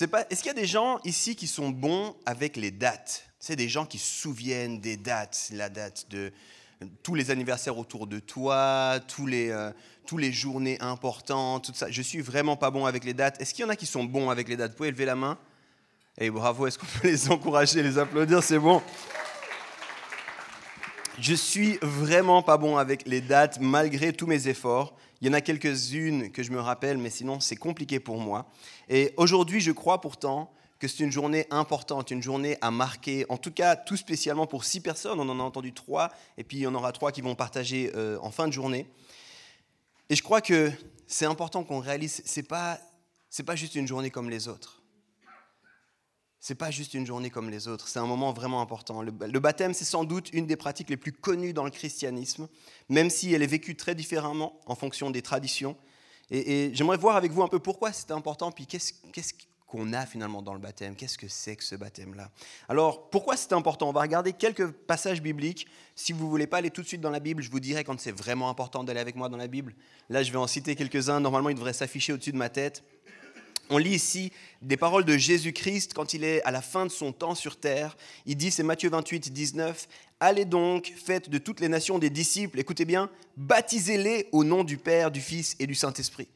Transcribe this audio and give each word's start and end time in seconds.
Est-ce 0.00 0.42
qu'il 0.42 0.46
y 0.46 0.50
a 0.50 0.54
des 0.54 0.66
gens 0.66 1.00
ici 1.04 1.34
qui 1.34 1.48
sont 1.48 1.70
bons 1.70 2.14
avec 2.24 2.56
les 2.56 2.70
dates? 2.70 3.24
C'est 3.40 3.56
des 3.56 3.68
gens 3.68 3.84
qui 3.84 3.98
se 3.98 4.20
souviennent 4.20 4.80
des 4.80 4.96
dates, 4.96 5.48
la 5.52 5.68
date 5.68 6.06
de 6.10 6.32
tous 7.02 7.16
les 7.16 7.32
anniversaires 7.32 7.76
autour 7.76 8.06
de 8.06 8.20
toi, 8.20 9.00
tous 9.08 9.26
les, 9.26 9.50
euh, 9.50 9.72
tous 10.06 10.16
les 10.16 10.32
journées 10.32 10.80
importantes, 10.80 11.64
tout 11.64 11.72
ça. 11.74 11.90
Je 11.90 12.02
suis 12.02 12.20
vraiment 12.20 12.56
pas 12.56 12.70
bon 12.70 12.86
avec 12.86 13.02
les 13.02 13.14
dates. 13.14 13.40
Est-ce 13.40 13.52
qu'il 13.52 13.64
y 13.64 13.66
en 13.66 13.70
a 13.70 13.76
qui 13.76 13.86
sont 13.86 14.04
bons 14.04 14.30
avec 14.30 14.48
les 14.48 14.56
dates? 14.56 14.72
Vous 14.72 14.76
pouvez 14.76 14.90
lever 14.92 15.04
la 15.04 15.16
main 15.16 15.36
Et 16.16 16.30
bravo, 16.30 16.68
est-ce 16.68 16.78
qu'on 16.78 16.86
peut 16.86 17.08
les 17.08 17.28
encourager, 17.30 17.82
les 17.82 17.98
applaudir? 17.98 18.40
C'est 18.42 18.60
bon. 18.60 18.80
Je 21.20 21.34
suis 21.34 21.78
vraiment 21.82 22.42
pas 22.42 22.56
bon 22.56 22.76
avec 22.76 23.04
les 23.08 23.20
dates 23.20 23.58
malgré 23.60 24.12
tous 24.12 24.28
mes 24.28 24.46
efforts. 24.46 24.94
Il 25.20 25.26
y 25.26 25.30
en 25.30 25.34
a 25.34 25.40
quelques-unes 25.40 26.30
que 26.30 26.42
je 26.42 26.52
me 26.52 26.60
rappelle, 26.60 26.98
mais 26.98 27.10
sinon 27.10 27.40
c'est 27.40 27.56
compliqué 27.56 28.00
pour 28.00 28.18
moi. 28.18 28.46
Et 28.88 29.12
aujourd'hui, 29.16 29.60
je 29.60 29.72
crois 29.72 30.00
pourtant 30.00 30.52
que 30.78 30.86
c'est 30.86 31.02
une 31.02 31.10
journée 31.10 31.46
importante, 31.50 32.10
une 32.10 32.22
journée 32.22 32.56
à 32.60 32.70
marquer, 32.70 33.26
en 33.28 33.36
tout 33.36 33.50
cas 33.50 33.74
tout 33.74 33.96
spécialement 33.96 34.46
pour 34.46 34.64
six 34.64 34.80
personnes. 34.80 35.18
On 35.18 35.28
en 35.28 35.40
a 35.40 35.42
entendu 35.42 35.72
trois, 35.72 36.10
et 36.36 36.44
puis 36.44 36.58
il 36.58 36.60
y 36.60 36.66
en 36.66 36.74
aura 36.74 36.92
trois 36.92 37.10
qui 37.10 37.20
vont 37.20 37.34
partager 37.34 37.90
euh, 37.96 38.18
en 38.22 38.30
fin 38.30 38.46
de 38.46 38.52
journée. 38.52 38.86
Et 40.08 40.14
je 40.14 40.22
crois 40.22 40.40
que 40.40 40.70
c'est 41.06 41.26
important 41.26 41.64
qu'on 41.64 41.80
réalise, 41.80 42.22
c'est 42.24 42.46
pas 42.46 42.78
pas 43.44 43.56
juste 43.56 43.74
une 43.74 43.86
journée 43.86 44.10
comme 44.10 44.30
les 44.30 44.48
autres. 44.48 44.77
C'est 46.40 46.54
pas 46.54 46.70
juste 46.70 46.94
une 46.94 47.04
journée 47.04 47.30
comme 47.30 47.50
les 47.50 47.66
autres, 47.66 47.88
c'est 47.88 47.98
un 47.98 48.06
moment 48.06 48.32
vraiment 48.32 48.60
important. 48.60 49.02
Le, 49.02 49.40
baptême, 49.40 49.74
c'est 49.74 49.84
sans 49.84 50.04
doute 50.04 50.30
une 50.32 50.46
des 50.46 50.56
pratiques 50.56 50.88
les 50.88 50.96
plus 50.96 51.12
connues 51.12 51.52
dans 51.52 51.64
le 51.64 51.70
christianisme, 51.70 52.48
même 52.88 53.10
si 53.10 53.32
elle 53.34 53.42
est 53.42 53.48
vécue 53.48 53.74
très 53.74 53.96
différemment 53.96 54.60
en 54.66 54.76
fonction 54.76 55.10
des 55.10 55.22
traditions. 55.22 55.76
Et, 56.30 56.70
j'aimerais 56.74 56.96
voir 56.96 57.16
avec 57.16 57.32
vous 57.32 57.42
un 57.42 57.48
peu 57.48 57.58
pourquoi 57.58 57.92
c'est 57.92 58.12
important, 58.12 58.52
puis 58.52 58.66
qu'est-ce 58.66 58.92
qu'on 59.66 59.92
a 59.92 60.06
finalement 60.06 60.40
dans 60.40 60.54
le 60.54 60.60
baptême, 60.60 60.94
qu'est-ce 60.94 61.18
que 61.18 61.26
c'est 61.26 61.56
que 61.56 61.64
ce 61.64 61.74
baptême-là? 61.74 62.30
Alors, 62.68 63.10
pourquoi 63.10 63.36
c'est 63.36 63.52
important? 63.52 63.88
On 63.88 63.92
va 63.92 64.02
regarder 64.02 64.32
quelques 64.32 64.70
passages 64.70 65.20
bibliques. 65.20 65.66
Si 65.96 66.12
vous 66.12 66.30
voulez 66.30 66.46
pas 66.46 66.58
aller 66.58 66.70
tout 66.70 66.82
de 66.82 66.86
suite 66.86 67.00
dans 67.00 67.10
la 67.10 67.20
Bible, 67.20 67.42
je 67.42 67.50
vous 67.50 67.60
dirai 67.60 67.82
quand 67.82 67.98
c'est 67.98 68.16
vraiment 68.16 68.48
important 68.48 68.84
d'aller 68.84 69.00
avec 69.00 69.16
moi 69.16 69.28
dans 69.28 69.36
la 69.36 69.48
Bible. 69.48 69.74
Là, 70.08 70.22
je 70.22 70.30
vais 70.30 70.38
en 70.38 70.46
citer 70.46 70.76
quelques-uns. 70.76 71.18
Normalement, 71.20 71.50
ils 71.50 71.56
devraient 71.56 71.72
s'afficher 71.72 72.12
au-dessus 72.12 72.32
de 72.32 72.38
ma 72.38 72.48
tête. 72.48 72.84
On 73.70 73.78
lit 73.78 73.94
ici 73.94 74.32
des 74.62 74.76
paroles 74.76 75.04
de 75.04 75.16
Jésus-Christ 75.16 75.92
quand 75.94 76.14
il 76.14 76.24
est 76.24 76.42
à 76.44 76.50
la 76.50 76.62
fin 76.62 76.86
de 76.86 76.90
son 76.90 77.12
temps 77.12 77.34
sur 77.34 77.56
terre. 77.56 77.96
Il 78.26 78.36
dit, 78.36 78.50
c'est 78.50 78.62
Matthieu 78.62 78.88
28, 78.88 79.32
19, 79.32 79.88
Allez 80.20 80.44
donc, 80.44 80.92
faites 80.96 81.30
de 81.30 81.38
toutes 81.38 81.60
les 81.60 81.68
nations 81.68 81.98
des 81.98 82.10
disciples, 82.10 82.58
écoutez 82.58 82.84
bien, 82.84 83.08
baptisez-les 83.36 84.28
au 84.32 84.42
nom 84.42 84.64
du 84.64 84.76
Père, 84.76 85.12
du 85.12 85.20
Fils 85.20 85.54
et 85.60 85.66
du 85.66 85.76
Saint-Esprit. 85.76 86.26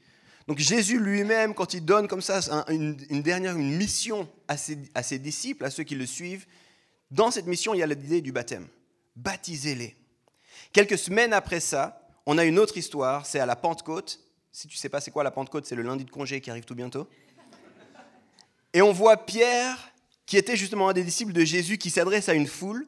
Donc 0.47 0.58
Jésus 0.58 1.00
lui-même, 1.00 1.53
quand 1.53 1.75
il 1.75 1.84
donne 1.84 2.06
comme 2.06 2.20
ça 2.20 2.41
une, 2.69 2.94
dernière 3.22 3.56
une 3.56 3.77
mission 3.77 4.28
à 4.47 4.56
ses, 4.56 4.78
à 4.94 5.03
ses 5.03 5.19
disciples, 5.19 5.64
à 5.64 5.70
ceux 5.70 5.83
qui 5.83 5.97
le 5.97 6.06
suivent, 6.06 6.47
dans 7.10 7.30
cette 7.33 7.47
mission, 7.47 7.75
il 7.75 7.78
y 7.78 7.83
a 7.83 7.86
l'idée 7.86 8.20
du 8.20 8.30
baptême. 8.30 8.69
Baptisez-les. 9.16 9.97
Quelques 10.72 10.99
semaines 10.99 11.32
après 11.32 11.60
ça, 11.60 12.09
on 12.25 12.38
a 12.38 12.44
une 12.44 12.59
autre 12.59 12.76
histoire, 12.76 13.26
c'est 13.26 13.41
à 13.41 13.47
la 13.47 13.56
Pentecôte. 13.56 14.20
Si 14.53 14.69
tu 14.69 14.76
sais 14.76 14.88
pas 14.88 15.00
c'est 15.00 15.10
quoi 15.10 15.25
la 15.25 15.32
Pentecôte, 15.32 15.66
c'est 15.66 15.75
le 15.75 15.82
lundi 15.82 16.04
de 16.04 16.10
congé 16.10 16.41
qui 16.41 16.50
arrive 16.50 16.64
tout 16.64 16.75
bientôt. 16.75 17.09
Et 18.75 18.83
on 18.83 18.93
voit 18.93 19.16
Pierre, 19.19 19.93
qui 20.27 20.37
était 20.37 20.56
justement 20.56 20.88
un 20.88 20.93
des 20.93 21.05
disciples 21.05 21.33
de 21.33 21.44
Jésus, 21.44 21.78
qui 21.78 21.91
s'adresse 21.91 22.28
à 22.28 22.34
une 22.34 22.47
foule. 22.47 22.87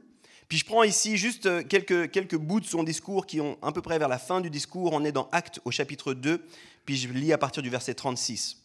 Puis 0.49 0.59
je 0.59 0.65
prends 0.65 0.83
ici 0.83 1.17
juste 1.17 1.67
quelques, 1.69 2.11
quelques 2.11 2.37
bouts 2.37 2.61
de 2.61 2.67
son 2.67 2.83
discours 2.83 3.27
qui 3.27 3.41
ont 3.41 3.59
à 3.63 3.73
peu 3.73 3.83
près 3.83 3.99
vers 3.99 4.09
la 4.09 4.19
fin 4.19 4.41
du 4.41 4.51
discours. 4.51 4.93
On 4.93 5.05
est 5.05 5.13
dans 5.13 5.29
Actes 5.33 5.61
au 5.65 5.71
chapitre 5.71 6.15
2, 6.15 6.45
puis 6.85 6.97
je 6.97 7.09
lis 7.09 7.33
à 7.33 7.39
partir 7.39 7.63
du 7.63 7.71
verset 7.71 7.95
36. 7.95 8.63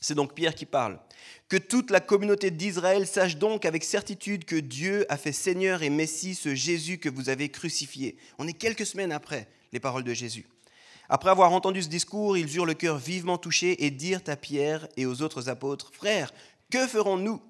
C'est 0.00 0.14
donc 0.14 0.34
Pierre 0.34 0.54
qui 0.54 0.66
parle. 0.66 0.98
Que 1.48 1.56
toute 1.56 1.90
la 1.90 2.00
communauté 2.00 2.50
d'Israël 2.50 3.06
sache 3.06 3.36
donc 3.36 3.64
avec 3.64 3.84
certitude 3.84 4.44
que 4.44 4.56
Dieu 4.56 5.06
a 5.08 5.16
fait 5.16 5.32
Seigneur 5.32 5.82
et 5.82 5.88
Messie 5.88 6.34
ce 6.34 6.54
Jésus 6.54 6.98
que 6.98 7.08
vous 7.08 7.30
avez 7.30 7.48
crucifié. 7.48 8.16
On 8.38 8.46
est 8.46 8.52
quelques 8.52 8.84
semaines 8.84 9.12
après 9.12 9.48
les 9.72 9.80
paroles 9.80 10.04
de 10.04 10.12
Jésus. 10.12 10.46
Après 11.08 11.30
avoir 11.30 11.52
entendu 11.52 11.82
ce 11.82 11.88
discours, 11.88 12.36
ils 12.36 12.56
eurent 12.56 12.66
le 12.66 12.74
cœur 12.74 12.96
vivement 12.96 13.38
touché 13.38 13.84
et 13.84 13.90
dirent 13.90 14.22
à 14.26 14.36
Pierre 14.36 14.88
et 14.96 15.06
aux 15.06 15.22
autres 15.22 15.48
apôtres, 15.48 15.90
Frères, 15.92 16.32
que 16.70 16.86
ferons-nous? 16.86 17.40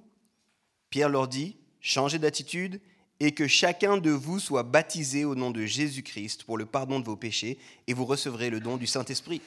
Pierre 0.90 1.08
leur 1.08 1.28
dit, 1.28 1.56
Changez 1.80 2.18
d'attitude 2.18 2.80
et 3.20 3.32
que 3.32 3.46
chacun 3.46 3.98
de 3.98 4.10
vous 4.10 4.40
soit 4.40 4.62
baptisé 4.62 5.24
au 5.24 5.34
nom 5.34 5.50
de 5.50 5.64
Jésus-Christ 5.64 6.44
pour 6.44 6.58
le 6.58 6.66
pardon 6.66 6.98
de 6.98 7.04
vos 7.04 7.14
péchés, 7.14 7.58
et 7.86 7.94
vous 7.94 8.06
recevrez 8.06 8.50
le 8.50 8.58
don 8.58 8.76
du 8.76 8.86
Saint-Esprit. 8.86 9.40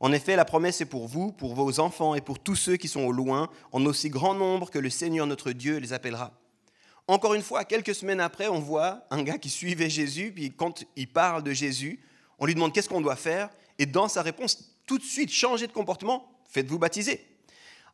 En 0.00 0.12
effet, 0.12 0.34
la 0.34 0.44
promesse 0.44 0.80
est 0.80 0.86
pour 0.86 1.06
vous, 1.06 1.30
pour 1.30 1.54
vos 1.54 1.78
enfants 1.80 2.14
et 2.14 2.20
pour 2.20 2.38
tous 2.38 2.56
ceux 2.56 2.76
qui 2.76 2.88
sont 2.88 3.02
au 3.02 3.12
loin, 3.12 3.50
en 3.72 3.84
aussi 3.86 4.10
grand 4.10 4.34
nombre 4.34 4.70
que 4.70 4.78
le 4.78 4.90
Seigneur 4.90 5.26
notre 5.26 5.52
Dieu 5.52 5.76
les 5.76 5.92
appellera. 5.92 6.32
Encore 7.06 7.34
une 7.34 7.42
fois, 7.42 7.64
quelques 7.64 7.94
semaines 7.94 8.20
après, 8.20 8.48
on 8.48 8.60
voit 8.60 9.04
un 9.10 9.22
gars 9.22 9.38
qui 9.38 9.50
suivait 9.50 9.90
Jésus, 9.90 10.32
puis 10.34 10.50
quand 10.50 10.84
il 10.96 11.08
parle 11.08 11.42
de 11.42 11.52
Jésus, 11.52 12.00
on 12.44 12.46
lui 12.46 12.54
demande 12.54 12.74
qu'est-ce 12.74 12.90
qu'on 12.90 13.00
doit 13.00 13.16
faire, 13.16 13.48
et 13.78 13.86
dans 13.86 14.06
sa 14.06 14.20
réponse, 14.20 14.76
tout 14.84 14.98
de 14.98 15.02
suite, 15.02 15.30
changez 15.30 15.66
de 15.66 15.72
comportement, 15.72 16.30
faites-vous 16.50 16.78
baptiser. 16.78 17.26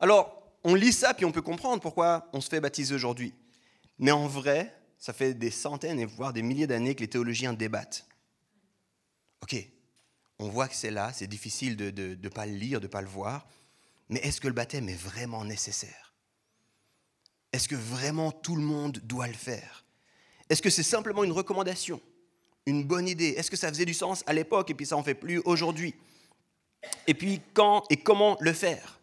Alors, 0.00 0.42
on 0.64 0.74
lit 0.74 0.92
ça, 0.92 1.14
puis 1.14 1.24
on 1.24 1.30
peut 1.30 1.40
comprendre 1.40 1.80
pourquoi 1.80 2.28
on 2.32 2.40
se 2.40 2.48
fait 2.48 2.58
baptiser 2.58 2.92
aujourd'hui. 2.92 3.32
Mais 4.00 4.10
en 4.10 4.26
vrai, 4.26 4.76
ça 4.98 5.12
fait 5.12 5.34
des 5.34 5.52
centaines 5.52 6.00
et 6.00 6.04
voire 6.04 6.32
des 6.32 6.42
milliers 6.42 6.66
d'années 6.66 6.96
que 6.96 7.00
les 7.00 7.06
théologiens 7.06 7.52
débattent. 7.52 8.08
Ok, 9.40 9.54
on 10.40 10.48
voit 10.48 10.66
que 10.66 10.74
c'est 10.74 10.90
là, 10.90 11.12
c'est 11.12 11.28
difficile 11.28 11.76
de 11.76 12.18
ne 12.20 12.28
pas 12.28 12.46
le 12.46 12.54
lire, 12.54 12.80
de 12.80 12.86
ne 12.86 12.90
pas 12.90 13.02
le 13.02 13.06
voir, 13.06 13.46
mais 14.08 14.18
est-ce 14.18 14.40
que 14.40 14.48
le 14.48 14.54
baptême 14.54 14.88
est 14.88 15.00
vraiment 15.00 15.44
nécessaire? 15.44 16.12
Est-ce 17.52 17.68
que 17.68 17.76
vraiment 17.76 18.32
tout 18.32 18.56
le 18.56 18.62
monde 18.62 18.98
doit 19.04 19.28
le 19.28 19.32
faire? 19.32 19.84
Est-ce 20.48 20.60
que 20.60 20.70
c'est 20.70 20.82
simplement 20.82 21.22
une 21.22 21.30
recommandation? 21.30 22.00
Une 22.70 22.84
bonne 22.84 23.08
idée 23.08 23.34
Est-ce 23.36 23.50
que 23.50 23.56
ça 23.56 23.68
faisait 23.68 23.84
du 23.84 23.94
sens 23.94 24.24
à 24.26 24.32
l'époque 24.32 24.70
et 24.70 24.74
puis 24.74 24.86
ça 24.86 24.96
en 24.96 25.02
fait 25.02 25.14
plus 25.14 25.40
aujourd'hui? 25.44 25.94
Et 27.06 27.14
puis 27.14 27.40
quand 27.52 27.84
et 27.90 27.96
comment 27.96 28.36
le 28.40 28.52
faire? 28.52 28.98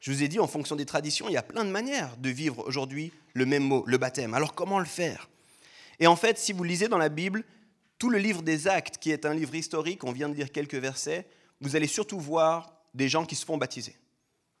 Je 0.00 0.10
vous 0.10 0.22
ai 0.24 0.28
dit, 0.28 0.40
en 0.40 0.48
fonction 0.48 0.74
des 0.74 0.84
traditions, 0.84 1.28
il 1.28 1.32
y 1.32 1.36
a 1.36 1.42
plein 1.42 1.64
de 1.64 1.70
manières 1.70 2.16
de 2.16 2.28
vivre 2.28 2.66
aujourd'hui 2.66 3.12
le 3.34 3.46
même 3.46 3.62
mot, 3.62 3.84
le 3.86 3.98
baptême. 3.98 4.34
Alors 4.34 4.54
comment 4.54 4.80
le 4.80 4.84
faire? 4.84 5.28
Et 6.00 6.08
en 6.08 6.16
fait, 6.16 6.38
si 6.38 6.52
vous 6.52 6.64
lisez 6.64 6.88
dans 6.88 6.98
la 6.98 7.08
Bible, 7.08 7.44
tout 7.98 8.10
le 8.10 8.18
livre 8.18 8.42
des 8.42 8.66
Actes, 8.66 8.98
qui 8.98 9.12
est 9.12 9.24
un 9.26 9.34
livre 9.34 9.54
historique, 9.54 10.02
on 10.02 10.10
vient 10.10 10.28
de 10.28 10.34
lire 10.34 10.50
quelques 10.50 10.74
versets, 10.74 11.24
vous 11.60 11.76
allez 11.76 11.86
surtout 11.86 12.18
voir 12.18 12.74
des 12.94 13.08
gens 13.08 13.24
qui 13.24 13.36
se 13.36 13.44
font 13.44 13.56
baptiser. 13.56 13.94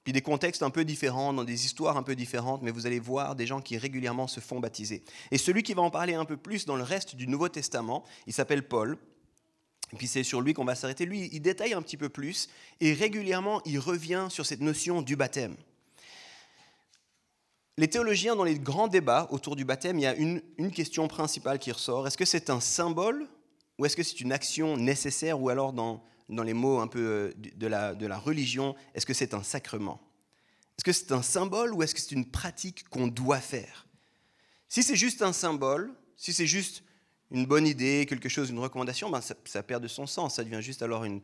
Puis 0.04 0.12
des 0.12 0.22
contextes 0.22 0.62
un 0.62 0.70
peu 0.70 0.84
différents, 0.84 1.32
dans 1.32 1.44
des 1.44 1.64
histoires 1.64 1.96
un 1.96 2.02
peu 2.02 2.16
différentes, 2.16 2.62
mais 2.62 2.72
vous 2.72 2.86
allez 2.86 2.98
voir 2.98 3.36
des 3.36 3.46
gens 3.46 3.60
qui 3.60 3.78
régulièrement 3.78 4.26
se 4.26 4.40
font 4.40 4.58
baptiser. 4.58 5.04
Et 5.30 5.38
celui 5.38 5.62
qui 5.62 5.74
va 5.74 5.82
en 5.82 5.90
parler 5.90 6.14
un 6.14 6.24
peu 6.24 6.36
plus 6.36 6.66
dans 6.66 6.76
le 6.76 6.82
reste 6.82 7.14
du 7.14 7.28
Nouveau 7.28 7.48
Testament, 7.48 8.04
il 8.26 8.32
s'appelle 8.32 8.66
Paul. 8.66 8.98
Et 9.92 9.96
puis 9.96 10.08
c'est 10.08 10.24
sur 10.24 10.40
lui 10.40 10.54
qu'on 10.54 10.64
va 10.64 10.74
s'arrêter. 10.74 11.06
Lui, 11.06 11.28
il 11.32 11.40
détaille 11.40 11.74
un 11.74 11.82
petit 11.82 11.96
peu 11.96 12.08
plus 12.08 12.48
et 12.80 12.94
régulièrement, 12.94 13.60
il 13.64 13.78
revient 13.78 14.26
sur 14.30 14.44
cette 14.44 14.60
notion 14.60 15.02
du 15.02 15.14
baptême. 15.14 15.54
Les 17.78 17.88
théologiens, 17.88 18.34
dans 18.34 18.44
les 18.44 18.58
grands 18.58 18.88
débats 18.88 19.28
autour 19.30 19.54
du 19.54 19.64
baptême, 19.64 19.98
il 19.98 20.02
y 20.02 20.06
a 20.06 20.14
une, 20.14 20.42
une 20.58 20.70
question 20.72 21.08
principale 21.08 21.58
qui 21.58 21.72
ressort. 21.72 22.06
Est-ce 22.06 22.18
que 22.18 22.24
c'est 22.24 22.50
un 22.50 22.60
symbole 22.60 23.28
ou 23.78 23.86
est-ce 23.86 23.96
que 23.96 24.02
c'est 24.02 24.20
une 24.20 24.32
action 24.32 24.76
nécessaire 24.76 25.40
ou 25.40 25.48
alors 25.48 25.72
dans 25.72 26.02
dans 26.32 26.42
les 26.42 26.54
mots 26.54 26.80
un 26.80 26.88
peu 26.88 27.32
de 27.36 27.66
la, 27.66 27.94
de 27.94 28.06
la 28.06 28.18
religion, 28.18 28.74
est-ce 28.94 29.06
que 29.06 29.14
c'est 29.14 29.34
un 29.34 29.42
sacrement? 29.42 30.00
Est-ce 30.78 30.84
que 30.84 30.92
c'est 30.92 31.12
un 31.12 31.22
symbole 31.22 31.74
ou 31.74 31.82
est-ce 31.82 31.94
que 31.94 32.00
c'est 32.00 32.12
une 32.12 32.30
pratique 32.30 32.88
qu'on 32.88 33.06
doit 33.06 33.40
faire? 33.40 33.86
Si 34.68 34.82
c'est 34.82 34.96
juste 34.96 35.22
un 35.22 35.32
symbole, 35.32 35.92
si 36.16 36.32
c'est 36.32 36.46
juste 36.46 36.82
une 37.30 37.46
bonne 37.46 37.66
idée, 37.66 38.06
quelque 38.08 38.28
chose, 38.28 38.50
une 38.50 38.58
recommandation, 38.58 39.10
ben 39.10 39.20
ça, 39.20 39.62
perd 39.62 39.82
de 39.82 39.88
son 39.88 40.06
sens. 40.06 40.36
Ça 40.36 40.44
devient 40.44 40.62
juste 40.62 40.82
alors 40.82 41.04
une, 41.04 41.20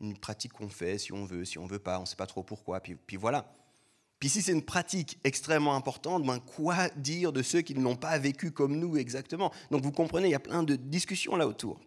une 0.00 0.16
pratique 0.16 0.52
qu'on 0.52 0.68
fait 0.68 0.98
si 0.98 1.12
on 1.12 1.24
veut, 1.24 1.44
si 1.44 1.58
on 1.58 1.66
veut 1.66 1.78
pas, 1.78 1.98
on 1.98 2.02
ne 2.02 2.06
sait 2.06 2.16
pas 2.16 2.26
trop 2.26 2.42
pourquoi, 2.42 2.80
puis, 2.80 2.96
puis 2.96 3.16
voilà. 3.16 3.54
Puis 4.18 4.28
si 4.28 4.42
c'est 4.42 4.52
une 4.52 4.64
pratique 4.64 5.18
extrêmement 5.22 5.76
importante, 5.76 6.24
ben 6.24 6.40
quoi 6.40 6.88
dire 6.96 7.32
de 7.32 7.42
ceux 7.42 7.60
qui 7.60 7.74
ne 7.74 7.82
l'ont 7.82 7.96
pas 7.96 8.18
vécu 8.18 8.50
comme 8.50 8.76
nous 8.76 8.96
exactement? 8.96 9.52
Donc 9.70 9.82
vous 9.82 9.92
comprenez, 9.92 10.28
il 10.28 10.32
y 10.32 10.34
a 10.34 10.40
plein 10.40 10.64
de 10.64 10.74
discussions 10.74 11.36
là 11.36 11.46
autour. 11.46 11.78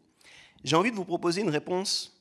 J'ai 0.63 0.75
envie 0.75 0.91
de 0.91 0.95
vous 0.95 1.05
proposer 1.05 1.41
une 1.41 1.49
réponse 1.49 2.20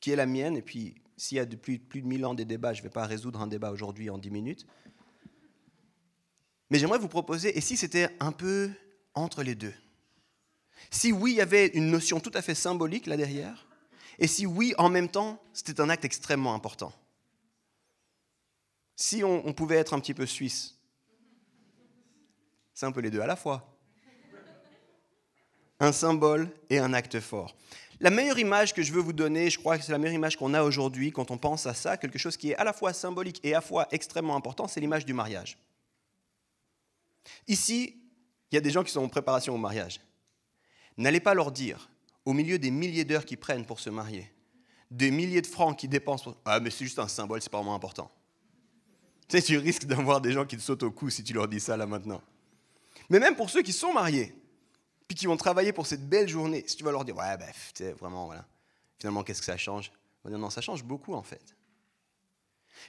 qui 0.00 0.10
est 0.10 0.16
la 0.16 0.26
mienne. 0.26 0.56
Et 0.56 0.62
puis, 0.62 0.94
s'il 1.16 1.36
y 1.36 1.40
a 1.40 1.46
depuis 1.46 1.78
plus 1.78 2.02
de 2.02 2.06
mille 2.06 2.24
ans 2.24 2.34
des 2.34 2.44
débats, 2.44 2.72
je 2.72 2.80
ne 2.80 2.84
vais 2.84 2.90
pas 2.90 3.06
résoudre 3.06 3.40
un 3.40 3.46
débat 3.46 3.70
aujourd'hui 3.70 4.10
en 4.10 4.18
dix 4.18 4.30
minutes. 4.30 4.66
Mais 6.70 6.78
j'aimerais 6.78 6.98
vous 6.98 7.08
proposer, 7.08 7.56
et 7.56 7.60
si 7.60 7.76
c'était 7.76 8.08
un 8.20 8.32
peu 8.32 8.70
entre 9.14 9.42
les 9.42 9.54
deux? 9.54 9.74
Si 10.90 11.12
oui, 11.12 11.32
il 11.32 11.36
y 11.36 11.40
avait 11.40 11.66
une 11.68 11.90
notion 11.90 12.20
tout 12.20 12.30
à 12.32 12.42
fait 12.42 12.54
symbolique 12.54 13.06
là 13.06 13.16
derrière, 13.16 13.66
et 14.18 14.26
si 14.26 14.46
oui, 14.46 14.74
en 14.78 14.88
même 14.88 15.08
temps, 15.08 15.42
c'était 15.52 15.80
un 15.80 15.88
acte 15.88 16.04
extrêmement 16.04 16.54
important. 16.54 16.92
Si 18.94 19.24
on, 19.24 19.46
on 19.46 19.52
pouvait 19.52 19.76
être 19.76 19.94
un 19.94 20.00
petit 20.00 20.14
peu 20.14 20.26
suisse, 20.26 20.78
c'est 22.72 22.86
un 22.86 22.92
peu 22.92 23.00
les 23.00 23.10
deux 23.10 23.20
à 23.20 23.26
la 23.26 23.36
fois. 23.36 23.76
Un 25.80 25.92
symbole 25.92 26.50
et 26.68 26.78
un 26.78 26.92
acte 26.92 27.18
fort. 27.20 27.56
La 28.02 28.08
meilleure 28.08 28.38
image 28.38 28.72
que 28.72 28.82
je 28.82 28.92
veux 28.92 29.00
vous 29.02 29.12
donner, 29.12 29.50
je 29.50 29.58
crois 29.58 29.76
que 29.76 29.84
c'est 29.84 29.92
la 29.92 29.98
meilleure 29.98 30.14
image 30.14 30.36
qu'on 30.36 30.54
a 30.54 30.62
aujourd'hui 30.62 31.12
quand 31.12 31.30
on 31.30 31.36
pense 31.36 31.66
à 31.66 31.74
ça, 31.74 31.98
quelque 31.98 32.18
chose 32.18 32.38
qui 32.38 32.50
est 32.50 32.56
à 32.56 32.64
la 32.64 32.72
fois 32.72 32.94
symbolique 32.94 33.40
et 33.44 33.52
à 33.52 33.58
la 33.58 33.60
fois 33.60 33.86
extrêmement 33.90 34.36
important, 34.36 34.66
c'est 34.66 34.80
l'image 34.80 35.04
du 35.04 35.12
mariage. 35.12 35.58
Ici, 37.46 37.96
il 38.50 38.54
y 38.54 38.58
a 38.58 38.62
des 38.62 38.70
gens 38.70 38.82
qui 38.82 38.90
sont 38.90 39.04
en 39.04 39.08
préparation 39.08 39.54
au 39.54 39.58
mariage. 39.58 40.00
N'allez 40.96 41.20
pas 41.20 41.34
leur 41.34 41.52
dire, 41.52 41.90
au 42.24 42.32
milieu 42.32 42.58
des 42.58 42.70
milliers 42.70 43.04
d'heures 43.04 43.26
qu'ils 43.26 43.38
prennent 43.38 43.66
pour 43.66 43.80
se 43.80 43.90
marier, 43.90 44.30
des 44.90 45.10
milliers 45.10 45.42
de 45.42 45.46
francs 45.46 45.78
qu'ils 45.78 45.90
dépensent 45.90 46.24
pour... 46.24 46.36
Ah, 46.46 46.58
mais 46.58 46.70
c'est 46.70 46.84
juste 46.84 46.98
un 46.98 47.08
symbole, 47.08 47.42
c'est 47.42 47.52
pas 47.52 47.58
vraiment 47.58 47.74
important. 47.74 48.10
Tu 49.28 49.36
sais, 49.36 49.42
tu 49.42 49.58
risques 49.58 49.84
d'avoir 49.84 50.22
des 50.22 50.32
gens 50.32 50.46
qui 50.46 50.56
te 50.56 50.62
sautent 50.62 50.82
au 50.82 50.90
cou 50.90 51.10
si 51.10 51.22
tu 51.22 51.34
leur 51.34 51.46
dis 51.48 51.60
ça 51.60 51.76
là 51.76 51.86
maintenant. 51.86 52.22
Mais 53.10 53.18
même 53.18 53.36
pour 53.36 53.50
ceux 53.50 53.62
qui 53.62 53.72
sont 53.72 53.92
mariés, 53.92 54.34
puis 55.10 55.16
qui 55.16 55.26
vont 55.26 55.36
travailler 55.36 55.72
pour 55.72 55.88
cette 55.88 56.08
belle 56.08 56.28
journée, 56.28 56.62
si 56.68 56.76
tu 56.76 56.84
vas 56.84 56.92
leur 56.92 57.04
dire, 57.04 57.16
ouais, 57.16 57.36
sais, 57.74 57.90
vraiment, 57.94 58.26
voilà, 58.26 58.46
finalement, 58.96 59.24
qu'est-ce 59.24 59.40
que 59.40 59.46
ça 59.46 59.56
change? 59.56 59.90
On 60.22 60.28
va 60.28 60.30
dire, 60.30 60.38
non, 60.38 60.50
ça 60.50 60.60
change 60.60 60.84
beaucoup 60.84 61.14
en 61.14 61.22
fait. 61.24 61.56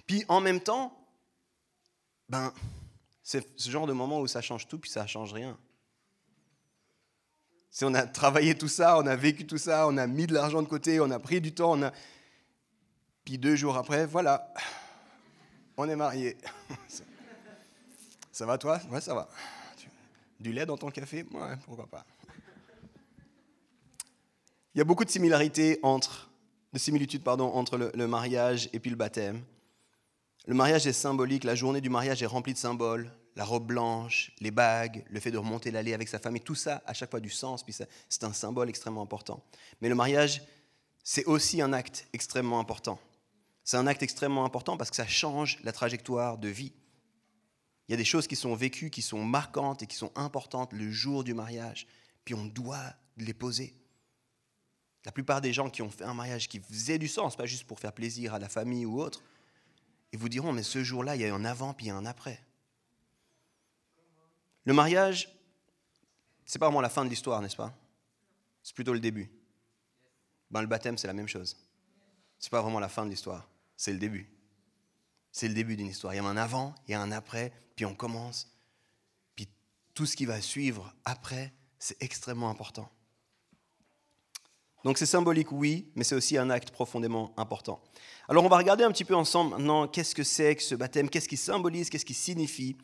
Puis 0.05 0.23
en 0.27 0.39
même 0.39 0.59
temps, 0.59 0.95
ben, 2.29 2.53
c'est 3.23 3.43
ce 3.59 3.71
genre 3.71 3.87
de 3.87 3.93
moment 3.93 4.19
où 4.19 4.27
ça 4.27 4.39
change 4.39 4.67
tout, 4.67 4.77
puis 4.77 4.91
ça 4.91 5.07
change 5.07 5.33
rien. 5.33 5.57
Si 7.71 7.85
on 7.85 7.93
a 7.95 8.05
travaillé 8.05 8.55
tout 8.55 8.67
ça, 8.67 8.99
on 8.99 9.07
a 9.07 9.15
vécu 9.15 9.47
tout 9.47 9.57
ça, 9.57 9.87
on 9.87 9.97
a 9.97 10.05
mis 10.05 10.27
de 10.27 10.35
l'argent 10.35 10.61
de 10.61 10.67
côté, 10.67 10.99
on 10.99 11.09
a 11.09 11.17
pris 11.17 11.41
du 11.41 11.55
temps, 11.55 11.71
on 11.71 11.81
a... 11.81 11.91
Puis 13.25 13.39
deux 13.39 13.55
jours 13.55 13.77
après, 13.77 14.05
voilà, 14.05 14.53
on 15.75 15.89
est 15.89 15.95
mariés. 15.95 16.37
Ça 18.31 18.45
va 18.45 18.59
toi? 18.59 18.79
Ouais, 18.91 19.01
ça 19.01 19.15
va. 19.15 19.27
Du 20.39 20.53
lait 20.53 20.67
dans 20.67 20.77
ton 20.77 20.91
café? 20.91 21.25
Ouais, 21.31 21.55
pourquoi 21.65 21.87
pas. 21.87 22.05
Il 24.73 24.77
y 24.77 24.81
a 24.81 24.85
beaucoup 24.85 25.03
de 25.03 25.09
similitudes 25.09 25.77
entre 25.83 27.77
le, 27.77 28.07
mariage 28.07 28.69
et 28.71 28.79
puis 28.79 28.89
le 28.89 28.95
baptême. 28.95 29.43
Le 30.47 30.53
mariage 30.53 30.87
est 30.87 30.93
symbolique, 30.93 31.43
la 31.43 31.55
journée 31.55 31.81
du 31.81 31.89
mariage 31.89 32.23
est 32.23 32.27
remplie 32.27 32.53
de 32.53 32.57
symboles, 32.57 33.11
la 33.35 33.43
robe 33.43 33.67
blanche, 33.67 34.31
les 34.39 34.51
bagues, 34.51 35.03
le 35.09 35.19
fait 35.19 35.31
de 35.31 35.37
remonter 35.37 35.71
l'allée 35.71 35.93
avec 35.93 36.07
sa 36.07 36.19
famille, 36.19 36.41
tout 36.41 36.55
ça 36.55 36.81
a 36.85 36.93
chaque 36.93 37.11
fois 37.11 37.19
du 37.19 37.29
sens, 37.29 37.63
puis 37.63 37.75
c'est 38.09 38.23
un 38.23 38.31
symbole 38.33 38.69
extrêmement 38.69 39.01
important. 39.01 39.43
Mais 39.81 39.89
le 39.89 39.95
mariage, 39.95 40.41
c'est 41.03 41.25
aussi 41.25 41.61
un 41.61 41.73
acte 41.73 42.07
extrêmement 42.13 42.59
important. 42.59 42.97
C'est 43.65 43.77
un 43.77 43.87
acte 43.87 44.03
extrêmement 44.03 44.45
important 44.45 44.77
parce 44.77 44.89
que 44.89 44.95
ça 44.95 45.07
change 45.07 45.59
la 45.63 45.73
trajectoire 45.73 46.37
de 46.37 46.47
vie. 46.47 46.71
Il 47.87 47.91
y 47.91 47.93
a 47.93 47.97
des 47.97 48.05
choses 48.05 48.25
qui 48.25 48.37
sont 48.37 48.55
vécues, 48.55 48.89
qui 48.89 49.01
sont 49.01 49.23
marquantes 49.23 49.83
et 49.83 49.87
qui 49.87 49.97
sont 49.97 50.11
importantes 50.15 50.71
le 50.71 50.89
jour 50.89 51.25
du 51.25 51.33
mariage, 51.33 51.87
puis 52.23 52.35
on 52.35 52.45
doit 52.45 52.95
les 53.17 53.33
poser. 53.33 53.75
La 55.05 55.11
plupart 55.11 55.41
des 55.41 55.51
gens 55.53 55.69
qui 55.69 55.81
ont 55.81 55.89
fait 55.89 56.03
un 56.03 56.13
mariage 56.13 56.47
qui 56.47 56.59
faisait 56.59 56.99
du 56.99 57.07
sens, 57.07 57.35
pas 57.35 57.45
juste 57.45 57.65
pour 57.65 57.79
faire 57.79 57.93
plaisir 57.93 58.33
à 58.33 58.39
la 58.39 58.49
famille 58.49 58.85
ou 58.85 59.01
autre, 59.01 59.23
ils 60.11 60.19
vous 60.19 60.29
diront, 60.29 60.51
mais 60.51 60.63
ce 60.63 60.83
jour-là, 60.83 61.15
il 61.15 61.21
y 61.21 61.25
a 61.25 61.33
un 61.33 61.45
avant 61.45 61.73
puis 61.73 61.87
il 61.87 61.89
y 61.89 61.91
a 61.91 61.95
un 61.95 62.05
après. 62.05 62.43
Le 64.65 64.73
mariage, 64.73 65.33
c'est 66.45 66.59
pas 66.59 66.67
vraiment 66.67 66.81
la 66.81 66.89
fin 66.89 67.03
de 67.03 67.09
l'histoire, 67.09 67.41
n'est-ce 67.41 67.55
pas? 67.55 67.73
C'est 68.61 68.75
plutôt 68.75 68.93
le 68.93 68.99
début. 68.99 69.31
Ben, 70.51 70.61
le 70.61 70.67
baptême, 70.67 70.97
c'est 70.97 71.07
la 71.07 71.13
même 71.13 71.27
chose. 71.27 71.57
C'est 72.37 72.51
pas 72.51 72.61
vraiment 72.61 72.79
la 72.79 72.89
fin 72.89 73.05
de 73.05 73.09
l'histoire, 73.09 73.47
c'est 73.77 73.93
le 73.93 73.99
début. 73.99 74.29
C'est 75.31 75.47
le 75.47 75.53
début 75.53 75.77
d'une 75.77 75.87
histoire. 75.87 76.13
Il 76.13 76.17
y 76.17 76.19
a 76.19 76.25
un 76.25 76.37
avant, 76.37 76.75
il 76.87 76.91
y 76.91 76.93
a 76.93 77.01
un 77.01 77.11
après, 77.11 77.53
puis 77.75 77.85
on 77.85 77.95
commence. 77.95 78.51
Puis 79.35 79.47
tout 79.93 80.05
ce 80.05 80.15
qui 80.15 80.25
va 80.25 80.41
suivre 80.41 80.93
après, 81.05 81.53
c'est 81.79 82.01
extrêmement 82.01 82.49
important. 82.49 82.91
Donc 84.83 84.97
c'est 84.97 85.05
symbolique, 85.05 85.51
oui, 85.51 85.91
mais 85.95 86.03
c'est 86.03 86.15
aussi 86.15 86.37
un 86.37 86.49
acte 86.49 86.71
profondément 86.71 87.33
important. 87.37 87.81
Alors 88.27 88.43
on 88.43 88.49
va 88.49 88.57
regarder 88.57 88.83
un 88.83 88.91
petit 88.91 89.05
peu 89.05 89.15
ensemble 89.15 89.51
maintenant 89.51 89.87
qu'est-ce 89.87 90.15
que 90.15 90.23
c'est 90.23 90.55
que 90.55 90.63
ce 90.63 90.73
baptême, 90.73 91.09
qu'est-ce 91.09 91.27
qui 91.27 91.37
symbolise, 91.37 91.89
qu'est-ce 91.89 92.05
qui 92.05 92.13
signifie. 92.13 92.75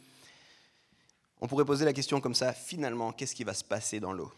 On 1.42 1.48
pourrait 1.48 1.66
poser 1.66 1.86
la 1.86 1.94
question 1.94 2.20
comme 2.20 2.36
ça, 2.36 2.54
finalement, 2.54 3.12
qu'est-ce 3.12 3.36
qui 3.36 3.44
va 3.44 3.54
se 3.54 3.64
passer 3.64 4.00
dans 4.00 4.12
l'eau? 4.12 4.32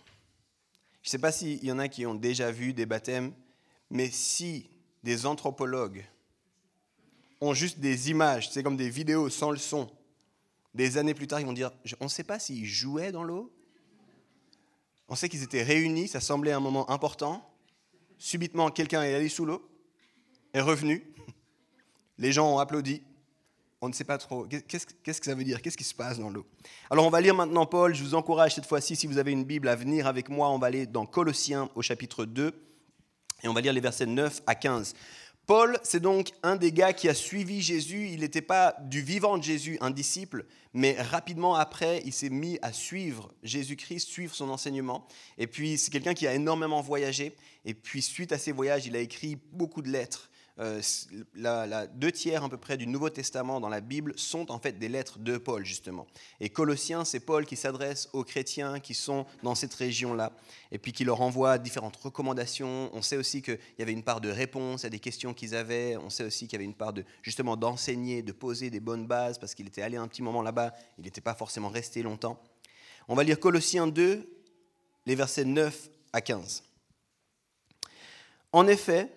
Je 1.02 1.08
ne 1.08 1.12
sais 1.12 1.18
pas 1.18 1.32
s'il 1.32 1.64
y 1.64 1.72
en 1.72 1.80
a 1.80 1.88
qui 1.88 2.06
ont 2.06 2.16
déjà 2.16 2.52
vu 2.52 2.74
des 2.74 2.86
baptêmes, 2.86 3.34
mais 3.90 4.10
si 4.10 4.70
des 5.04 5.26
anthropologues 5.26 6.06
ont 7.42 7.54
juste 7.54 7.80
des 7.80 8.10
images, 8.10 8.50
c'est 8.52 8.64
comme 8.64 8.78
des 8.78 8.90
vidéos 8.90 9.30
sans 9.30 9.52
le 9.52 9.58
son, 9.58 9.90
des 10.74 10.98
années 10.98 11.14
plus 11.14 11.28
tard, 11.28 11.40
ils 11.40 11.46
vont 11.46 11.54
dire, 11.54 11.72
on 12.00 12.06
ne 12.06 12.10
sait 12.10 12.24
pas 12.24 12.38
s'ils 12.38 12.66
jouaient 12.66 13.12
dans 13.12 13.24
l'eau, 13.24 13.52
on 15.08 15.16
sait 15.16 15.30
qu'ils 15.30 15.42
étaient 15.42 15.64
réunis, 15.64 16.08
ça 16.08 16.20
semblait 16.20 16.52
un 16.52 16.60
moment 16.60 16.90
important. 16.92 17.49
Subitement, 18.20 18.70
quelqu'un 18.70 19.02
est 19.02 19.16
allé 19.16 19.30
sous 19.30 19.46
l'eau, 19.46 19.68
est 20.54 20.62
revenu. 20.62 21.04
Les 22.18 22.32
gens 22.34 22.54
ont 22.54 22.60
applaudi. 22.60 23.02
On 23.82 23.88
ne 23.88 23.94
sait 23.94 24.04
pas 24.04 24.18
trop. 24.18 24.46
Qu'est-ce 24.46 25.20
que 25.22 25.26
ça 25.26 25.34
veut 25.34 25.46
dire? 25.46 25.62
Qu'est-ce 25.62 25.78
qui 25.78 25.86
se 25.86 25.96
passe 25.96 26.20
dans 26.20 26.30
l'eau? 26.30 26.46
Alors, 26.90 27.08
on 27.08 27.10
va 27.10 27.22
lire 27.22 27.34
maintenant 27.34 27.66
Paul. 27.66 27.96
Je 27.96 28.04
vous 28.04 28.14
encourage 28.14 28.56
cette 28.56 28.66
fois-ci, 28.66 28.98
si 28.98 29.08
vous 29.08 29.18
avez 29.18 29.32
une 29.32 29.46
Bible, 29.46 29.70
à 29.70 29.76
venir 29.76 30.06
avec 30.06 30.28
moi. 30.28 30.50
On 30.50 30.60
va 30.60 30.68
aller 30.68 30.86
dans 30.86 31.06
Colossiens 31.06 31.70
au 31.76 31.82
chapitre 31.82 32.26
2 32.26 32.54
et 33.42 33.48
on 33.48 33.54
va 33.54 33.62
lire 33.62 33.72
les 33.72 33.80
versets 33.80 34.06
9 34.06 34.42
à 34.46 34.54
15. 34.54 34.96
Paul, 35.50 35.80
c'est 35.82 36.00
donc 36.00 36.30
un 36.44 36.58
des 36.58 36.72
gars 36.72 36.94
qui 36.94 37.10
a 37.10 37.16
suivi 37.16 37.64
Jésus. 37.64 38.10
Il 38.12 38.20
n'était 38.20 38.40
pas 38.40 38.76
du 38.82 39.02
vivant 39.02 39.36
de 39.36 39.42
Jésus, 39.42 39.80
un 39.82 39.90
disciple, 39.90 40.46
mais 40.76 40.96
rapidement 41.02 41.56
après, 41.56 42.04
il 42.06 42.14
s'est 42.14 42.30
mis 42.30 42.60
à 42.62 42.72
suivre 42.72 43.34
Jésus-Christ, 43.42 44.08
suivre 44.08 44.36
son 44.36 44.52
enseignement. 44.52 45.08
Et 45.40 45.48
puis, 45.48 45.80
c'est 45.80 45.90
quelqu'un 45.90 46.14
qui 46.14 46.28
a 46.28 46.36
énormément 46.36 46.82
voyagé. 46.82 47.36
Et 47.66 47.74
puis, 47.74 48.04
suite 48.04 48.32
à 48.32 48.38
ses 48.38 48.52
voyages, 48.52 48.86
il 48.86 48.96
a 48.96 49.00
écrit 49.00 49.40
beaucoup 49.52 49.82
de 49.82 49.90
lettres 49.90 50.30
euh, 50.60 50.82
la, 51.36 51.88
deux 51.88 52.12
tiers 52.12 52.44
à 52.44 52.50
peu 52.50 52.58
près 52.58 52.76
du 52.76 52.86
Nouveau 52.86 53.10
Testament 53.10 53.62
dans 53.62 53.70
la 53.70 53.80
Bible 53.80 54.14
sont 54.18 54.52
en 54.52 54.60
fait 54.60 54.78
des 54.78 54.90
lettres 54.90 55.18
de 55.18 55.38
Paul, 55.38 55.66
justement. 55.66 56.06
Et 56.42 56.50
Colossiens, 56.50 57.06
c'est 57.06 57.22
Paul 57.22 57.46
qui 57.46 57.56
s'adresse 57.56 58.10
aux 58.12 58.24
chrétiens 58.24 58.80
qui 58.80 58.94
sont 58.94 59.26
dans 59.42 59.56
cette 59.56 59.74
région-là, 59.74 60.34
et 60.72 60.78
puis 60.78 60.92
qui 60.92 61.06
leur 61.06 61.22
envoie 61.22 61.58
différentes 61.58 61.96
recommandations. 61.96 62.90
On 62.94 63.02
sait 63.02 63.16
aussi 63.16 63.42
qu'il 63.42 63.60
y 63.78 63.82
avait 63.82 63.94
une 63.94 64.04
part 64.04 64.20
de 64.20 64.30
réponse 64.30 64.84
à 64.84 64.90
des 64.90 65.00
questions 65.00 65.34
qu'ils 65.34 65.56
avaient. 65.56 65.96
On 65.98 66.10
sait 66.10 66.26
aussi 66.26 66.48
qu'il 66.48 66.54
y 66.54 66.58
avait 66.58 66.66
une 66.66 66.76
part 66.76 66.92
de, 66.92 67.06
justement, 67.22 67.56
d'enseigner, 67.56 68.22
de 68.22 68.34
poser 68.34 68.70
des 68.70 68.82
bonnes 68.82 69.08
bases, 69.08 69.38
parce 69.38 69.56
qu'il 69.56 69.68
était 69.68 69.82
allé 69.82 69.96
un 69.96 70.08
petit 70.08 70.22
moment 70.22 70.42
là-bas, 70.42 70.74
il 70.98 71.06
n'était 71.06 71.22
pas 71.22 71.36
forcément 71.36 71.70
resté 71.70 72.04
longtemps. 72.04 72.42
On 73.08 73.16
va 73.16 73.24
lire 73.24 73.40
Colossiens 73.40 73.88
2, 73.88 74.30
les 75.06 75.16
versets 75.16 75.46
9 75.46 75.90
à 76.12 76.22
15. 76.22 76.64
En 78.52 78.68
effet, 78.68 79.10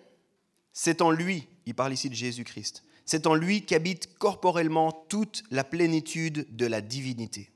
c'est 0.73 1.01
en 1.01 1.11
lui, 1.11 1.47
il 1.65 1.75
parle 1.75 1.93
ici 1.93 2.09
de 2.09 2.15
Jésus-Christ, 2.15 2.83
c'est 3.05 3.27
en 3.27 3.35
lui 3.35 3.65
qu'habite 3.65 4.17
corporellement 4.17 4.91
toute 5.09 5.43
la 5.51 5.63
plénitude 5.63 6.47
de 6.55 6.65
la 6.65 6.81
divinité. 6.81 7.51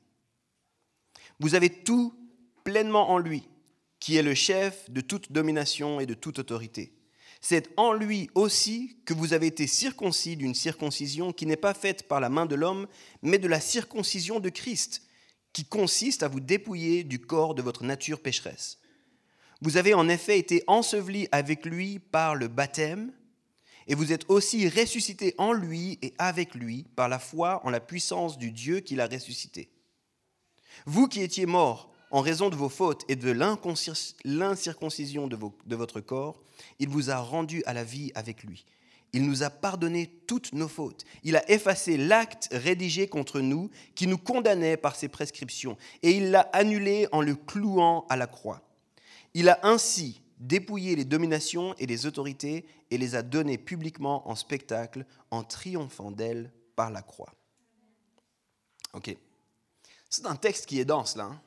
Vous 1.39 1.55
avez 1.55 1.69
tout 1.69 2.13
pleinement 2.63 3.09
en 3.09 3.17
lui, 3.17 3.43
qui 3.99 4.17
est 4.17 4.23
le 4.23 4.35
chef 4.35 4.89
de 4.89 5.01
toute 5.01 5.31
domination 5.31 5.99
et 5.99 6.05
de 6.05 6.13
toute 6.13 6.39
autorité. 6.39 6.93
C'est 7.41 7.69
en 7.77 7.93
lui 7.93 8.29
aussi 8.35 8.97
que 9.05 9.13
vous 9.13 9.33
avez 9.33 9.47
été 9.47 9.67
circoncis 9.67 10.35
d'une 10.35 10.55
circoncision 10.55 11.31
qui 11.31 11.45
n'est 11.45 11.55
pas 11.55 11.73
faite 11.73 12.07
par 12.07 12.19
la 12.19 12.29
main 12.29 12.45
de 12.45 12.55
l'homme, 12.55 12.87
mais 13.21 13.37
de 13.37 13.47
la 13.47 13.59
circoncision 13.59 14.39
de 14.39 14.49
Christ, 14.49 15.03
qui 15.53 15.65
consiste 15.65 16.23
à 16.23 16.27
vous 16.27 16.39
dépouiller 16.39 17.03
du 17.03 17.19
corps 17.19 17.55
de 17.55 17.61
votre 17.61 17.83
nature 17.83 18.21
pécheresse 18.21 18.79
vous 19.61 19.77
avez 19.77 19.93
en 19.93 20.07
effet 20.07 20.37
été 20.37 20.63
ensevelis 20.67 21.27
avec 21.31 21.65
lui 21.65 21.99
par 21.99 22.35
le 22.35 22.47
baptême, 22.47 23.11
et 23.87 23.95
vous 23.95 24.11
êtes 24.11 24.29
aussi 24.29 24.67
ressuscités 24.67 25.33
en 25.37 25.53
lui 25.53 25.97
et 26.01 26.13
avec 26.17 26.53
lui 26.55 26.85
par 26.95 27.07
la 27.07 27.19
foi 27.19 27.61
en 27.63 27.69
la 27.69 27.79
puissance 27.79 28.37
du 28.37 28.51
Dieu 28.51 28.81
qui 28.81 28.95
l'a 28.95 29.07
ressuscité. 29.07 29.69
Vous 30.85 31.07
qui 31.07 31.21
étiez 31.21 31.45
morts 31.45 31.91
en 32.11 32.21
raison 32.21 32.49
de 32.49 32.55
vos 32.55 32.69
fautes 32.69 33.03
et 33.07 33.15
de 33.15 33.31
l'incirconcision 33.31 35.27
de, 35.27 35.37
de 35.65 35.75
votre 35.75 36.01
corps, 36.01 36.41
il 36.79 36.89
vous 36.89 37.09
a 37.09 37.17
rendus 37.17 37.63
à 37.65 37.73
la 37.73 37.83
vie 37.83 38.11
avec 38.13 38.43
lui. 38.43 38.65
Il 39.13 39.25
nous 39.25 39.43
a 39.43 39.49
pardonné 39.49 40.11
toutes 40.27 40.53
nos 40.53 40.67
fautes. 40.67 41.05
Il 41.23 41.37
a 41.37 41.49
effacé 41.49 41.97
l'acte 41.97 42.49
rédigé 42.51 43.07
contre 43.07 43.39
nous 43.39 43.69
qui 43.95 44.05
nous 44.05 44.17
condamnait 44.17 44.77
par 44.77 44.95
ses 44.95 45.07
prescriptions, 45.07 45.77
et 46.03 46.11
il 46.11 46.31
l'a 46.31 46.49
annulé 46.53 47.07
en 47.11 47.21
le 47.21 47.35
clouant 47.35 48.05
à 48.09 48.17
la 48.17 48.27
croix. 48.27 48.66
Il 49.39 49.49
a 49.49 49.59
ainsi 49.61 50.19
dépouillé 50.39 50.95
les 50.95 51.05
dominations 51.05 51.75
et 51.75 51.85
les 51.85 52.07
autorités 52.07 52.65
et 52.89 52.97
les 52.97 53.13
a 53.13 53.21
données 53.21 53.59
publiquement 53.59 54.27
en 54.27 54.33
spectacle 54.33 55.05
en 55.29 55.43
triomphant 55.43 56.09
d'elles 56.09 56.51
par 56.75 56.89
la 56.89 57.03
croix. 57.03 57.31
Ok. 58.93 59.15
C'est 60.09 60.25
un 60.25 60.35
texte 60.35 60.65
qui 60.65 60.79
est 60.79 60.85
dense 60.85 61.15
là. 61.15 61.25
Hein. 61.25 61.41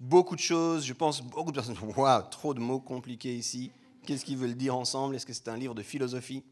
Beaucoup 0.00 0.34
de 0.34 0.40
choses, 0.40 0.84
je 0.84 0.92
pense, 0.92 1.22
beaucoup 1.22 1.52
de 1.52 1.54
personnes. 1.54 1.78
Waouh, 1.96 2.28
trop 2.28 2.54
de 2.54 2.60
mots 2.60 2.80
compliqués 2.80 3.36
ici. 3.36 3.70
Qu'est-ce 4.04 4.24
qu'ils 4.24 4.38
veulent 4.38 4.56
dire 4.56 4.74
ensemble? 4.74 5.14
Est-ce 5.14 5.26
que 5.26 5.32
c'est 5.32 5.46
un 5.46 5.56
livre 5.56 5.76
de 5.76 5.84
philosophie? 5.84 6.42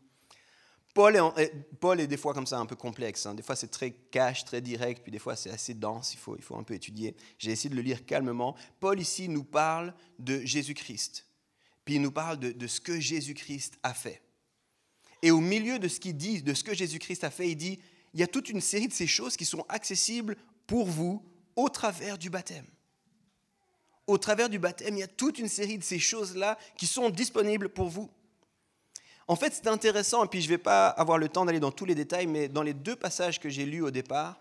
Paul 0.99 1.14
est, 1.14 1.52
Paul 1.78 2.00
est, 2.00 2.09
des 2.09 2.17
fois 2.17 2.35
comme 2.35 2.49
ça 2.49 2.59
un 2.59 2.67
peu 2.67 2.75
complexe. 2.75 3.25
Hein. 3.25 3.35
Des 3.37 3.45
fois 3.45 3.55
c'est 3.55 3.69
très 3.69 3.93
cash, 3.93 4.45
très 4.45 4.61
direct, 4.61 5.05
puis 5.05 5.12
des 5.12 5.21
fois 5.21 5.37
c'est 5.37 5.49
assez 5.49 5.73
dense, 5.73 6.12
il 6.12 6.17
faut, 6.17 6.35
il 6.37 6.43
faut 6.43 6.57
un 6.57 6.64
peu 6.64 6.75
étudier. 6.75 7.14
J'ai 7.38 7.52
essayé 7.52 7.71
de 7.71 7.76
le 7.76 7.83
lire 7.83 8.05
calmement. 8.05 8.57
Paul 8.81 8.99
ici 8.99 9.28
nous 9.28 9.45
parle 9.45 9.95
de 10.19 10.40
Jésus-Christ. 10.45 11.25
Puis 11.85 11.95
il 11.95 12.02
nous 12.02 12.11
parle 12.11 12.40
de 12.40 12.67
ce 12.67 12.81
que 12.81 12.99
Jésus-Christ 12.99 13.78
a 13.85 13.95
fait. 13.95 14.21
Et 15.23 15.31
au 15.31 15.38
milieu 15.38 15.78
de 15.78 15.87
ce 15.87 16.00
qu'il 16.00 16.17
dit, 16.17 16.43
de 16.43 16.52
ce 16.52 16.64
que 16.64 16.75
Jésus-Christ 16.75 17.23
a 17.23 17.31
fait, 17.31 17.49
il 17.49 17.55
dit, 17.55 17.78
il 18.12 18.19
y 18.19 18.25
a 18.25 18.26
toute 18.26 18.49
une 18.49 18.61
série 18.61 18.88
de 18.88 18.93
ces 18.93 19.07
choses 19.07 19.37
qui 19.37 19.45
sont 19.45 19.64
accessibles 19.69 20.37
pour 20.67 20.87
vous 20.88 21.25
au 21.55 21.69
travers 21.69 22.19
du 22.19 22.28
baptême. 22.28 22.67
Au 24.09 24.19
travers 24.19 24.49
du 24.49 24.59
baptême, 24.59 24.97
il 24.97 25.00
y 25.00 25.05
a 25.05 25.07
toute 25.07 25.38
une 25.38 25.47
série 25.47 25.78
de 25.78 25.85
ces 25.85 26.00
choses-là 26.00 26.59
qui 26.76 26.88
sont 26.88 27.09
disponibles 27.09 27.69
pour 27.69 27.88
vous. 27.88 28.11
En 29.29 29.37
fait, 29.37 29.53
c'est 29.53 29.67
intéressant, 29.67 30.25
et 30.25 30.29
puis 30.29 30.41
je 30.41 30.47
ne 30.47 30.55
vais 30.55 30.59
pas 30.59 30.89
avoir 30.89 31.19
le 31.19 31.29
temps 31.29 31.45
d'aller 31.45 31.61
dans 31.61 31.71
tous 31.71 31.85
les 31.85 31.95
détails, 31.95 32.27
mais 32.27 32.49
dans 32.49 32.63
les 32.63 32.73
deux 32.73 32.97
passages 32.97 33.39
que 33.39 33.51
j'ai 33.51 33.67
lus 33.67 33.83
au 33.83 33.91
départ, 33.91 34.41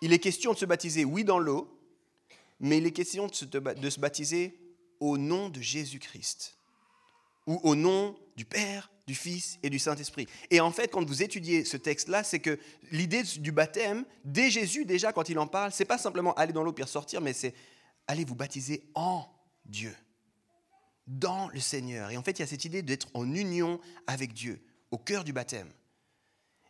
il 0.00 0.12
est 0.12 0.20
question 0.20 0.52
de 0.52 0.58
se 0.58 0.64
baptiser, 0.64 1.04
oui, 1.04 1.24
dans 1.24 1.40
l'eau, 1.40 1.76
mais 2.60 2.78
il 2.78 2.86
est 2.86 2.92
question 2.92 3.26
de 3.26 3.34
se, 3.34 4.00
baptiser 4.00 4.56
au 5.00 5.18
nom 5.18 5.48
de 5.48 5.60
Jésus-Christ, 5.60 6.56
ou 7.48 7.60
au 7.64 7.74
nom 7.74 8.16
du 8.36 8.44
Père, 8.44 8.90
du 9.06 9.16
Fils 9.16 9.58
et 9.64 9.70
du 9.70 9.80
Saint-Esprit. 9.80 10.28
Et 10.50 10.60
en 10.60 10.70
fait, 10.70 10.92
quand 10.92 11.04
vous 11.04 11.22
étudiez 11.22 11.64
ce 11.64 11.76
texte-là, 11.76 12.22
c'est 12.22 12.38
que 12.38 12.58
l'idée 12.92 13.24
du 13.24 13.50
baptême, 13.50 14.04
dès 14.24 14.50
Jésus, 14.50 14.84
déjà, 14.84 15.12
quand 15.12 15.28
il 15.28 15.38
en 15.40 15.48
parle, 15.48 15.72
c'est 15.72 15.84
pas 15.84 15.98
simplement 15.98 16.34
aller 16.34 16.52
dans 16.52 16.62
l'eau 16.62 16.72
puis 16.72 16.84
ressortir, 16.84 17.20
mais 17.20 17.32
c'est 17.32 17.54
aller 18.06 18.24
vous 18.24 18.36
baptiser 18.36 18.84
en 18.94 19.26
Dieu, 19.64 19.94
dans 21.10 21.48
le 21.48 21.60
Seigneur. 21.60 22.10
Et 22.10 22.16
en 22.16 22.22
fait, 22.22 22.38
il 22.38 22.40
y 22.40 22.42
a 22.42 22.46
cette 22.46 22.64
idée 22.64 22.82
d'être 22.82 23.08
en 23.14 23.30
union 23.34 23.80
avec 24.06 24.32
Dieu, 24.32 24.62
au 24.90 24.98
cœur 24.98 25.24
du 25.24 25.32
baptême. 25.32 25.68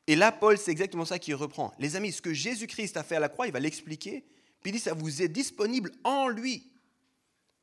Et 0.07 0.17
là, 0.17 0.33
Paul, 0.33 0.57
c'est 0.59 0.71
exactement 0.71 1.05
ça 1.05 1.19
qu'il 1.19 1.35
reprend. 1.35 1.73
Les 1.79 1.95
amis, 1.95 2.11
ce 2.11 2.23
que 2.23 2.33
Jésus-Christ 2.33 2.97
a 2.97 3.03
fait 3.03 3.17
à 3.17 3.21
la 3.21 3.29
croix, 3.29 3.47
il 3.47 3.53
va 3.53 3.61
l'expliquer, 3.61 4.25
puis 4.63 4.71
il 4.71 4.73
dit, 4.73 4.81
ça 4.81 4.95
vous 4.95 5.23
est 5.23 5.29
disponible 5.29 5.93
en 6.05 6.29
lui. 6.29 6.73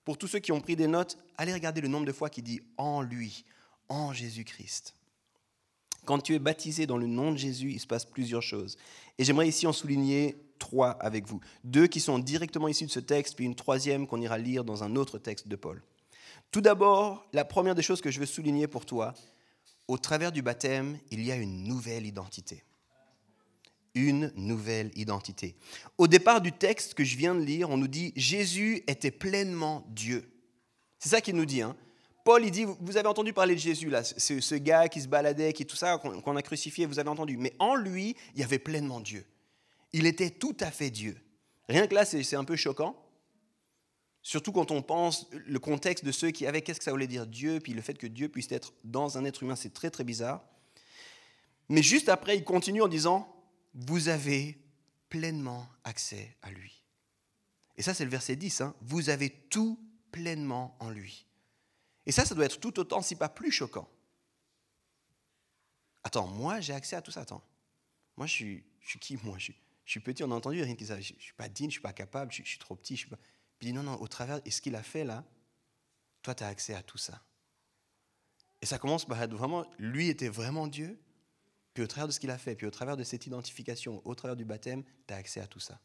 Pour 0.06 0.18
tous 0.18 0.28
ceux 0.28 0.40
qui 0.40 0.52
ont 0.52 0.62
pris 0.62 0.76
des 0.76 0.88
notes, 0.88 1.18
allez 1.36 1.52
regarder 1.52 1.82
le 1.82 1.88
nombre 1.88 2.06
de 2.06 2.14
fois 2.14 2.30
qu'il 2.30 2.44
dit 2.44 2.62
en 2.78 3.02
lui, 3.02 3.44
en 3.90 4.14
Jésus-Christ. 4.14 4.94
Quand 6.06 6.20
tu 6.20 6.36
es 6.36 6.40
baptisé 6.40 6.86
dans 6.86 6.98
le 6.98 7.08
nom 7.08 7.32
de 7.32 7.38
Jésus, 7.38 7.72
il 7.72 7.80
se 7.80 7.88
passe 7.88 8.06
plusieurs 8.06 8.44
choses. 8.44 8.78
Et 9.18 9.26
j'aimerais 9.26 9.50
ici 9.50 9.68
en 9.68 9.74
souligner 9.74 10.38
trois 10.60 10.92
avec 10.92 11.28
vous. 11.28 11.42
Deux 11.64 11.88
qui 11.88 12.00
sont 12.00 12.20
directement 12.20 12.68
issus 12.68 12.86
de 12.86 12.92
ce 12.92 13.02
texte, 13.02 13.36
puis 13.36 13.46
une 13.46 13.56
troisième 13.56 14.08
qu'on 14.08 14.22
ira 14.22 14.38
lire 14.38 14.64
dans 14.64 14.84
un 14.84 14.96
autre 14.96 15.18
texte 15.18 15.48
de 15.48 15.56
Paul. 15.56 15.82
Tout 16.52 16.62
d'abord, 16.62 17.28
la 17.34 17.46
première 17.46 17.76
des 17.76 17.82
choses 17.82 18.02
que 18.02 18.12
je 18.12 18.20
veux 18.20 18.26
souligner 18.26 18.68
pour 18.68 18.86
toi, 18.86 19.14
au 19.88 19.98
travers 19.98 20.32
du 20.32 20.42
baptême, 20.42 20.98
il 21.12 21.24
y 21.24 21.32
a 21.32 21.36
une 21.36 21.64
nouvelle 21.64 22.06
identité. 22.06 22.64
Une 23.96 24.32
nouvelle 24.36 24.92
identité. 24.96 25.56
Au 25.98 26.08
départ 26.08 26.42
du 26.42 26.52
texte 26.52 26.94
que 26.94 27.04
je 27.04 27.18
viens 27.18 27.36
de 27.36 27.42
lire, 27.42 27.70
on 27.70 27.78
nous 27.78 27.88
dit 27.88 28.14
Jésus 28.16 28.84
était 28.88 29.12
pleinement 29.12 29.86
Dieu. 29.90 30.30
C'est 31.00 31.10
ça 31.10 31.22
qu'il 31.22 31.36
nous 31.36 31.46
dit. 31.46 31.62
Hein. 31.62 31.76
Paul, 32.24 32.44
il 32.44 32.52
dit, 32.52 32.66
vous 32.66 32.98
avez 32.98 33.08
entendu 33.08 33.32
parler 33.32 33.56
de 33.56 33.60
Jésus, 33.60 33.90
là, 33.90 34.04
ce, 34.04 34.42
ce 34.42 34.56
gars 34.56 34.90
qui 34.90 35.02
se 35.02 35.08
baladait, 35.08 35.54
qui 35.54 35.66
tout 35.66 35.78
ça, 35.78 35.98
qu'on 35.98 36.36
a 36.36 36.42
crucifié, 36.42 36.86
vous 36.86 37.00
avez 37.00 37.10
entendu. 37.10 37.38
Mais 37.38 37.54
en 37.58 37.76
lui, 37.76 38.16
il 38.36 38.42
y 38.42 38.44
avait 38.44 38.60
pleinement 38.60 39.00
Dieu. 39.00 39.26
Il 39.94 40.06
était 40.06 40.30
tout 40.30 40.58
à 40.60 40.70
fait 40.70 40.90
Dieu. 40.90 41.18
Rien 41.70 41.88
que 41.88 41.96
là, 41.96 42.06
c'est 42.06 42.36
un 42.36 42.44
peu 42.44 42.56
choquant. 42.56 42.96
Surtout 44.28 44.52
quand 44.52 44.72
on 44.72 44.82
pense 44.82 45.26
le 45.32 45.58
contexte 45.58 46.04
de 46.04 46.12
ceux 46.12 46.32
qui 46.32 46.46
avaient, 46.46 46.62
qu'est-ce 46.62 46.80
que 46.80 46.84
ça 46.84 46.92
voulait 46.92 47.08
dire 47.08 47.26
Dieu, 47.26 47.62
puis 47.62 47.74
le 47.74 47.82
fait 47.82 47.94
que 47.94 48.08
Dieu 48.08 48.28
puisse 48.28 48.52
être 48.52 48.74
dans 48.84 49.18
un 49.18 49.24
être 49.24 49.42
humain, 49.42 49.56
c'est 49.56 49.74
très 49.74 49.90
très 49.90 50.04
bizarre. 50.04 50.44
Mais 51.70 51.82
juste 51.82 52.10
après, 52.10 52.36
il 52.36 52.44
continue 52.44 52.82
en 52.82 52.90
disant, 52.90 53.34
vous 53.74 54.10
avez 54.10 54.58
pleinement 55.08 55.66
accès 55.86 56.36
à 56.42 56.52
lui. 56.52 56.84
Et 57.78 57.82
ça, 57.82 57.94
c'est 57.94 58.04
le 58.04 58.10
verset 58.10 58.36
10, 58.36 58.60
hein. 58.60 58.76
vous 58.82 59.10
avez 59.10 59.30
tout 59.30 59.80
pleinement 60.12 60.76
en 60.82 60.90
lui. 60.90 61.26
Et 62.06 62.12
ça, 62.12 62.26
ça 62.26 62.36
doit 62.36 62.44
être 62.44 62.60
tout 62.60 62.78
autant, 62.82 63.02
si 63.02 63.16
pas 63.16 63.30
plus 63.30 63.54
choquant. 63.54 63.90
Attends, 66.04 66.28
moi, 66.28 66.60
j'ai 66.60 66.74
accès 66.74 66.98
à 66.98 67.02
tout 67.02 67.12
ça. 67.12 67.22
Attends. 67.22 67.46
Moi, 68.18 68.28
je 68.28 68.34
suis, 68.34 68.64
je 68.82 68.98
qui, 68.98 69.16
moi? 69.24 69.38
Je 69.38 69.54
suis, 69.86 70.02
petit, 70.02 70.22
on 70.26 70.32
a 70.32 70.36
entendu 70.36 70.62
rien 70.62 70.76
que 70.76 70.84
ça. 70.84 71.00
Je 71.00 71.14
ne 71.14 71.20
suis 71.20 71.34
pas 71.38 71.48
digne, 71.48 71.68
je 71.68 71.68
ne 71.68 71.72
suis 71.72 71.82
pas 71.82 71.94
capable, 71.94 72.34
je, 72.34 72.44
suis 72.44 72.60
trop 72.60 72.76
petit. 72.76 72.98
Je 72.98 73.00
suis 73.00 73.10
pas... 73.10 73.18
Puis 73.60 73.70
il 73.70 73.72
dit, 73.72 73.78
non, 73.78 73.84
non, 73.84 74.00
au 74.02 74.08
travers, 74.08 74.42
et 74.46 74.52
ce 74.52 74.62
qu'il 74.62 74.76
a 74.76 74.84
fait 74.84 75.04
là, 75.04 75.24
toi, 76.22 76.36
tu 76.36 76.44
as 76.44 76.48
accès 76.48 76.74
à 76.74 76.84
tout 76.84 76.98
ça. 76.98 77.24
Et 78.62 78.66
ça 78.66 78.80
commence 78.80 79.06
par 79.06 79.28
vraiment, 79.28 79.66
lui 79.78 80.10
était 80.10 80.30
vraiment 80.30 80.68
Dieu, 80.68 81.00
puis 81.74 81.84
au 81.84 81.88
travers 81.88 82.08
de 82.08 82.12
ce 82.12 82.20
qu'il 82.20 82.32
a 82.32 82.38
fait, 82.38 82.56
puis 82.56 82.66
au 82.66 82.72
travers 82.72 82.98
de 82.98 83.04
cette 83.04 83.28
identification, 83.28 84.02
au 84.06 84.16
travers 84.16 84.36
du 84.36 84.46
baptême, 84.46 84.84
tu 85.08 85.14
as 85.14 85.18
accès 85.18 85.40
à 85.40 85.48
tout 85.48 85.60
ça. 85.60 85.80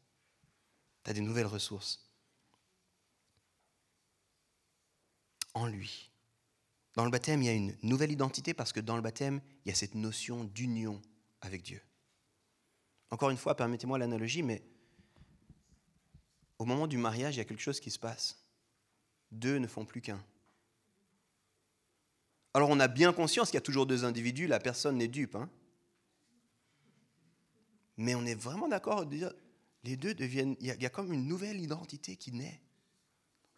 Tu 1.05 1.11
as 1.11 1.15
des 1.15 1.21
nouvelles 1.21 1.47
ressources. 1.47 2.11
En 5.55 5.67
lui. 5.67 6.11
Dans 6.95 7.05
le 7.05 7.11
baptême, 7.11 7.43
il 7.43 7.47
y 7.47 7.49
a 7.51 7.53
une 7.53 7.77
nouvelle 7.83 8.11
identité 8.11 8.55
parce 8.55 8.73
que 8.73 8.81
dans 8.81 8.97
le 8.97 9.03
baptême, 9.03 9.41
il 9.65 9.69
y 9.69 9.73
a 9.73 9.75
cette 9.75 9.95
notion 9.95 10.45
d'union 10.45 11.01
avec 11.41 11.63
Dieu. 11.63 11.83
Encore 13.11 13.31
une 13.31 13.37
fois, 13.37 13.55
permettez-moi 13.55 13.99
l'analogie, 13.99 14.43
mais 14.43 14.63
au 16.63 16.65
moment 16.65 16.87
du 16.87 16.97
mariage, 16.97 17.35
il 17.35 17.39
y 17.39 17.41
a 17.41 17.45
quelque 17.45 17.61
chose 17.61 17.81
qui 17.81 17.91
se 17.91 17.99
passe. 17.99 18.47
Deux 19.33 19.59
ne 19.59 19.67
font 19.67 19.85
plus 19.85 20.01
qu'un. 20.01 20.23
Alors 22.55 22.71
on 22.71 22.79
a 22.79 22.89
bien 22.89 23.13
conscience 23.13 23.49
qu'il 23.49 23.57
y 23.57 23.59
a 23.59 23.63
toujours 23.63 23.87
deux 23.87 24.05
individus, 24.05 24.47
la 24.47 24.61
personne 24.61 24.99
n'est 24.99 25.09
dupe. 25.09 25.35
Hein 25.35 25.51
mais 27.97 28.15
on 28.15 28.25
est 28.25 28.35
vraiment 28.35 28.69
d'accord 28.69 29.05
les 29.85 29.97
deux 29.97 30.15
deviennent, 30.15 30.57
il 30.61 30.67
y, 30.67 30.71
a, 30.71 30.75
il 30.75 30.83
y 30.83 30.87
a 30.87 30.91
comme 30.91 31.13
une 31.13 31.27
nouvelle 31.27 31.61
identité 31.61 32.17
qui 32.17 32.31
naît 32.31 32.61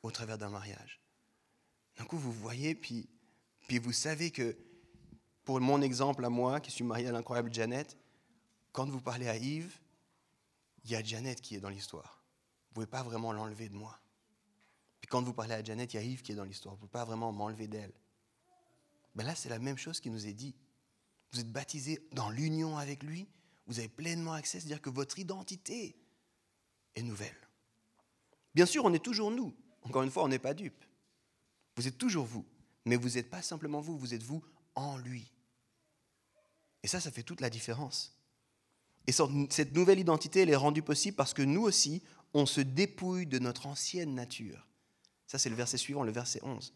au 0.02 0.10
travers 0.10 0.38
d'un 0.38 0.48
mariage. 0.48 1.00
D'un 1.98 2.04
coup, 2.04 2.16
vous 2.16 2.32
voyez, 2.32 2.74
puis 2.74 3.08
puis 3.66 3.78
vous 3.78 3.92
savez 3.92 4.30
que, 4.30 4.56
pour 5.44 5.60
mon 5.60 5.82
exemple 5.82 6.24
à 6.24 6.30
moi, 6.30 6.60
qui 6.60 6.70
suis 6.70 6.84
marié 6.84 7.08
à 7.08 7.12
l'incroyable 7.12 7.52
Janet, 7.52 7.96
quand 8.72 8.88
vous 8.88 9.00
parlez 9.00 9.28
à 9.28 9.36
Yves, 9.36 9.78
il 10.84 10.90
y 10.90 10.96
a 10.96 11.02
Janet 11.02 11.40
qui 11.40 11.56
est 11.56 11.60
dans 11.60 11.68
l'histoire. 11.68 12.23
Vous 12.74 12.80
ne 12.80 12.86
pouvez 12.86 12.98
pas 12.98 13.04
vraiment 13.04 13.32
l'enlever 13.32 13.68
de 13.68 13.76
moi. 13.76 13.96
Puis 15.00 15.08
quand 15.08 15.22
vous 15.22 15.32
parlez 15.32 15.54
à 15.54 15.62
Janet, 15.62 15.92
il 15.92 15.96
y 15.96 16.00
a 16.00 16.02
Yves 16.02 16.22
qui 16.22 16.32
est 16.32 16.34
dans 16.34 16.44
l'histoire. 16.44 16.74
Vous 16.74 16.78
ne 16.84 16.88
pouvez 16.88 16.90
pas 16.90 17.04
vraiment 17.04 17.30
m'enlever 17.30 17.68
d'elle. 17.68 17.92
Ben 19.14 19.24
là, 19.24 19.36
c'est 19.36 19.48
la 19.48 19.60
même 19.60 19.78
chose 19.78 20.00
qui 20.00 20.10
nous 20.10 20.26
est 20.26 20.32
dit. 20.32 20.56
Vous 21.30 21.38
êtes 21.38 21.52
baptisé 21.52 22.04
dans 22.12 22.30
l'union 22.30 22.76
avec 22.76 23.04
lui. 23.04 23.28
Vous 23.68 23.78
avez 23.78 23.88
pleinement 23.88 24.32
accès, 24.32 24.58
c'est-à-dire 24.58 24.82
que 24.82 24.90
votre 24.90 25.20
identité 25.20 25.96
est 26.96 27.02
nouvelle. 27.02 27.36
Bien 28.56 28.66
sûr, 28.66 28.84
on 28.84 28.92
est 28.92 29.04
toujours 29.04 29.30
nous. 29.30 29.54
Encore 29.82 30.02
une 30.02 30.10
fois, 30.10 30.24
on 30.24 30.28
n'est 30.28 30.40
pas 30.40 30.54
dupes. 30.54 30.84
Vous 31.76 31.86
êtes 31.86 31.98
toujours 31.98 32.24
vous. 32.24 32.44
Mais 32.84 32.96
vous 32.96 33.10
n'êtes 33.10 33.30
pas 33.30 33.42
simplement 33.42 33.80
vous, 33.80 33.96
vous 33.96 34.14
êtes 34.14 34.22
vous 34.22 34.42
en 34.74 34.96
lui. 34.96 35.30
Et 36.82 36.88
ça, 36.88 37.00
ça 37.00 37.12
fait 37.12 37.22
toute 37.22 37.40
la 37.40 37.50
différence. 37.50 38.18
Et 39.06 39.12
cette 39.12 39.74
nouvelle 39.74 39.98
identité, 39.98 40.40
elle 40.40 40.50
est 40.50 40.56
rendue 40.56 40.82
possible 40.82 41.16
parce 41.16 41.34
que 41.34 41.42
nous 41.42 41.62
aussi, 41.62 42.02
on 42.34 42.46
se 42.46 42.60
dépouille 42.60 43.26
de 43.26 43.38
notre 43.38 43.66
ancienne 43.66 44.14
nature. 44.14 44.66
Ça, 45.26 45.38
c'est 45.38 45.48
le 45.48 45.54
verset 45.54 45.78
suivant, 45.78 46.02
le 46.02 46.12
verset 46.12 46.40
11. 46.42 46.74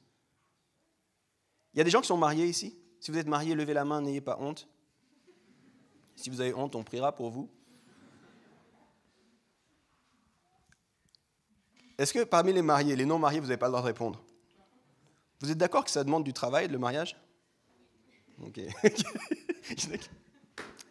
Il 1.74 1.78
y 1.78 1.80
a 1.80 1.84
des 1.84 1.90
gens 1.90 2.00
qui 2.00 2.06
sont 2.06 2.16
mariés 2.16 2.46
ici. 2.46 2.78
Si 3.00 3.10
vous 3.10 3.18
êtes 3.18 3.26
marié, 3.26 3.54
levez 3.54 3.74
la 3.74 3.84
main, 3.84 4.00
n'ayez 4.00 4.20
pas 4.20 4.38
honte. 4.40 4.68
Si 6.16 6.30
vous 6.30 6.40
avez 6.40 6.54
honte, 6.54 6.74
on 6.74 6.84
priera 6.84 7.14
pour 7.14 7.30
vous. 7.30 7.50
Est-ce 11.98 12.12
que 12.12 12.22
parmi 12.24 12.52
les 12.52 12.62
mariés, 12.62 12.94
les 12.96 13.04
non 13.04 13.18
mariés, 13.18 13.40
vous 13.40 13.46
n'avez 13.46 13.58
pas 13.58 13.66
le 13.66 13.72
droit 13.72 13.82
de 13.82 13.86
répondre? 13.86 14.22
Vous 15.40 15.50
êtes 15.50 15.58
d'accord 15.58 15.84
que 15.84 15.90
ça 15.90 16.04
demande 16.04 16.24
du 16.24 16.32
travail, 16.32 16.68
le 16.68 16.78
mariage? 16.78 17.16
Ok. 18.40 18.60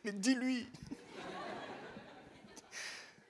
Mais 0.03 0.11
dis-lui 0.11 0.67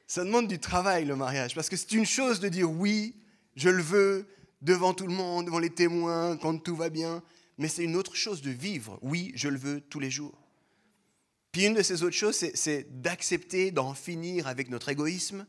Ça 0.07 0.23
demande 0.23 0.47
du 0.47 0.59
travail, 0.59 1.05
le 1.05 1.15
mariage, 1.15 1.53
parce 1.53 1.69
que 1.69 1.75
c'est 1.75 1.91
une 1.91 2.05
chose 2.05 2.39
de 2.39 2.47
dire 2.47 2.71
oui, 2.71 3.15
je 3.55 3.69
le 3.69 3.83
veux, 3.83 4.25
devant 4.61 4.93
tout 4.93 5.05
le 5.05 5.13
monde, 5.13 5.45
devant 5.45 5.59
les 5.59 5.69
témoins, 5.69 6.37
quand 6.37 6.57
tout 6.57 6.75
va 6.75 6.89
bien, 6.89 7.21
mais 7.57 7.67
c'est 7.67 7.83
une 7.83 7.95
autre 7.95 8.15
chose 8.15 8.41
de 8.41 8.51
vivre, 8.51 8.97
oui, 9.01 9.31
je 9.35 9.49
le 9.49 9.57
veux 9.57 9.81
tous 9.81 9.99
les 9.99 10.09
jours. 10.09 10.47
Puis 11.51 11.65
une 11.65 11.73
de 11.73 11.81
ces 11.81 12.03
autres 12.03 12.15
choses, 12.15 12.37
c'est 12.53 13.01
d'accepter 13.01 13.71
d'en 13.71 13.93
finir 13.93 14.47
avec 14.47 14.69
notre 14.69 14.89
égoïsme, 14.89 15.45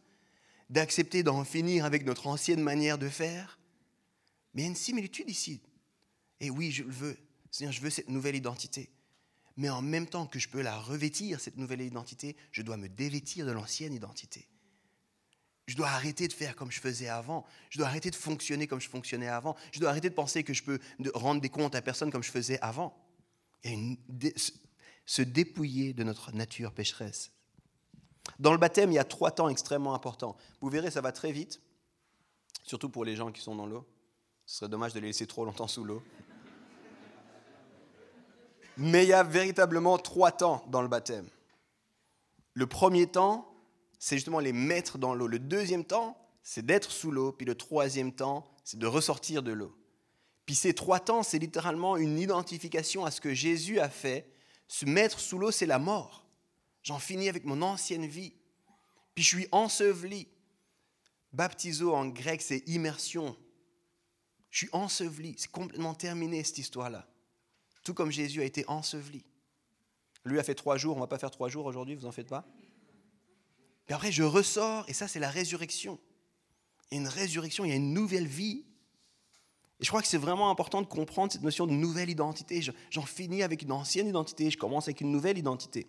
d'accepter 0.71 1.23
d'en 1.23 1.45
finir 1.45 1.85
avec 1.85 2.05
notre 2.05 2.27
ancienne 2.27 2.63
manière 2.63 2.99
de 2.99 3.09
faire, 3.09 3.59
mais 4.55 4.63
il 4.63 4.65
y 4.65 4.69
a 4.69 4.71
une 4.71 4.77
similitude 4.77 5.31
ici. 5.31 5.61
Et 6.41 6.51
oui, 6.51 6.73
je 6.73 6.83
le 6.83 6.91
veux. 6.91 7.17
Seigneur, 7.51 7.73
je 7.73 7.81
veux 7.81 7.91
cette 7.91 8.09
nouvelle 8.09 8.37
identité. 8.37 8.91
Mais 9.59 9.69
en 9.71 9.83
même 9.83 10.07
temps 10.07 10.27
que 10.27 10.39
je 10.39 10.49
peux 10.49 10.63
la 10.63 10.79
revêtir, 10.79 11.41
cette 11.41 11.57
nouvelle 11.57 11.81
identité, 11.81 12.37
je 12.53 12.63
dois 12.63 12.77
me 12.77 12.89
dévêtir 12.89 13.45
de 13.45 13.51
l'ancienne 13.51 13.93
identité. 13.93 14.49
je 15.67 15.77
dois 15.77 15.89
arrêter 15.89 16.29
de 16.29 16.33
faire 16.33 16.55
comme 16.55 16.71
je 16.71 16.81
faisais 16.81 17.09
avant. 17.09 17.45
Je 17.69 17.79
dois 17.79 17.89
arrêter 17.89 18.11
de 18.11 18.15
fonctionner 18.15 18.69
comme 18.69 18.81
je 18.81 18.89
fonctionnais 18.89 19.27
avant. 19.27 19.57
Je 19.73 19.81
dois 19.81 19.91
arrêter 19.91 20.09
de 20.09 20.15
penser 20.15 20.45
que 20.45 20.55
je 20.55 20.63
peux 20.63 20.79
rendre 21.13 21.41
des 21.41 21.49
comptes 21.49 21.75
à 21.75 21.83
personne 21.83 22.13
comme 22.13 22.23
je 22.23 22.31
faisais 22.31 22.61
avant. 22.61 22.97
Et 23.65 23.77
se 25.05 25.23
dépouiller 25.23 25.93
de 25.93 26.05
notre 26.05 26.31
nature 26.33 26.73
pécheresse. 26.73 27.33
Dans 28.39 28.53
le 28.53 28.59
baptême, 28.59 28.93
il 28.93 28.95
y 28.95 28.99
a 28.99 29.05
trois 29.05 29.33
temps 29.33 29.49
extrêmement 29.49 29.95
importants. 29.95 30.37
Vous 30.61 30.71
verrez, 30.71 30.93
ça 30.93 31.01
va 31.01 31.11
très 31.11 31.33
vite, 31.33 31.61
surtout 32.63 32.91
pour 32.91 33.05
les 33.05 33.17
gens 33.17 33.33
qui 33.33 33.41
sont 33.41 33.57
dans 33.57 33.67
l'eau. 33.67 33.85
Ce 34.47 34.59
serait 34.59 34.69
dommage 34.69 34.95
de 34.95 35.01
les 35.01 35.09
laisser 35.09 35.27
trop 35.27 35.45
longtemps 35.45 35.67
sous 35.67 35.83
l'eau. 35.83 36.01
Mais 38.79 39.05
il 39.05 39.09
y 39.09 39.13
a 39.13 39.25
véritablement 39.25 39.99
trois 39.99 40.31
temps 40.31 40.65
dans 40.69 40.83
le 40.83 40.89
baptême. 40.89 41.29
Le 42.55 42.67
premier 42.67 43.09
temps, 43.09 43.53
c'est 43.99 44.17
justement 44.17 44.39
les 44.39 44.53
mettre 44.53 44.99
dans 44.99 45.15
l'eau. 45.15 45.27
Le 45.27 45.41
deuxième 45.41 45.85
temps, 45.85 46.17
c'est 46.45 46.65
d'être 46.65 46.93
sous 46.93 47.11
l'eau. 47.11 47.33
Puis 47.33 47.45
le 47.45 47.57
troisième 47.57 48.13
temps, 48.13 48.49
c'est 48.63 48.79
de 48.79 48.87
ressortir 48.87 49.43
de 49.43 49.51
l'eau. 49.51 49.77
Puis 50.47 50.55
ces 50.55 50.75
trois 50.75 51.01
temps, 51.01 51.25
c'est 51.25 51.41
littéralement 51.41 51.97
une 51.97 52.21
identification 52.21 53.05
à 53.05 53.11
ce 53.11 53.21
que 53.21 53.35
Jésus 53.35 53.81
a 53.81 53.89
fait. 53.89 54.33
Se 54.69 54.87
mettre 54.87 55.19
sous 55.19 55.39
l'eau, 55.39 55.51
c'est 55.51 55.67
la 55.67 55.81
mort. 55.81 56.25
J'en 56.85 57.01
finis 57.01 57.29
avec 57.29 57.45
mon 57.45 57.63
ancienne 57.63 58.07
vie. 58.07 58.33
Puis 59.15 59.25
je 59.25 59.29
suis 59.29 59.49
enseveli. 59.51 60.29
Baptiso 61.33 61.93
en 61.95 62.07
grec, 62.07 62.41
c'est 62.43 62.63
immersion. 62.69 63.37
Je 64.51 64.59
suis 64.59 64.69
enseveli. 64.73 65.35
C'est 65.37 65.51
complètement 65.51 65.95
terminé 65.95 66.45
cette 66.45 66.59
histoire-là. 66.59 67.09
Tout 67.89 67.95
comme 67.95 68.11
Jésus 68.11 68.43
a 68.43 68.45
été 68.45 68.67
enseveli. 68.69 69.25
Lui 70.27 70.39
a 70.39 70.43
fait 70.43 70.55
trois 70.55 70.77
jours, 70.77 70.93
on 70.93 70.97
ne 70.97 71.05
va 71.05 71.07
pas 71.07 71.17
faire 71.17 71.31
trois 71.31 71.49
jours 71.49 71.65
aujourd'hui, 71.65 71.95
vous 71.95 72.05
en 72.05 72.13
faites 72.13 72.29
pas. 72.29 72.45
Puis 73.87 73.95
après, 73.95 74.13
je 74.13 74.23
ressors, 74.23 74.85
et 74.89 74.93
ça, 74.93 75.09
c'est 75.09 75.19
la 75.19 75.31
résurrection. 75.31 75.99
Il 76.91 76.97
y 76.97 76.99
a 76.99 77.01
une 77.01 77.09
résurrection, 77.09 77.65
il 77.65 77.71
y 77.71 77.73
a 77.73 77.77
une 77.77 77.95
nouvelle 77.95 78.27
vie. 78.27 78.67
Et 79.81 79.85
je 79.85 79.89
crois 79.89 80.03
que 80.03 80.07
c'est 80.07 80.19
vraiment 80.19 80.51
important 80.51 80.83
de 80.83 80.87
comprendre 80.87 81.33
cette 81.33 81.41
notion 81.41 81.67
de 81.67 81.73
nouvelle 81.73 82.11
identité. 82.11 82.61
J'en 82.91 83.07
finis 83.07 83.43
avec 83.43 83.63
une 83.63 83.73
ancienne 83.73 84.07
identité, 84.07 84.51
je 84.51 84.59
commence 84.59 84.87
avec 84.87 85.01
une 85.01 85.11
nouvelle 85.11 85.39
identité. 85.39 85.89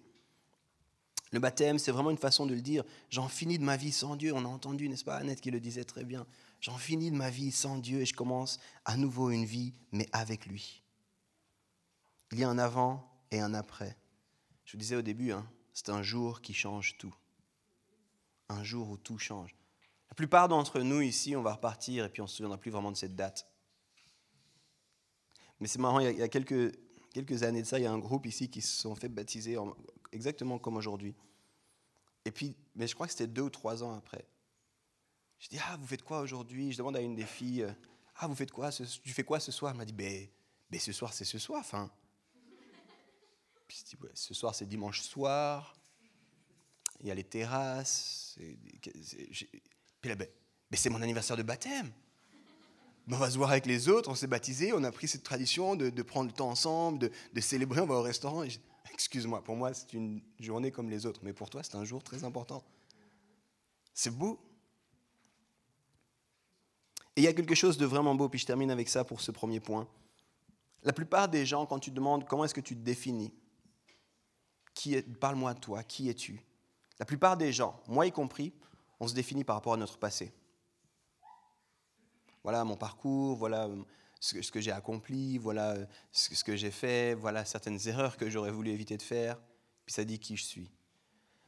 Le 1.33 1.39
baptême, 1.41 1.79
c'est 1.79 1.91
vraiment 1.91 2.11
une 2.11 2.17
façon 2.17 2.45
de 2.45 2.55
le 2.55 2.61
dire. 2.61 2.85
J'en 3.09 3.27
finis 3.27 3.59
de 3.59 3.63
ma 3.65 3.75
vie 3.75 3.91
sans 3.91 4.15
Dieu. 4.15 4.31
On 4.33 4.45
a 4.45 4.47
entendu, 4.47 4.87
n'est-ce 4.87 5.03
pas, 5.03 5.17
Annette 5.17 5.41
qui 5.41 5.51
le 5.51 5.59
disait 5.59 5.83
très 5.83 6.05
bien. 6.05 6.25
J'en 6.61 6.77
finis 6.77 7.11
de 7.11 7.17
ma 7.17 7.29
vie 7.29 7.51
sans 7.51 7.77
Dieu 7.77 7.99
et 7.99 8.05
je 8.05 8.13
commence 8.13 8.57
à 8.85 8.95
nouveau 8.95 9.31
une 9.31 9.43
vie, 9.43 9.73
mais 9.91 10.07
avec 10.13 10.45
lui. 10.45 10.81
Il 12.31 12.39
y 12.39 12.43
a 12.43 12.49
un 12.49 12.57
avant 12.57 13.09
et 13.31 13.39
un 13.39 13.53
après. 13.53 13.97
Je 14.65 14.73
vous 14.73 14.77
disais 14.77 14.95
au 14.95 15.01
début, 15.01 15.31
hein, 15.31 15.49
c'est 15.73 15.89
un 15.89 16.03
jour 16.03 16.41
qui 16.41 16.53
change 16.53 16.97
tout. 16.97 17.13
Un 18.49 18.63
jour 18.63 18.89
où 18.89 18.97
tout 18.97 19.17
change. 19.17 19.55
La 20.09 20.15
plupart 20.15 20.47
d'entre 20.47 20.81
nous 20.81 21.01
ici, 21.01 21.35
on 21.35 21.41
va 21.41 21.53
repartir 21.53 22.05
et 22.05 22.09
puis 22.09 22.21
on 22.21 22.25
ne 22.25 22.29
se 22.29 22.35
souviendra 22.35 22.57
plus 22.57 22.71
vraiment 22.71 22.91
de 22.91 22.97
cette 22.97 23.15
date. 23.15 23.47
Mais 25.59 25.67
c'est 25.67 25.79
marrant, 25.79 25.99
il 25.99 26.17
y 26.17 26.21
a, 26.21 26.27
quelques, 26.27 27.43
années 27.43 27.61
de 27.61 27.67
ça, 27.67 27.79
il 27.79 27.83
y 27.83 27.85
a 27.85 27.91
un 27.91 27.99
groupe 27.99 28.25
ici 28.25 28.49
qui 28.49 28.61
se 28.61 28.81
sont 28.81 28.95
fait 28.95 29.09
baptiser 29.09 29.57
exactement 30.11 30.57
comme 30.57 30.77
aujourd'hui. 30.77 31.15
Et 32.25 32.31
puis, 32.31 32.55
mais 32.75 32.87
je 32.87 32.93
crois 32.93 33.07
que 33.07 33.11
c'était 33.11 33.27
deux 33.27 33.41
ou 33.43 33.49
trois 33.49 33.83
ans 33.83 33.95
après. 33.95 34.25
Je 35.39 35.49
dis, 35.49 35.57
ah, 35.59 35.77
vous 35.77 35.87
faites 35.87 36.03
quoi 36.03 36.21
aujourd'hui? 36.21 36.71
Je 36.71 36.77
demande 36.77 36.95
à 36.95 37.01
une 37.01 37.15
des 37.15 37.25
filles, 37.25 37.65
ah, 38.17 38.27
vous 38.27 38.35
faites 38.35 38.51
quoi 38.51 38.71
Tu 38.71 39.13
fais 39.13 39.23
quoi 39.23 39.39
ce 39.39 39.51
soir? 39.51 39.71
Elle 39.71 39.77
m'a 39.77 39.85
dit, 39.85 39.93
ben, 39.93 40.27
ben, 40.69 40.79
ce 40.79 40.91
soir, 40.91 41.13
c'est 41.13 41.25
ce 41.25 41.39
soir. 41.39 41.61
Enfin. 41.61 41.89
Puis 43.69 43.83
je 43.85 43.95
dis, 43.95 44.01
ouais, 44.01 44.09
ce 44.15 44.33
soir, 44.33 44.55
c'est 44.55 44.65
dimanche 44.65 45.01
soir. 45.01 45.77
Il 47.01 47.07
y 47.07 47.11
a 47.11 47.15
les 47.15 47.23
terrasses. 47.23 48.35
puis 50.01 50.09
là, 50.09 50.15
ben, 50.15 50.27
c'est 50.73 50.89
mon 50.89 51.01
anniversaire 51.03 51.37
de 51.37 51.43
baptême. 51.43 51.91
Ben, 53.05 53.17
on 53.17 53.19
va 53.19 53.29
se 53.29 53.37
voir 53.37 53.51
avec 53.51 53.67
les 53.67 53.87
autres, 53.87 54.09
on 54.09 54.15
s'est 54.15 54.25
baptisé, 54.25 54.73
on 54.73 54.83
a 54.83 54.91
pris 54.91 55.07
cette 55.07 55.21
tradition 55.21 55.75
de, 55.75 56.01
prendre 56.01 56.31
le 56.31 56.35
temps 56.35 56.49
ensemble, 56.49 57.11
de, 57.31 57.41
célébrer, 57.41 57.81
on 57.81 57.85
va 57.85 57.93
au 57.95 58.01
restaurant. 58.01 58.43
Excuse-moi, 58.91 59.43
pour 59.43 59.55
moi, 59.55 59.71
c'est 59.75 59.93
une 59.93 60.19
journée 60.39 60.71
comme 60.71 60.89
les 60.89 61.05
autres, 61.05 61.19
mais 61.23 61.33
pour 61.33 61.51
toi, 61.51 61.61
c'est 61.61 61.75
un 61.75 61.85
jour 61.85 62.03
très 62.03 62.23
important. 62.23 62.63
C'est 63.93 64.17
beau. 64.17 64.39
Et 67.15 67.21
il 67.21 67.23
y 67.23 67.27
a 67.27 67.33
quelque 67.33 67.55
chose 67.55 67.77
de 67.77 67.85
vraiment 67.85 68.15
beau, 68.15 68.29
puis 68.29 68.39
je 68.39 68.47
termine 68.47 68.71
avec 68.71 68.89
ça 68.89 69.03
pour 69.03 69.21
ce 69.21 69.29
premier 69.29 69.59
point. 69.59 69.87
La 70.81 70.91
plupart 70.91 71.29
des 71.29 71.45
gens, 71.45 71.67
quand 71.67 71.77
tu 71.77 71.91
demandes 71.91 72.27
comment 72.27 72.45
est-ce 72.45 72.55
que 72.55 72.61
tu 72.61 72.75
te 72.75 72.81
définis, 72.81 73.31
parle-moi 75.19 75.53
de 75.53 75.59
toi, 75.59 75.83
qui 75.83 76.09
es-tu? 76.09 76.41
La 76.99 77.05
plupart 77.05 77.37
des 77.37 77.53
gens, 77.53 77.81
moi 77.87 78.05
y 78.05 78.11
compris, 78.11 78.53
on 78.99 79.07
se 79.07 79.13
définit 79.13 79.43
par 79.43 79.55
rapport 79.55 79.73
à 79.73 79.77
notre 79.77 79.97
passé. 79.97 80.33
Voilà 82.43 82.63
mon 82.63 82.75
parcours, 82.75 83.35
voilà 83.37 83.69
ce 84.19 84.51
que, 84.51 84.59
j'ai 84.59 84.71
accompli, 84.71 85.37
voilà 85.37 85.75
ce 86.11 86.43
que 86.43 86.55
j'ai 86.55 86.71
fait, 86.71 87.13
voilà 87.13 87.45
certaines 87.45 87.87
erreurs 87.87 88.17
que 88.17 88.29
j'aurais 88.29 88.51
voulu 88.51 88.71
éviter 88.71 88.97
de 88.97 89.01
faire, 89.01 89.39
puis 89.85 89.93
ça 89.93 90.03
dit 90.03 90.19
qui 90.19 90.35
je 90.35 90.43
suis. 90.43 90.71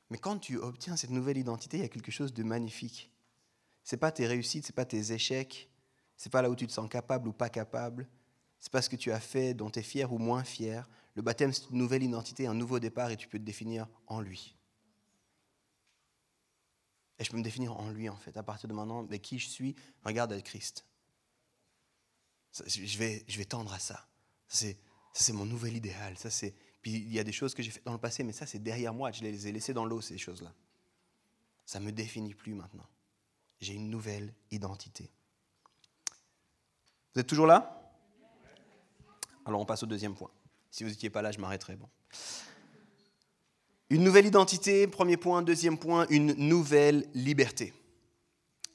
Mais 0.09 0.17
quand 0.17 0.37
tu 0.37 0.57
obtiens 0.57 0.95
cette 0.97 1.09
nouvelle 1.09 1.37
identité, 1.37 1.77
il 1.77 1.83
y 1.83 1.85
a 1.85 1.89
quelque 1.89 2.11
chose 2.11 2.33
de 2.33 2.43
magnifique. 2.43 3.11
C'est 3.83 3.97
pas 3.97 4.11
tes 4.11 4.27
réussites, 4.27 4.65
c'est 4.65 4.75
pas 4.75 4.85
tes 4.85 5.13
échecs, 5.13 5.69
c'est 6.17 6.31
pas 6.31 6.41
là 6.41 6.49
où 6.49 6.55
tu 6.55 6.67
te 6.67 6.71
sens 6.71 6.89
capable 6.89 7.27
ou 7.27 7.33
pas 7.33 7.49
capable, 7.49 8.07
c'est 8.59 8.71
pas 8.71 8.81
ce 8.81 8.89
que 8.89 8.95
tu 8.95 9.11
as 9.11 9.19
fait 9.19 9.53
dont 9.53 9.69
tu 9.69 9.79
es 9.79 9.83
fier 9.83 10.11
ou 10.11 10.17
moins 10.17 10.43
fier. 10.43 10.87
Le 11.15 11.21
baptême, 11.21 11.51
c'est 11.51 11.69
une 11.69 11.77
nouvelle 11.77 12.03
identité, 12.03 12.47
un 12.47 12.53
nouveau 12.53 12.79
départ 12.79 13.11
et 13.11 13.17
tu 13.17 13.27
peux 13.27 13.37
te 13.37 13.43
définir 13.43 13.87
en 14.07 14.21
lui. 14.21 14.55
Et 17.19 17.23
je 17.23 17.31
peux 17.31 17.37
me 17.37 17.43
définir 17.43 17.77
en 17.77 17.89
lui, 17.89 18.09
en 18.09 18.15
fait, 18.15 18.35
à 18.37 18.43
partir 18.43 18.67
de 18.67 18.73
maintenant, 18.73 19.03
mais 19.03 19.19
qui 19.19 19.37
je 19.37 19.49
suis, 19.49 19.75
regarde 20.03 20.33
à 20.33 20.41
Christ. 20.41 20.85
Je 22.65 22.97
vais, 22.97 23.23
je 23.27 23.37
vais 23.37 23.45
tendre 23.45 23.71
à 23.73 23.79
ça. 23.79 24.07
C'est, 24.47 24.79
c'est 25.13 25.33
mon 25.33 25.45
nouvel 25.45 25.75
idéal. 25.75 26.17
Ça. 26.17 26.29
Puis 26.81 26.93
il 26.93 27.13
y 27.13 27.19
a 27.19 27.23
des 27.23 27.31
choses 27.31 27.53
que 27.53 27.61
j'ai 27.61 27.71
faites 27.71 27.85
dans 27.85 27.93
le 27.93 27.99
passé, 27.99 28.23
mais 28.23 28.33
ça, 28.33 28.45
c'est 28.45 28.59
derrière 28.59 28.93
moi. 28.93 29.11
Je 29.11 29.21
les 29.21 29.47
ai 29.47 29.51
laissées 29.51 29.73
dans 29.73 29.85
l'eau, 29.85 30.01
ces 30.01 30.17
choses-là. 30.17 30.53
Ça 31.65 31.79
ne 31.79 31.85
me 31.85 31.91
définit 31.91 32.33
plus 32.33 32.53
maintenant. 32.53 32.87
J'ai 33.59 33.73
une 33.73 33.89
nouvelle 33.89 34.33
identité. 34.49 35.11
Vous 37.13 37.21
êtes 37.21 37.27
toujours 37.27 37.47
là? 37.47 37.77
Alors 39.45 39.61
on 39.61 39.65
passe 39.65 39.83
au 39.83 39.85
deuxième 39.85 40.15
point. 40.15 40.31
Si 40.71 40.83
vous 40.83 40.89
n'étiez 40.89 41.09
pas 41.09 41.21
là, 41.21 41.31
je 41.31 41.39
m'arrêterai. 41.39 41.75
Bon. 41.75 41.87
Une 43.89 44.03
nouvelle 44.03 44.25
identité, 44.25 44.87
premier 44.87 45.17
point. 45.17 45.43
Deuxième 45.43 45.77
point, 45.77 46.07
une 46.09 46.33
nouvelle 46.33 47.05
liberté 47.13 47.73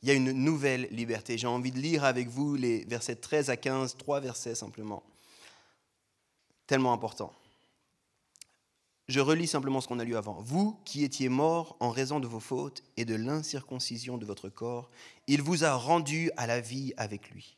il 0.07 0.09
y 0.11 0.13
a 0.13 0.15
une 0.15 0.31
nouvelle 0.31 0.87
liberté. 0.93 1.37
J'ai 1.37 1.49
envie 1.49 1.73
de 1.73 1.81
lire 1.81 2.05
avec 2.05 2.29
vous 2.29 2.55
les 2.55 2.85
versets 2.85 3.17
13 3.17 3.51
à 3.51 3.57
15, 3.57 3.97
trois 3.97 4.21
versets 4.21 4.55
simplement. 4.55 5.03
Tellement 6.69 6.93
important. 6.93 7.33
Je 9.09 9.19
relis 9.19 9.49
simplement 9.49 9.81
ce 9.81 9.89
qu'on 9.89 9.99
a 9.99 10.05
lu 10.05 10.17
avant. 10.17 10.41
Vous 10.43 10.79
qui 10.85 11.03
étiez 11.03 11.29
morts 11.29 11.77
en 11.81 11.91
raison 11.91 12.21
de 12.21 12.29
vos 12.29 12.39
fautes 12.39 12.85
et 12.97 13.05
de 13.05 13.17
l'incirconcision 13.17 14.17
de 14.17 14.25
votre 14.25 14.49
corps, 14.49 14.91
il 15.27 15.43
vous 15.43 15.65
a 15.65 15.75
rendu 15.75 16.31
à 16.37 16.47
la 16.47 16.61
vie 16.61 16.93
avec 16.97 17.31
lui. 17.31 17.56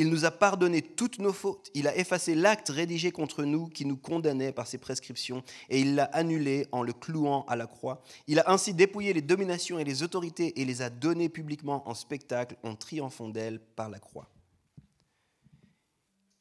Il 0.00 0.08
nous 0.08 0.24
a 0.24 0.30
pardonné 0.30 0.80
toutes 0.80 1.18
nos 1.18 1.34
fautes. 1.34 1.70
Il 1.74 1.86
a 1.86 1.94
effacé 1.94 2.34
l'acte 2.34 2.70
rédigé 2.70 3.10
contre 3.10 3.44
nous 3.44 3.66
qui 3.66 3.84
nous 3.84 3.98
condamnait 3.98 4.50
par 4.50 4.66
ses 4.66 4.78
prescriptions 4.78 5.42
et 5.68 5.78
il 5.78 5.94
l'a 5.94 6.04
annulé 6.04 6.66
en 6.72 6.82
le 6.82 6.94
clouant 6.94 7.44
à 7.48 7.54
la 7.54 7.66
croix. 7.66 8.00
Il 8.26 8.38
a 8.38 8.50
ainsi 8.50 8.72
dépouillé 8.72 9.12
les 9.12 9.20
dominations 9.20 9.78
et 9.78 9.84
les 9.84 10.02
autorités 10.02 10.58
et 10.58 10.64
les 10.64 10.80
a 10.80 10.88
données 10.88 11.28
publiquement 11.28 11.86
en 11.86 11.92
spectacle 11.92 12.56
en 12.62 12.76
triomphant 12.76 13.28
d'elles 13.28 13.60
par 13.60 13.90
la 13.90 13.98
croix. 13.98 14.30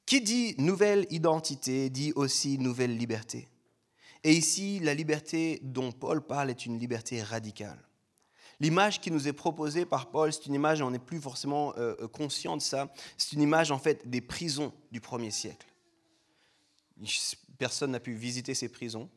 Qui 0.06 0.22
dit 0.22 0.56
nouvelle 0.58 1.06
identité 1.10 1.90
dit 1.90 2.14
aussi 2.16 2.60
nouvelle 2.60 2.96
liberté. 2.96 3.50
Et 4.24 4.32
ici, 4.32 4.80
la 4.80 4.94
liberté 4.94 5.60
dont 5.64 5.92
Paul 5.92 6.26
parle 6.26 6.50
est 6.50 6.66
une 6.66 6.80
liberté 6.80 7.22
radicale. 7.22 7.89
L'image 8.60 9.00
qui 9.00 9.10
nous 9.10 9.28
est 9.28 9.34
proposée 9.34 9.86
par 9.86 10.10
Paul, 10.12 10.34
c'est 10.34 10.46
une 10.46 10.54
image, 10.54 10.82
on 10.82 10.92
n'est 10.92 11.00
plus 11.00 11.22
forcément 11.22 11.74
euh, 11.78 11.96
euh, 12.02 12.08
conscient 12.08 12.58
de 12.58 12.62
ça, 12.62 12.94
c'est 13.18 13.34
une 13.34 13.42
image 13.42 13.72
en 13.72 13.80
fait 13.80 14.10
des 14.10 14.22
prisons 14.22 14.74
du 14.92 15.00
premier 15.00 15.32
siècle. 15.32 15.68
Personne 17.58 17.92
n'a 17.92 18.00
pu 18.00 18.14
visiter 18.14 18.54
ces 18.54 18.68
prisons, 18.68 19.10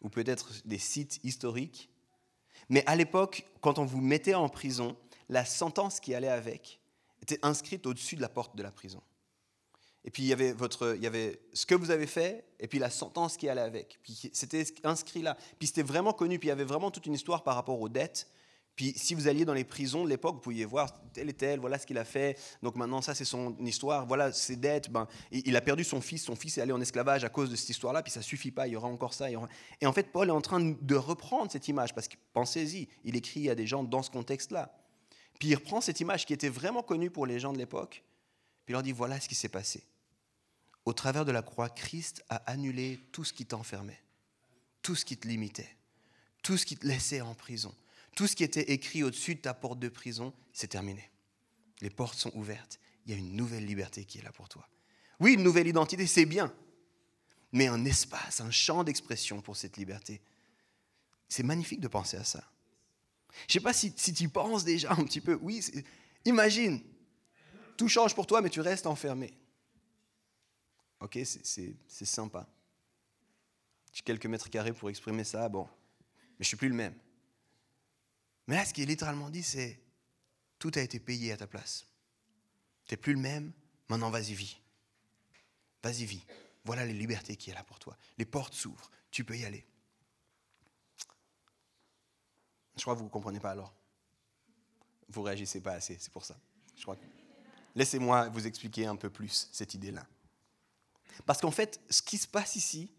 ou 0.00 0.08
peut-être 0.08 0.50
des 0.64 0.78
sites 0.78 1.20
historiques. 1.24 1.90
Mais 2.70 2.82
à 2.86 2.96
l'époque, 2.96 3.44
quand 3.60 3.78
on 3.78 3.84
vous 3.84 4.00
mettait 4.00 4.34
en 4.34 4.48
prison, 4.48 4.96
la 5.28 5.44
sentence 5.44 6.00
qui 6.00 6.14
allait 6.14 6.28
avec 6.28 6.80
était 7.22 7.38
inscrite 7.42 7.86
au-dessus 7.86 8.16
de 8.16 8.22
la 8.22 8.28
porte 8.28 8.56
de 8.56 8.62
la 8.62 8.70
prison. 8.70 9.02
Et 10.04 10.10
puis 10.10 10.22
il 10.22 10.26
y 10.26 10.32
avait 10.32 10.52
votre, 10.52 10.94
il 10.96 11.02
y 11.02 11.06
avait 11.06 11.42
ce 11.52 11.66
que 11.66 11.74
vous 11.74 11.90
avez 11.90 12.06
fait, 12.06 12.46
et 12.58 12.66
puis 12.66 12.78
la 12.78 12.88
sentence 12.88 13.36
qui 13.36 13.48
allait 13.48 13.60
avec. 13.60 13.98
Puis 14.02 14.30
c'était 14.32 14.64
inscrit 14.84 15.20
là. 15.20 15.36
Puis 15.58 15.68
c'était 15.68 15.82
vraiment 15.82 16.14
connu. 16.14 16.38
Puis 16.38 16.48
il 16.48 16.50
y 16.50 16.52
avait 16.52 16.64
vraiment 16.64 16.90
toute 16.90 17.04
une 17.04 17.12
histoire 17.12 17.42
par 17.42 17.54
rapport 17.54 17.78
aux 17.78 17.90
dettes. 17.90 18.30
Puis 18.80 18.94
si 18.96 19.14
vous 19.14 19.28
alliez 19.28 19.44
dans 19.44 19.52
les 19.52 19.64
prisons 19.64 20.04
de 20.04 20.08
l'époque, 20.08 20.36
vous 20.36 20.40
pouviez 20.40 20.64
voir 20.64 20.90
tel 21.12 21.28
et 21.28 21.34
tel, 21.34 21.60
voilà 21.60 21.78
ce 21.78 21.84
qu'il 21.84 21.98
a 21.98 22.04
fait. 22.06 22.38
Donc 22.62 22.76
maintenant, 22.76 23.02
ça 23.02 23.14
c'est 23.14 23.26
son 23.26 23.54
histoire, 23.58 24.06
voilà 24.06 24.32
ses 24.32 24.56
dettes. 24.56 24.88
Ben, 24.90 25.06
il 25.30 25.54
a 25.54 25.60
perdu 25.60 25.84
son 25.84 26.00
fils, 26.00 26.24
son 26.24 26.34
fils 26.34 26.56
est 26.56 26.62
allé 26.62 26.72
en 26.72 26.80
esclavage 26.80 27.22
à 27.22 27.28
cause 27.28 27.50
de 27.50 27.56
cette 27.56 27.68
histoire-là, 27.68 28.02
puis 28.02 28.10
ça 28.10 28.22
suffit 28.22 28.50
pas, 28.50 28.66
il 28.66 28.70
y 28.70 28.76
aura 28.76 28.88
encore 28.88 29.12
ça. 29.12 29.30
Et 29.30 29.36
en 29.36 29.92
fait, 29.92 30.04
Paul 30.04 30.28
est 30.28 30.32
en 30.32 30.40
train 30.40 30.60
de 30.80 30.94
reprendre 30.94 31.52
cette 31.52 31.68
image, 31.68 31.94
parce 31.94 32.08
que 32.08 32.16
pensez-y, 32.32 32.88
il 33.04 33.16
écrit 33.16 33.50
à 33.50 33.54
des 33.54 33.66
gens 33.66 33.84
dans 33.84 34.02
ce 34.02 34.08
contexte-là. 34.08 34.74
Puis 35.38 35.50
il 35.50 35.56
reprend 35.56 35.82
cette 35.82 36.00
image 36.00 36.24
qui 36.24 36.32
était 36.32 36.48
vraiment 36.48 36.82
connue 36.82 37.10
pour 37.10 37.26
les 37.26 37.38
gens 37.38 37.52
de 37.52 37.58
l'époque, 37.58 38.02
puis 38.64 38.72
il 38.72 38.72
leur 38.72 38.82
dit, 38.82 38.92
voilà 38.92 39.20
ce 39.20 39.28
qui 39.28 39.34
s'est 39.34 39.50
passé. 39.50 39.84
Au 40.86 40.94
travers 40.94 41.26
de 41.26 41.32
la 41.32 41.42
croix, 41.42 41.68
Christ 41.68 42.24
a 42.30 42.36
annulé 42.50 42.98
tout 43.12 43.24
ce 43.24 43.34
qui 43.34 43.44
t'enfermait, 43.44 44.00
tout 44.80 44.94
ce 44.94 45.04
qui 45.04 45.18
te 45.18 45.28
limitait, 45.28 45.68
tout 46.42 46.56
ce 46.56 46.64
qui 46.64 46.78
te 46.78 46.86
laissait 46.86 47.20
en 47.20 47.34
prison, 47.34 47.74
tout 48.14 48.26
ce 48.26 48.36
qui 48.36 48.44
était 48.44 48.72
écrit 48.72 49.02
au-dessus 49.02 49.34
de 49.34 49.40
ta 49.40 49.54
porte 49.54 49.78
de 49.78 49.88
prison, 49.88 50.32
c'est 50.52 50.68
terminé. 50.68 51.10
Les 51.80 51.90
portes 51.90 52.18
sont 52.18 52.32
ouvertes. 52.34 52.78
Il 53.06 53.12
y 53.12 53.14
a 53.14 53.18
une 53.18 53.34
nouvelle 53.34 53.64
liberté 53.64 54.04
qui 54.04 54.18
est 54.18 54.22
là 54.22 54.32
pour 54.32 54.48
toi. 54.48 54.68
Oui, 55.20 55.34
une 55.34 55.42
nouvelle 55.42 55.66
identité, 55.66 56.06
c'est 56.06 56.26
bien. 56.26 56.52
Mais 57.52 57.66
un 57.66 57.84
espace, 57.84 58.40
un 58.40 58.50
champ 58.50 58.84
d'expression 58.84 59.40
pour 59.40 59.56
cette 59.56 59.76
liberté. 59.76 60.20
C'est 61.28 61.42
magnifique 61.42 61.80
de 61.80 61.88
penser 61.88 62.16
à 62.16 62.24
ça. 62.24 62.44
Je 63.30 63.44
ne 63.44 63.52
sais 63.52 63.60
pas 63.60 63.72
si, 63.72 63.92
tu 63.92 64.28
penses 64.28 64.64
déjà 64.64 64.92
un 64.92 65.04
petit 65.04 65.20
peu. 65.20 65.38
Oui, 65.40 65.64
imagine, 66.24 66.82
tout 67.76 67.88
change 67.88 68.14
pour 68.14 68.26
toi, 68.26 68.40
mais 68.40 68.50
tu 68.50 68.60
restes 68.60 68.86
enfermé. 68.86 69.32
Ok, 71.00 71.18
c'est 71.24 72.04
sympa. 72.04 72.46
J'ai 73.92 74.02
quelques 74.02 74.26
mètres 74.26 74.50
carrés 74.50 74.72
pour 74.72 74.90
exprimer 74.90 75.24
ça, 75.24 75.48
bon, 75.48 75.64
mais 76.38 76.40
je 76.40 76.44
ne 76.44 76.48
suis 76.48 76.56
plus 76.56 76.68
le 76.68 76.74
même. 76.74 76.94
Mais 78.50 78.56
là, 78.56 78.64
ce 78.64 78.74
qui 78.74 78.82
est 78.82 78.86
littéralement 78.86 79.30
dit, 79.30 79.44
c'est 79.44 79.80
tout 80.58 80.72
a 80.74 80.80
été 80.80 80.98
payé 80.98 81.30
à 81.30 81.36
ta 81.36 81.46
place. 81.46 81.86
Tu 82.84 82.94
n'es 82.94 82.96
plus 82.96 83.12
le 83.12 83.20
même, 83.20 83.52
maintenant 83.88 84.10
vas-y, 84.10 84.34
vis. 84.34 84.60
Vas-y, 85.84 86.04
vis. 86.04 86.26
Voilà 86.64 86.84
les 86.84 86.92
libertés 86.92 87.36
qui 87.36 87.50
est 87.50 87.54
là 87.54 87.62
pour 87.62 87.78
toi. 87.78 87.96
Les 88.18 88.24
portes 88.24 88.52
s'ouvrent, 88.52 88.90
tu 89.12 89.22
peux 89.22 89.38
y 89.38 89.44
aller. 89.44 89.64
Je 92.74 92.82
crois 92.82 92.94
que 92.94 92.98
vous 92.98 93.04
ne 93.04 93.10
comprenez 93.10 93.38
pas 93.38 93.52
alors. 93.52 93.72
Vous 95.10 95.22
réagissez 95.22 95.60
pas 95.60 95.74
assez, 95.74 95.96
c'est 96.00 96.12
pour 96.12 96.24
ça. 96.24 96.36
Je 96.74 96.82
crois. 96.82 96.96
Laissez-moi 97.76 98.30
vous 98.30 98.48
expliquer 98.48 98.86
un 98.86 98.96
peu 98.96 99.10
plus 99.10 99.48
cette 99.52 99.74
idée-là. 99.74 100.04
Parce 101.24 101.40
qu'en 101.40 101.52
fait, 101.52 101.80
ce 101.88 102.02
qui 102.02 102.18
se 102.18 102.26
passe 102.26 102.56
ici, 102.56 102.90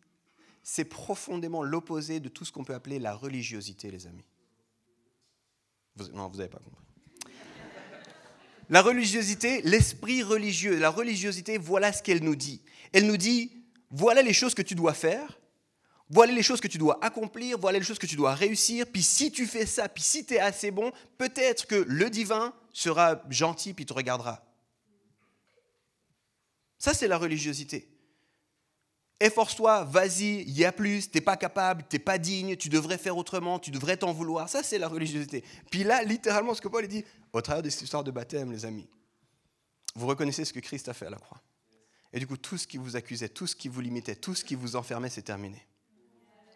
c'est 0.63 0.85
profondément 0.85 1.61
l'opposé 1.61 2.21
de 2.21 2.29
tout 2.29 2.45
ce 2.45 2.53
qu'on 2.53 2.63
peut 2.63 2.73
appeler 2.73 2.99
la 2.99 3.13
religiosité, 3.13 3.91
les 3.91 4.07
amis. 4.07 4.23
Non, 6.13 6.27
vous 6.27 6.37
n'avez 6.37 6.49
pas 6.49 6.59
compris. 6.59 6.81
La 8.69 8.81
religiosité, 8.81 9.61
l'esprit 9.63 10.23
religieux, 10.23 10.79
la 10.79 10.89
religiosité, 10.89 11.57
voilà 11.57 11.91
ce 11.91 12.01
qu'elle 12.01 12.23
nous 12.23 12.35
dit. 12.37 12.61
Elle 12.93 13.05
nous 13.05 13.17
dit, 13.17 13.51
voilà 13.89 14.21
les 14.21 14.33
choses 14.33 14.53
que 14.53 14.61
tu 14.61 14.75
dois 14.75 14.93
faire, 14.93 15.39
voilà 16.09 16.33
les 16.33 16.43
choses 16.43 16.61
que 16.61 16.69
tu 16.69 16.77
dois 16.77 16.97
accomplir, 17.03 17.57
voilà 17.57 17.79
les 17.79 17.85
choses 17.85 17.99
que 17.99 18.07
tu 18.07 18.15
dois 18.15 18.33
réussir, 18.33 18.85
puis 18.87 19.03
si 19.03 19.31
tu 19.31 19.45
fais 19.45 19.65
ça, 19.65 19.89
puis 19.89 20.03
si 20.03 20.25
tu 20.25 20.35
es 20.35 20.39
assez 20.39 20.71
bon, 20.71 20.91
peut-être 21.17 21.67
que 21.67 21.75
le 21.75 22.09
divin 22.09 22.53
sera 22.71 23.21
gentil, 23.29 23.73
puis 23.73 23.85
te 23.85 23.93
regardera. 23.93 24.43
Ça, 26.77 26.93
c'est 26.93 27.07
la 27.07 27.17
religiosité. 27.17 27.89
Efforce-toi, 29.23 29.83
vas-y, 29.83 30.41
il 30.41 30.57
y 30.57 30.65
a 30.65 30.71
plus, 30.71 31.11
t'es 31.11 31.21
pas 31.21 31.37
capable, 31.37 31.83
t'es 31.83 31.99
pas 31.99 32.17
digne, 32.17 32.55
tu 32.55 32.69
devrais 32.69 32.97
faire 32.97 33.15
autrement, 33.15 33.59
tu 33.59 33.69
devrais 33.69 33.95
t'en 33.95 34.13
vouloir. 34.13 34.49
Ça, 34.49 34.63
c'est 34.63 34.79
la 34.79 34.87
religiosité. 34.87 35.43
Puis 35.69 35.83
là, 35.83 36.03
littéralement, 36.03 36.55
ce 36.55 36.61
que 36.61 36.67
Paul 36.67 36.87
dit, 36.87 37.05
au 37.31 37.39
travers 37.39 37.61
de 37.61 37.69
cette 37.69 37.83
histoire 37.83 38.03
de 38.03 38.09
baptême, 38.09 38.51
les 38.51 38.65
amis, 38.65 38.89
vous 39.93 40.07
reconnaissez 40.07 40.43
ce 40.43 40.51
que 40.51 40.59
Christ 40.59 40.89
a 40.89 40.93
fait 40.93 41.05
à 41.05 41.11
la 41.11 41.17
croix. 41.17 41.39
Et 42.11 42.19
du 42.19 42.25
coup, 42.25 42.35
tout 42.35 42.57
ce 42.57 42.65
qui 42.65 42.77
vous 42.77 42.95
accusait, 42.95 43.29
tout 43.29 43.45
ce 43.45 43.55
qui 43.55 43.67
vous 43.67 43.79
limitait, 43.79 44.15
tout 44.15 44.33
ce 44.33 44.43
qui 44.43 44.55
vous 44.55 44.75
enfermait, 44.75 45.09
c'est 45.09 45.21
terminé. 45.21 45.67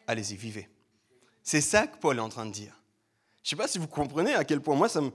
Allez-y, 0.08 0.36
vivez. 0.36 0.67
C'est 1.43 1.62
ça 1.62 1.86
que 1.86 1.97
Paul 1.97 2.17
est 2.17 2.21
en 2.21 2.30
train 2.30 2.47
de 2.47 2.51
dire. 2.51 2.82
Je 3.43 3.47
ne 3.47 3.49
sais 3.49 3.56
pas 3.56 3.67
si 3.67 3.78
vous 3.78 3.88
comprenez 3.88 4.34
à 4.34 4.43
quel 4.43 4.60
point 4.60 4.75
moi 4.75 4.89
ça 4.89 5.01
me... 5.01 5.12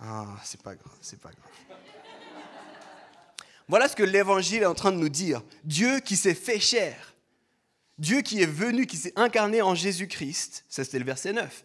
Ah, 0.00 0.36
c'est 0.42 0.60
pas 0.60 0.74
grave, 0.74 0.98
c'est 1.00 1.20
pas 1.20 1.30
grave. 1.30 1.78
Voilà 3.68 3.88
ce 3.88 3.96
que 3.96 4.02
l'évangile 4.02 4.62
est 4.62 4.66
en 4.66 4.74
train 4.74 4.92
de 4.92 4.98
nous 4.98 5.08
dire. 5.08 5.42
Dieu 5.64 6.00
qui 6.00 6.16
s'est 6.16 6.34
fait 6.34 6.60
chair. 6.60 7.14
Dieu 7.98 8.22
qui 8.22 8.42
est 8.42 8.46
venu, 8.46 8.86
qui 8.86 8.96
s'est 8.96 9.12
incarné 9.16 9.62
en 9.62 9.74
Jésus-Christ. 9.74 10.64
Ça, 10.68 10.84
c'était 10.84 10.98
le 10.98 11.04
verset 11.04 11.32
9. 11.32 11.64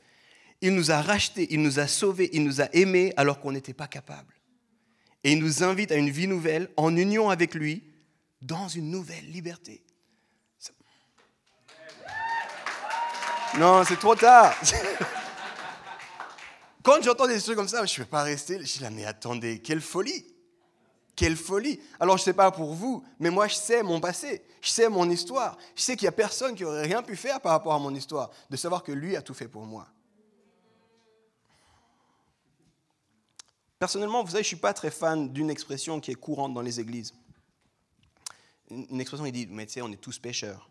Il 0.61 0.75
nous 0.75 0.91
a 0.91 1.01
rachetés, 1.01 1.47
il 1.51 1.61
nous 1.61 1.79
a 1.79 1.87
sauvés, 1.87 2.29
il 2.33 2.43
nous 2.43 2.61
a 2.61 2.65
aimés 2.73 3.13
alors 3.17 3.39
qu'on 3.39 3.51
n'était 3.51 3.73
pas 3.73 3.87
capable. 3.87 4.35
Et 5.23 5.31
il 5.31 5.39
nous 5.39 5.63
invite 5.63 5.91
à 5.91 5.95
une 5.95 6.09
vie 6.09 6.27
nouvelle 6.27 6.69
en 6.77 6.95
union 6.95 7.29
avec 7.29 7.55
lui 7.55 7.83
dans 8.41 8.67
une 8.67 8.89
nouvelle 8.89 9.29
liberté. 9.31 9.83
Non, 13.57 13.83
c'est 13.83 13.97
trop 13.97 14.15
tard. 14.15 14.55
Quand 16.83 17.01
j'entends 17.01 17.27
des 17.27 17.41
trucs 17.41 17.55
comme 17.55 17.67
ça, 17.67 17.85
je 17.85 17.93
ne 17.93 18.05
peux 18.05 18.09
pas 18.09 18.23
rester. 18.23 18.59
Je 18.59 18.65
suis 18.65 18.81
là, 18.81 18.89
mais 18.89 19.05
attendez, 19.05 19.59
quelle 19.59 19.81
folie. 19.81 20.25
Quelle 21.19 21.35
folie. 21.35 21.81
Alors 21.99 22.15
je 22.15 22.21
ne 22.21 22.25
sais 22.27 22.33
pas 22.33 22.49
pour 22.49 22.73
vous, 22.73 23.03
mais 23.19 23.29
moi 23.29 23.49
je 23.49 23.55
sais 23.55 23.83
mon 23.83 23.99
passé, 23.99 24.41
je 24.61 24.69
sais 24.69 24.87
mon 24.87 25.09
histoire. 25.09 25.57
Je 25.75 25.81
sais 25.81 25.97
qu'il 25.97 26.05
n'y 26.05 26.07
a 26.07 26.13
personne 26.13 26.55
qui 26.55 26.63
aurait 26.63 26.83
rien 26.83 27.03
pu 27.03 27.17
faire 27.17 27.41
par 27.41 27.51
rapport 27.51 27.73
à 27.73 27.77
mon 27.77 27.93
histoire, 27.93 28.31
de 28.49 28.55
savoir 28.55 28.83
que 28.83 28.93
lui 28.93 29.17
a 29.17 29.21
tout 29.21 29.33
fait 29.33 29.49
pour 29.49 29.65
moi. 29.65 29.85
Personnellement, 33.77 34.23
vous 34.23 34.29
savez, 34.29 34.43
je 34.43 34.47
ne 34.47 34.55
suis 34.55 34.55
pas 34.55 34.73
très 34.73 34.91
fan 34.91 35.27
d'une 35.33 35.49
expression 35.49 35.99
qui 35.99 36.11
est 36.11 36.15
courante 36.15 36.53
dans 36.53 36.61
les 36.61 36.79
églises. 36.79 37.13
Une 38.69 39.01
expression 39.01 39.25
qui 39.25 39.33
dit, 39.33 39.47
mais 39.47 39.65
tu 39.65 39.73
sais, 39.73 39.81
on 39.81 39.91
est 39.91 39.97
tous 39.97 40.19
pécheurs. 40.19 40.69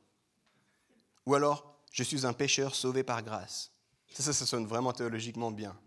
Ou 1.26 1.34
alors, 1.34 1.78
je 1.92 2.02
suis 2.02 2.24
un 2.24 2.32
pécheur 2.32 2.74
sauvé 2.74 3.02
par 3.02 3.22
grâce. 3.22 3.70
Ça, 4.14 4.22
ça, 4.22 4.32
ça 4.32 4.46
sonne 4.46 4.66
vraiment 4.66 4.94
théologiquement 4.94 5.50
bien. 5.50 5.72
Moi, 5.72 5.78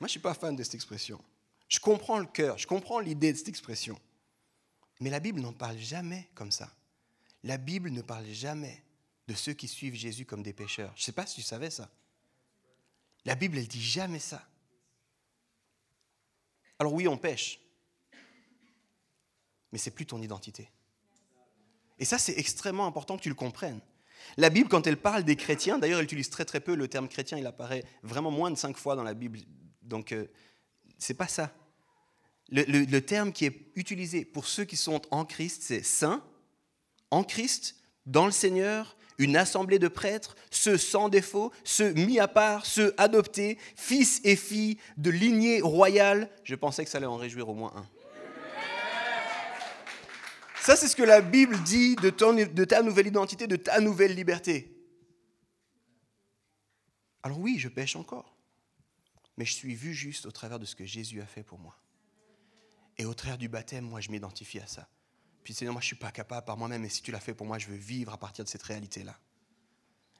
je 0.00 0.04
ne 0.04 0.08
suis 0.08 0.20
pas 0.20 0.32
fan 0.32 0.56
de 0.56 0.62
cette 0.62 0.74
expression. 0.74 1.20
Je 1.68 1.80
comprends 1.80 2.18
le 2.18 2.26
cœur, 2.26 2.58
je 2.58 2.66
comprends 2.66 3.00
l'idée 3.00 3.32
de 3.32 3.38
cette 3.38 3.48
expression. 3.48 3.98
Mais 5.00 5.10
la 5.10 5.20
Bible 5.20 5.40
n'en 5.40 5.52
parle 5.52 5.78
jamais 5.78 6.28
comme 6.34 6.50
ça. 6.50 6.72
La 7.44 7.56
Bible 7.56 7.90
ne 7.90 8.02
parle 8.02 8.26
jamais 8.26 8.82
de 9.28 9.34
ceux 9.34 9.52
qui 9.52 9.68
suivent 9.68 9.94
Jésus 9.94 10.24
comme 10.24 10.42
des 10.42 10.52
pécheurs. 10.52 10.92
Je 10.96 11.02
ne 11.02 11.04
sais 11.04 11.12
pas 11.12 11.26
si 11.26 11.36
tu 11.36 11.42
savais 11.42 11.70
ça. 11.70 11.90
La 13.24 13.34
Bible, 13.34 13.58
elle 13.58 13.68
dit 13.68 13.82
jamais 13.82 14.18
ça. 14.18 14.42
Alors 16.78 16.94
oui, 16.94 17.06
on 17.08 17.18
pêche, 17.18 17.60
mais 19.72 19.78
c'est 19.78 19.90
plus 19.90 20.06
ton 20.06 20.22
identité. 20.22 20.70
Et 21.98 22.04
ça, 22.04 22.18
c'est 22.18 22.38
extrêmement 22.38 22.86
important 22.86 23.16
que 23.16 23.22
tu 23.22 23.28
le 23.28 23.34
comprennes. 23.34 23.80
La 24.36 24.50
Bible, 24.50 24.68
quand 24.68 24.86
elle 24.86 24.96
parle 24.96 25.24
des 25.24 25.36
chrétiens, 25.36 25.78
d'ailleurs, 25.78 25.98
elle 25.98 26.04
utilise 26.04 26.30
très 26.30 26.44
très 26.44 26.60
peu 26.60 26.74
le 26.74 26.88
terme 26.88 27.08
chrétien, 27.08 27.38
il 27.38 27.46
apparaît 27.46 27.84
vraiment 28.02 28.30
moins 28.30 28.50
de 28.50 28.56
cinq 28.56 28.76
fois 28.76 28.94
dans 28.94 29.02
la 29.02 29.14
Bible. 29.14 29.40
Donc, 29.82 30.12
euh, 30.12 30.26
c'est 30.98 31.14
pas 31.14 31.28
ça. 31.28 31.52
Le, 32.50 33.00
terme 33.00 33.32
qui 33.32 33.44
est 33.44 33.70
utilisé 33.74 34.24
pour 34.24 34.46
ceux 34.46 34.64
qui 34.64 34.76
sont 34.76 35.02
en 35.10 35.24
Christ, 35.24 35.62
c'est 35.62 35.82
saint, 35.82 36.24
en 37.10 37.22
Christ, 37.22 37.76
dans 38.06 38.24
le 38.24 38.32
Seigneur, 38.32 38.96
une 39.18 39.36
assemblée 39.36 39.78
de 39.78 39.88
prêtres, 39.88 40.34
ceux 40.50 40.78
sans 40.78 41.08
défaut, 41.08 41.52
ceux 41.64 41.92
mis 41.92 42.18
à 42.18 42.28
part, 42.28 42.64
ceux 42.64 42.94
adoptés, 42.96 43.58
fils 43.76 44.20
et 44.24 44.36
filles 44.36 44.78
de 44.96 45.10
lignée 45.10 45.60
royale. 45.60 46.30
Je 46.44 46.54
pensais 46.54 46.84
que 46.84 46.90
ça 46.90 46.98
allait 46.98 47.06
en 47.06 47.16
réjouir 47.16 47.48
au 47.48 47.54
moins 47.54 47.72
un. 47.76 47.86
Ça, 50.62 50.76
c'est 50.76 50.88
ce 50.88 50.96
que 50.96 51.02
la 51.02 51.20
Bible 51.20 51.62
dit 51.62 51.96
de, 51.96 52.10
de 52.44 52.64
ta 52.64 52.82
nouvelle 52.82 53.06
identité, 53.06 53.46
de 53.46 53.56
ta 53.56 53.80
nouvelle 53.80 54.14
liberté. 54.14 54.74
Alors 57.22 57.40
oui, 57.40 57.58
je 57.58 57.68
pêche 57.68 57.96
encore, 57.96 58.36
mais 59.36 59.44
je 59.44 59.54
suis 59.54 59.74
vu 59.74 59.92
juste 59.92 60.26
au 60.26 60.30
travers 60.30 60.58
de 60.58 60.64
ce 60.64 60.76
que 60.76 60.84
Jésus 60.84 61.20
a 61.20 61.26
fait 61.26 61.42
pour 61.42 61.58
moi. 61.58 61.76
Et 62.98 63.04
au 63.04 63.14
travers 63.14 63.38
du 63.38 63.48
baptême, 63.48 63.84
moi, 63.84 64.00
je 64.00 64.10
m'identifie 64.10 64.58
à 64.58 64.66
ça. 64.66 64.88
Puis 65.44 65.54
Seigneur, 65.54 65.72
moi 65.72 65.80
je 65.80 65.86
ne 65.86 65.88
suis 65.88 65.96
pas 65.96 66.10
capable 66.10 66.44
par 66.44 66.58
moi-même, 66.58 66.82
mais 66.82 66.90
si 66.90 67.00
tu 67.00 67.10
l'as 67.10 67.20
fait 67.20 67.32
pour 67.32 67.46
moi, 67.46 67.58
je 67.58 67.68
veux 67.68 67.76
vivre 67.76 68.12
à 68.12 68.18
partir 68.18 68.44
de 68.44 68.50
cette 68.50 68.62
réalité-là. 68.64 69.18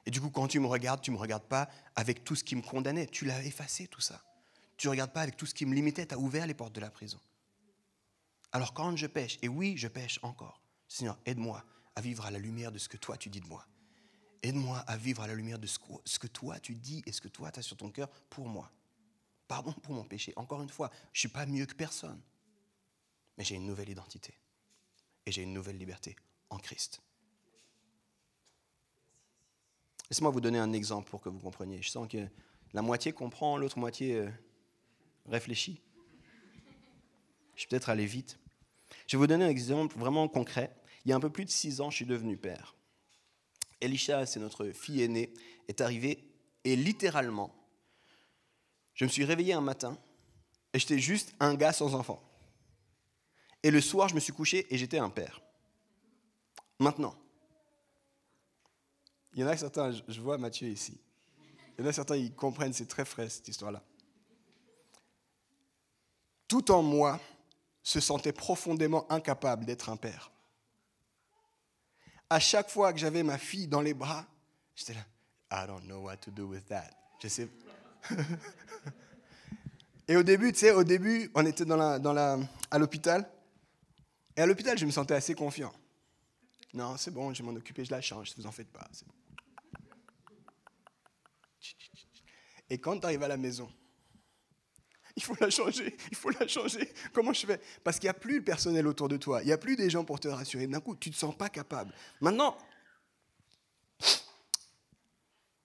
Et 0.05 0.11
du 0.11 0.19
coup, 0.19 0.31
quand 0.31 0.47
tu 0.47 0.59
me 0.59 0.65
regardes, 0.65 1.01
tu 1.01 1.11
ne 1.11 1.17
me 1.17 1.21
regardes 1.21 1.43
pas 1.43 1.69
avec 1.95 2.23
tout 2.23 2.35
ce 2.35 2.43
qui 2.43 2.55
me 2.55 2.63
condamnait. 2.63 3.05
Tu 3.05 3.25
l'as 3.25 3.43
effacé, 3.43 3.87
tout 3.87 4.01
ça. 4.01 4.23
Tu 4.75 4.87
ne 4.87 4.91
regardes 4.91 5.11
pas 5.11 5.21
avec 5.21 5.37
tout 5.37 5.45
ce 5.45 5.53
qui 5.53 5.67
me 5.67 5.75
limitait. 5.75 6.07
Tu 6.07 6.15
as 6.15 6.17
ouvert 6.17 6.47
les 6.47 6.55
portes 6.55 6.73
de 6.73 6.79
la 6.79 6.89
prison. 6.89 7.19
Alors 8.51 8.73
quand 8.73 8.95
je 8.95 9.05
pêche, 9.05 9.37
et 9.43 9.47
oui, 9.47 9.75
je 9.77 9.87
pêche 9.87 10.19
encore, 10.23 10.61
Seigneur, 10.87 11.19
aide-moi 11.25 11.63
à 11.95 12.01
vivre 12.01 12.25
à 12.25 12.31
la 12.31 12.39
lumière 12.39 12.71
de 12.71 12.79
ce 12.79 12.89
que 12.89 12.97
toi 12.97 13.17
tu 13.17 13.29
dis 13.29 13.41
de 13.41 13.47
moi. 13.47 13.67
Aide-moi 14.41 14.79
à 14.79 14.97
vivre 14.97 15.21
à 15.21 15.27
la 15.27 15.35
lumière 15.35 15.59
de 15.59 15.67
ce 15.67 16.17
que 16.17 16.27
toi 16.27 16.59
tu 16.59 16.73
dis 16.73 17.03
et 17.05 17.11
ce 17.11 17.21
que 17.21 17.27
toi 17.27 17.51
tu 17.51 17.59
as 17.59 17.61
sur 17.61 17.77
ton 17.77 17.91
cœur 17.91 18.09
pour 18.29 18.47
moi. 18.47 18.71
Pardon 19.47 19.73
pour 19.73 19.93
mon 19.93 20.03
péché. 20.03 20.33
Encore 20.37 20.61
une 20.63 20.69
fois, 20.69 20.89
je 21.13 21.17
ne 21.17 21.19
suis 21.19 21.27
pas 21.27 21.45
mieux 21.45 21.65
que 21.67 21.75
personne, 21.75 22.19
mais 23.39 23.45
j'ai 23.45 23.55
une 23.55 23.65
nouvelle 23.65 23.89
identité 23.89 24.33
et 25.25 25.31
j'ai 25.31 25.41
une 25.43 25.53
nouvelle 25.53 25.77
liberté 25.77 26.17
en 26.49 26.57
Christ. 26.57 27.01
Laissez-moi 30.09 30.29
vous 30.29 30.41
donner 30.41 30.59
un 30.59 30.73
exemple 30.73 31.09
pour 31.09 31.21
que 31.21 31.29
vous 31.29 31.39
compreniez. 31.39 31.81
Je 31.81 31.89
sens 31.89 32.07
que 32.09 32.27
la 32.73 32.81
moitié 32.81 33.13
comprend, 33.13 33.57
l'autre 33.57 33.79
moitié 33.79 34.15
euh, 34.15 34.29
réfléchit. 35.25 35.79
Je 37.55 37.63
vais 37.63 37.69
peut-être 37.69 37.89
aller 37.89 38.05
vite. 38.05 38.37
Je 39.07 39.15
vais 39.15 39.19
vous 39.19 39.27
donner 39.27 39.45
un 39.45 39.49
exemple 39.49 39.97
vraiment 39.97 40.27
concret. 40.27 40.75
Il 41.05 41.09
y 41.09 41.13
a 41.13 41.15
un 41.15 41.21
peu 41.21 41.29
plus 41.29 41.45
de 41.45 41.49
six 41.49 41.79
ans, 41.79 41.89
je 41.89 41.95
suis 41.95 42.05
devenu 42.05 42.35
père. 42.35 42.75
Elisha, 43.79 44.25
c'est 44.25 44.41
notre 44.41 44.71
fille 44.71 45.01
aînée, 45.01 45.33
est 45.69 45.79
arrivée 45.79 46.25
et 46.65 46.75
littéralement, 46.75 47.55
je 48.95 49.05
me 49.05 49.09
suis 49.09 49.23
réveillé 49.23 49.53
un 49.53 49.61
matin 49.61 49.97
Et 50.73 50.79
j'étais 50.79 50.99
juste 50.99 51.33
un 51.39 51.55
gars 51.55 51.71
sans 51.71 51.95
enfant. 51.95 52.28
Et 53.63 53.71
le 53.71 53.81
soir, 53.81 54.07
je 54.09 54.15
me 54.15 54.19
suis 54.19 54.33
couché 54.33 54.65
et 54.73 54.77
j'étais 54.77 54.99
un 54.99 55.09
père. 55.09 55.41
Maintenant, 56.79 57.15
il 59.33 59.41
y 59.41 59.43
en 59.43 59.47
a 59.47 59.57
certains, 59.57 59.91
je 59.91 60.21
vois 60.21 60.37
Mathieu 60.37 60.67
ici, 60.67 60.99
il 61.77 61.83
y 61.83 61.87
en 61.87 61.89
a 61.89 61.93
certains, 61.93 62.15
ils 62.15 62.33
comprennent, 62.33 62.73
c'est 62.73 62.87
très 62.87 63.05
frais 63.05 63.29
cette 63.29 63.47
histoire-là. 63.47 63.83
Tout 66.47 66.71
en 66.71 66.81
moi 66.81 67.19
se 67.83 67.99
sentait 67.99 68.33
profondément 68.33 69.11
incapable 69.11 69.65
d'être 69.65 69.89
un 69.89 69.97
père. 69.97 70.31
À 72.29 72.39
chaque 72.39 72.69
fois 72.69 72.93
que 72.93 72.99
j'avais 72.99 73.23
ma 73.23 73.37
fille 73.37 73.67
dans 73.67 73.81
les 73.81 73.93
bras, 73.93 74.25
j'étais 74.75 74.93
là, 74.93 75.05
I 75.51 75.67
don't 75.67 75.83
know 75.83 76.01
what 76.01 76.17
to 76.17 76.31
do 76.31 76.47
with 76.47 76.65
that. 76.67 76.89
Je 77.21 77.27
sais. 77.27 77.49
Et 80.07 80.15
au 80.15 80.23
début, 80.23 80.51
tu 80.51 80.59
sais, 80.59 80.71
au 80.71 80.83
début, 80.83 81.29
on 81.35 81.45
était 81.45 81.65
dans 81.65 81.77
la, 81.77 81.99
dans 81.99 82.13
la, 82.13 82.37
à 82.71 82.79
l'hôpital. 82.79 83.29
Et 84.39 84.41
à 84.41 84.45
l'hôpital, 84.45 84.77
je 84.77 84.85
me 84.85 84.91
sentais 84.91 85.15
assez 85.15 85.35
confiant. 85.35 85.73
Non, 86.73 86.95
c'est 86.95 87.11
bon, 87.11 87.33
je 87.33 87.43
vais 87.43 87.51
m'en 87.51 87.57
occuper, 87.57 87.83
je 87.83 87.91
la 87.91 87.99
change, 87.99 88.31
vous 88.37 88.47
en 88.47 88.53
faites 88.53 88.71
pas. 88.71 88.89
Et 92.69 92.77
quand 92.77 92.97
tu 92.97 93.05
arrives 93.05 93.21
à 93.21 93.27
la 93.27 93.35
maison, 93.35 93.69
il 95.17 95.23
faut 95.23 95.35
la 95.41 95.49
changer, 95.49 95.93
il 96.09 96.15
faut 96.15 96.29
la 96.29 96.47
changer. 96.47 96.89
Comment 97.11 97.33
je 97.33 97.45
fais? 97.45 97.59
Parce 97.83 97.99
qu'il 97.99 98.05
n'y 98.05 98.11
a 98.11 98.13
plus 98.13 98.37
le 98.37 98.45
personnel 98.45 98.87
autour 98.87 99.09
de 99.09 99.17
toi, 99.17 99.41
il 99.41 99.47
n'y 99.47 99.51
a 99.51 99.57
plus 99.57 99.75
des 99.75 99.89
gens 99.89 100.05
pour 100.05 100.21
te 100.21 100.29
rassurer. 100.29 100.67
D'un 100.67 100.79
coup, 100.79 100.95
tu 100.95 101.09
ne 101.09 101.13
te 101.15 101.19
sens 101.19 101.35
pas 101.35 101.49
capable. 101.49 101.93
Maintenant, 102.21 102.57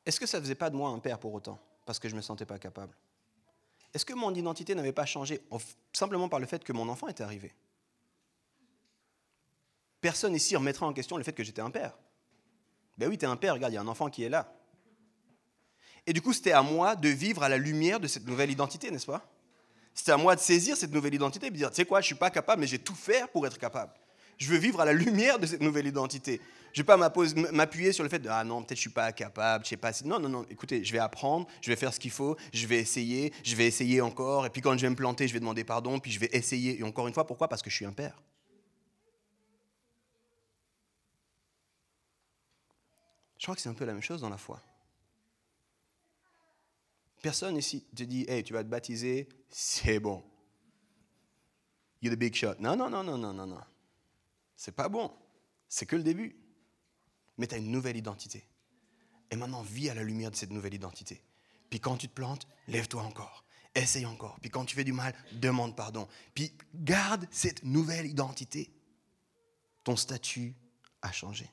est-ce 0.05 0.19
que 0.19 0.27
ça 0.27 0.39
ne 0.39 0.43
faisait 0.43 0.57
pas 0.57 0.69
de 0.71 0.75
moi 0.75 0.91
un 0.91 0.99
père 0.99 1.21
pour 1.21 1.33
autant 1.33 1.61
Parce 1.87 2.01
que 2.01 2.09
je 2.09 2.15
ne 2.15 2.17
me 2.17 2.23
sentais 2.23 2.45
pas 2.45 2.59
capable? 2.59 2.97
Est-ce 3.95 4.05
que 4.05 4.15
mon 4.15 4.35
identité 4.35 4.75
n'avait 4.75 4.93
pas 4.93 5.07
changé 5.07 5.41
simplement 5.93 6.29
par 6.29 6.41
le 6.41 6.47
fait 6.47 6.65
que 6.65 6.73
mon 6.73 6.89
enfant 6.89 7.07
était 7.07 7.23
arrivé? 7.23 7.55
Personne 10.05 10.35
ici 10.35 10.55
remettra 10.55 10.87
en 10.87 10.93
question 10.93 11.17
le 11.17 11.25
fait 11.25 11.33
que 11.33 11.43
j'étais 11.43 11.63
un 11.63 11.71
père. 11.71 11.97
Ben 12.99 13.09
oui, 13.09 13.17
tu 13.17 13.25
es 13.25 13.27
un 13.27 13.37
père, 13.37 13.55
regarde, 13.55 13.73
il 13.73 13.77
y 13.77 13.79
a 13.79 13.81
un 13.81 13.89
enfant 13.89 14.11
qui 14.11 14.23
est 14.23 14.29
là. 14.29 14.53
Et 16.07 16.13
du 16.13 16.21
coup, 16.21 16.35
c'était 16.35 16.53
à 16.53 16.61
moi 16.61 16.95
de 16.95 17.09
vivre 17.09 17.43
à 17.43 17.49
la 17.49 17.57
lumière 17.57 17.99
de 17.99 18.07
cette 18.07 18.27
nouvelle 18.27 18.51
identité, 18.51 18.91
n'est-ce 18.91 19.07
pas? 19.07 19.27
C'était 19.95 20.13
à 20.13 20.19
moi 20.19 20.37
de 20.37 20.41
saisir 20.43 20.77
cette 20.77 20.93
nouvelle 20.93 21.15
identité 21.15 21.47
et 21.47 21.51
de 21.51 21.57
dire, 21.57 21.71
tu 21.71 21.77
sais 21.77 21.87
quoi, 21.87 22.03
je 22.03 22.05
ne 22.05 22.09
suis 22.09 22.15
pas 22.17 22.29
capable, 22.29 22.61
mais 22.61 22.67
j'ai 22.67 22.79
tout 22.79 22.95
faire 22.95 23.31
pour 23.31 23.47
être 23.47 23.57
capable. 23.57 23.95
Je 24.37 24.47
veux 24.47 24.59
vivre 24.59 24.79
à 24.79 24.85
la 24.85 24.93
lumière 24.93 25.39
de 25.39 25.47
cette 25.47 25.63
nouvelle 25.63 25.87
identité. 25.87 26.39
Je 26.75 26.83
ne 26.83 26.87
vais 26.87 26.87
pas 26.87 26.99
m'appuyer 27.53 27.93
sur 27.93 28.05
le 28.05 28.11
fait 28.11 28.19
de 28.19 28.29
ah 28.29 28.45
non, 28.45 28.59
peut-être 28.59 28.77
je 28.77 28.81
ne 28.81 28.89
suis 28.89 28.91
pas 28.91 29.11
capable, 29.11 29.65
je 29.65 29.71
sais 29.71 29.79
pas. 29.79 29.93
Non, 30.05 30.21
non, 30.21 30.29
non, 30.29 30.45
écoutez, 30.51 30.85
je 30.85 30.93
vais 30.93 30.99
apprendre, 30.99 31.47
je 31.63 31.71
vais 31.71 31.77
faire 31.77 31.95
ce 31.95 31.99
qu'il 31.99 32.11
faut, 32.11 32.37
je 32.53 32.67
vais 32.67 32.79
essayer, 32.79 33.33
je 33.43 33.57
vais 33.57 33.67
essayer 33.67 34.03
encore, 34.03 34.45
et 34.45 34.51
puis 34.51 34.61
quand 34.61 34.77
je 34.77 34.83
vais 34.83 34.91
me 34.91 34.97
planter, 34.97 35.27
je 35.29 35.33
vais 35.33 35.41
demander 35.41 35.65
pardon, 35.65 35.99
puis 35.99 36.11
je 36.11 36.21
vais 36.21 36.29
essayer. 36.35 36.79
Et 36.79 36.83
encore 36.83 37.09
une 37.09 37.15
fois, 37.15 37.27
pourquoi? 37.27 37.49
Parce 37.49 37.63
que 37.63 37.71
je 37.71 37.77
suis 37.77 37.87
un 37.87 37.93
père. 37.93 38.21
Je 43.45 43.47
crois 43.47 43.57
que 43.57 43.61
c'est 43.61 43.69
un 43.69 43.75
peu 43.75 43.85
la 43.85 43.93
même 43.93 44.01
chose 44.01 44.23
dans 44.23 44.31
la 44.31 44.39
foi. 44.39 44.59
Personne 47.21 47.59
ici 47.59 47.85
te 47.95 48.03
dit, 48.03 48.25
hey, 48.27 48.43
tu 48.43 48.55
vas 48.55 48.65
te 48.65 48.71
baptiser, 48.71 49.29
c'est 49.51 50.01
bon. 50.01 50.25
You're 52.01 52.15
the 52.15 52.19
big 52.19 52.35
shot. 52.35 52.55
Non, 52.59 52.75
non, 52.75 52.89
non, 52.89 53.05
non, 53.05 53.19
non, 53.19 53.35
non, 53.35 53.47
non. 53.47 53.61
C'est 54.57 54.75
pas 54.75 54.89
bon. 54.89 55.15
C'est 55.69 55.85
que 55.85 55.95
le 55.95 56.03
début. 56.03 56.35
Mais 57.37 57.47
tu 57.47 57.55
as 57.55 57.59
une 57.59 57.71
nouvelle 57.71 57.99
identité. 57.99 58.49
Et 59.31 59.37
maintenant, 59.37 59.61
vis 59.61 59.91
à 59.91 59.95
la 59.95 60.05
lumière 60.05 60.31
de 60.31 60.37
cette 60.37 60.51
nouvelle 60.51 60.73
identité. 60.73 61.23
Puis 61.69 61.81
quand 61.81 61.99
tu 61.99 62.09
te 62.09 62.15
plantes, 62.15 62.49
lève-toi 62.67 63.03
encore. 63.03 63.45
Essaye 63.75 64.07
encore. 64.07 64.41
Puis 64.41 64.49
quand 64.49 64.65
tu 64.65 64.75
fais 64.75 64.85
du 64.85 64.95
mal, 64.95 65.15
demande 65.33 65.77
pardon. 65.77 66.09
Puis 66.35 66.57
garde 66.75 67.27
cette 67.31 67.63
nouvelle 67.63 68.07
identité. 68.07 68.73
Ton 69.85 69.97
statut 69.97 70.55
a 71.03 71.13
changé. 71.13 71.51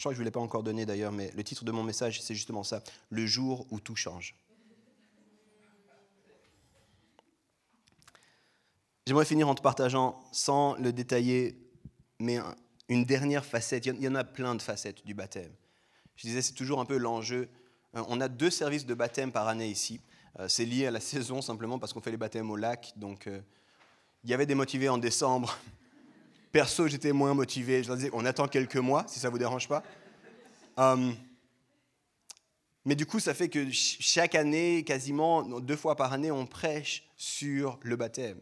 Je 0.00 0.04
crois 0.04 0.12
que 0.12 0.16
je 0.16 0.20
ne 0.20 0.24
vous 0.24 0.28
l'ai 0.28 0.30
pas 0.30 0.40
encore 0.40 0.62
donné 0.62 0.86
d'ailleurs, 0.86 1.12
mais 1.12 1.30
le 1.36 1.44
titre 1.44 1.62
de 1.62 1.70
mon 1.72 1.82
message, 1.82 2.22
c'est 2.22 2.34
justement 2.34 2.64
ça, 2.64 2.82
le 3.10 3.26
jour 3.26 3.66
où 3.70 3.80
tout 3.80 3.96
change. 3.96 4.34
J'aimerais 9.06 9.26
finir 9.26 9.46
en 9.46 9.54
te 9.54 9.60
partageant, 9.60 10.18
sans 10.32 10.74
le 10.76 10.94
détailler, 10.94 11.54
mais 12.18 12.38
une 12.88 13.04
dernière 13.04 13.44
facette. 13.44 13.84
Il 13.84 14.00
y 14.00 14.08
en 14.08 14.14
a 14.14 14.24
plein 14.24 14.54
de 14.54 14.62
facettes 14.62 15.04
du 15.04 15.12
baptême. 15.12 15.52
Je 16.16 16.26
disais, 16.26 16.40
c'est 16.40 16.54
toujours 16.54 16.80
un 16.80 16.86
peu 16.86 16.96
l'enjeu. 16.96 17.50
Euh, 17.94 18.02
on 18.08 18.22
a 18.22 18.28
deux 18.28 18.48
services 18.48 18.86
de 18.86 18.94
baptême 18.94 19.32
par 19.32 19.48
année 19.48 19.68
ici. 19.68 20.00
Euh, 20.38 20.48
c'est 20.48 20.64
lié 20.64 20.86
à 20.86 20.90
la 20.90 21.00
saison 21.00 21.42
simplement 21.42 21.78
parce 21.78 21.92
qu'on 21.92 22.00
fait 22.00 22.10
les 22.10 22.16
baptêmes 22.16 22.50
au 22.50 22.56
lac. 22.56 22.94
Donc, 22.96 23.26
euh, 23.26 23.42
il 24.24 24.30
y 24.30 24.32
avait 24.32 24.46
des 24.46 24.54
motivés 24.54 24.88
en 24.88 24.96
décembre, 24.96 25.58
Perso, 26.52 26.88
j'étais 26.88 27.12
moins 27.12 27.34
motivé. 27.34 27.82
Je 27.82 27.88
leur 27.88 27.96
disais, 27.96 28.10
on 28.12 28.24
attend 28.24 28.48
quelques 28.48 28.76
mois, 28.76 29.04
si 29.08 29.20
ça 29.20 29.28
ne 29.28 29.32
vous 29.32 29.38
dérange 29.38 29.68
pas. 29.68 29.82
Hum, 30.76 31.14
mais 32.84 32.94
du 32.94 33.06
coup, 33.06 33.20
ça 33.20 33.34
fait 33.34 33.48
que 33.48 33.70
chaque 33.70 34.34
année, 34.34 34.84
quasiment 34.84 35.60
deux 35.60 35.76
fois 35.76 35.96
par 35.96 36.12
année, 36.12 36.30
on 36.30 36.46
prêche 36.46 37.04
sur 37.16 37.78
le 37.82 37.96
baptême. 37.96 38.40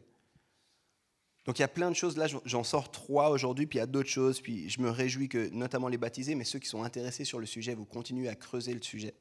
Donc 1.45 1.59
il 1.59 1.63
y 1.63 1.65
a 1.65 1.69
plein 1.69 1.91
de 1.91 1.97
choses, 1.97 2.19
là 2.19 2.27
j'en 2.45 2.63
sors 2.63 2.91
trois 2.91 3.31
aujourd'hui, 3.31 3.67
puis 3.67 3.79
il 3.79 3.81
y 3.81 3.83
a 3.83 3.87
d'autres 3.87 4.11
choses, 4.11 4.39
puis 4.43 4.69
je 4.69 4.83
me 4.83 4.91
réjouis 4.91 5.31
que 5.31 5.49
notamment 5.49 5.89
les 5.89 5.97
baptisés, 5.97 6.35
mais 6.35 6.45
ceux 6.45 6.59
qui 6.59 6.69
sont 6.69 6.83
intéressés 6.83 7.25
sur 7.25 7.39
le 7.41 7.47
sujet, 7.47 7.75
vous 7.75 7.87
continuez 7.87 8.29
à 8.29 8.35
creuser 8.35 8.75
le 8.75 8.83
sujet. 8.83 9.15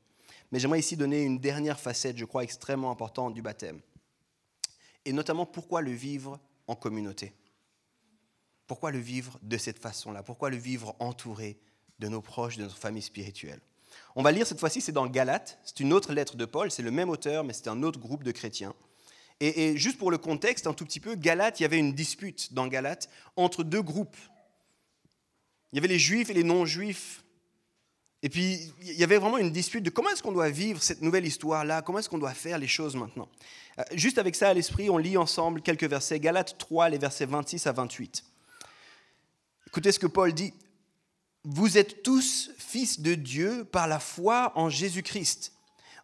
Mais 0.52 0.60
j'aimerais 0.60 0.80
ici 0.80 0.98
donner 0.98 1.24
une 1.24 1.40
dernière 1.40 1.80
facette, 1.80 2.18
je 2.18 2.26
crois, 2.26 2.44
extrêmement 2.44 2.92
importante 2.92 3.34
du 3.34 3.42
baptême. 3.42 3.80
Et 5.06 5.14
notamment 5.14 5.46
pourquoi 5.46 5.82
le 5.82 5.92
vivre 5.92 6.38
en 6.68 6.76
communauté? 6.76 7.34
Pourquoi 8.68 8.92
le 8.92 9.00
vivre 9.00 9.40
de 9.42 9.58
cette 9.58 9.80
façon-là? 9.80 10.24
Pourquoi 10.24 10.50
le 10.50 10.58
vivre 10.58 10.96
entouré 11.00 11.58
de 12.00 12.08
nos 12.08 12.22
proches, 12.22 12.58
de 12.58 12.64
notre 12.64 12.78
famille 12.78 13.02
spirituelle? 13.02 13.62
On 14.16 14.22
va 14.22 14.32
lire 14.32 14.46
cette 14.46 14.60
fois-ci, 14.60 14.82
c'est 14.82 14.92
dans 14.92 15.08
Galates, 15.08 15.60
c'est 15.64 15.80
une 15.80 15.94
autre 15.94 16.14
lettre 16.14 16.36
de 16.36 16.46
Paul, 16.46 16.70
c'est 16.70 16.84
le 16.84 16.92
même 16.92 17.10
auteur, 17.10 17.44
mais 17.44 17.54
c'est 17.54 17.70
un 17.70 17.82
autre 17.84 18.00
groupe 18.00 18.24
de 18.24 18.32
chrétiens. 18.32 18.74
Et, 19.40 19.78
juste 19.78 20.00
pour 20.00 20.10
le 20.10 20.18
contexte, 20.18 20.66
un 20.66 20.74
tout 20.74 20.86
petit 20.86 21.00
peu, 21.00 21.16
Galates, 21.16 21.60
il 21.60 21.64
y 21.64 21.66
avait 21.66 21.78
une 21.78 21.94
dispute 21.94 22.54
dans 22.54 22.68
Galates 22.68 23.08
entre 23.36 23.64
deux 23.64 23.84
groupes. 23.84 24.18
Il 25.72 25.76
y 25.76 25.80
avait 25.80 25.88
les 25.88 26.00
juifs 26.00 26.30
et 26.32 26.34
les 26.34 26.44
non-juifs. 26.44 27.24
Et 28.24 28.30
puis, 28.30 28.74
il 28.82 28.94
y 28.94 29.04
avait 29.04 29.20
vraiment 29.20 29.38
une 29.38 29.52
dispute 29.52 29.84
de 29.84 29.92
comment 29.92 30.10
est-ce 30.10 30.24
qu'on 30.24 30.32
doit 30.32 30.50
vivre 30.50 30.82
cette 30.82 31.04
nouvelle 31.04 31.26
histoire-là, 31.26 31.84
comment 31.84 32.00
est-ce 32.00 32.10
qu'on 32.10 32.18
doit 32.18 32.34
faire 32.34 32.58
les 32.58 32.68
choses 32.68 32.96
maintenant? 32.96 33.30
Euh, 33.78 33.84
juste 33.94 34.18
avec 34.18 34.36
ça 34.36 34.50
à 34.50 34.54
l'esprit, 34.56 34.90
on 34.90 34.98
lit 34.98 35.18
ensemble 35.18 35.62
quelques 35.62 35.84
versets. 35.84 36.20
Galates 36.20 36.58
3, 36.58 36.90
les 36.90 36.98
versets 36.98 37.28
26 37.28 37.68
à 37.68 37.72
28. 37.74 38.24
Écoutez 39.68 39.92
ce 39.92 40.00
que 40.00 40.08
Paul 40.08 40.34
dit. 40.34 40.54
Vous 41.44 41.78
êtes 41.78 42.02
tous 42.02 42.52
fils 42.58 43.02
de 43.02 43.16
Dieu 43.16 43.66
par 43.66 43.86
la 43.86 44.00
foi 44.00 44.54
en 44.56 44.70
Jésus-Christ. 44.70 45.52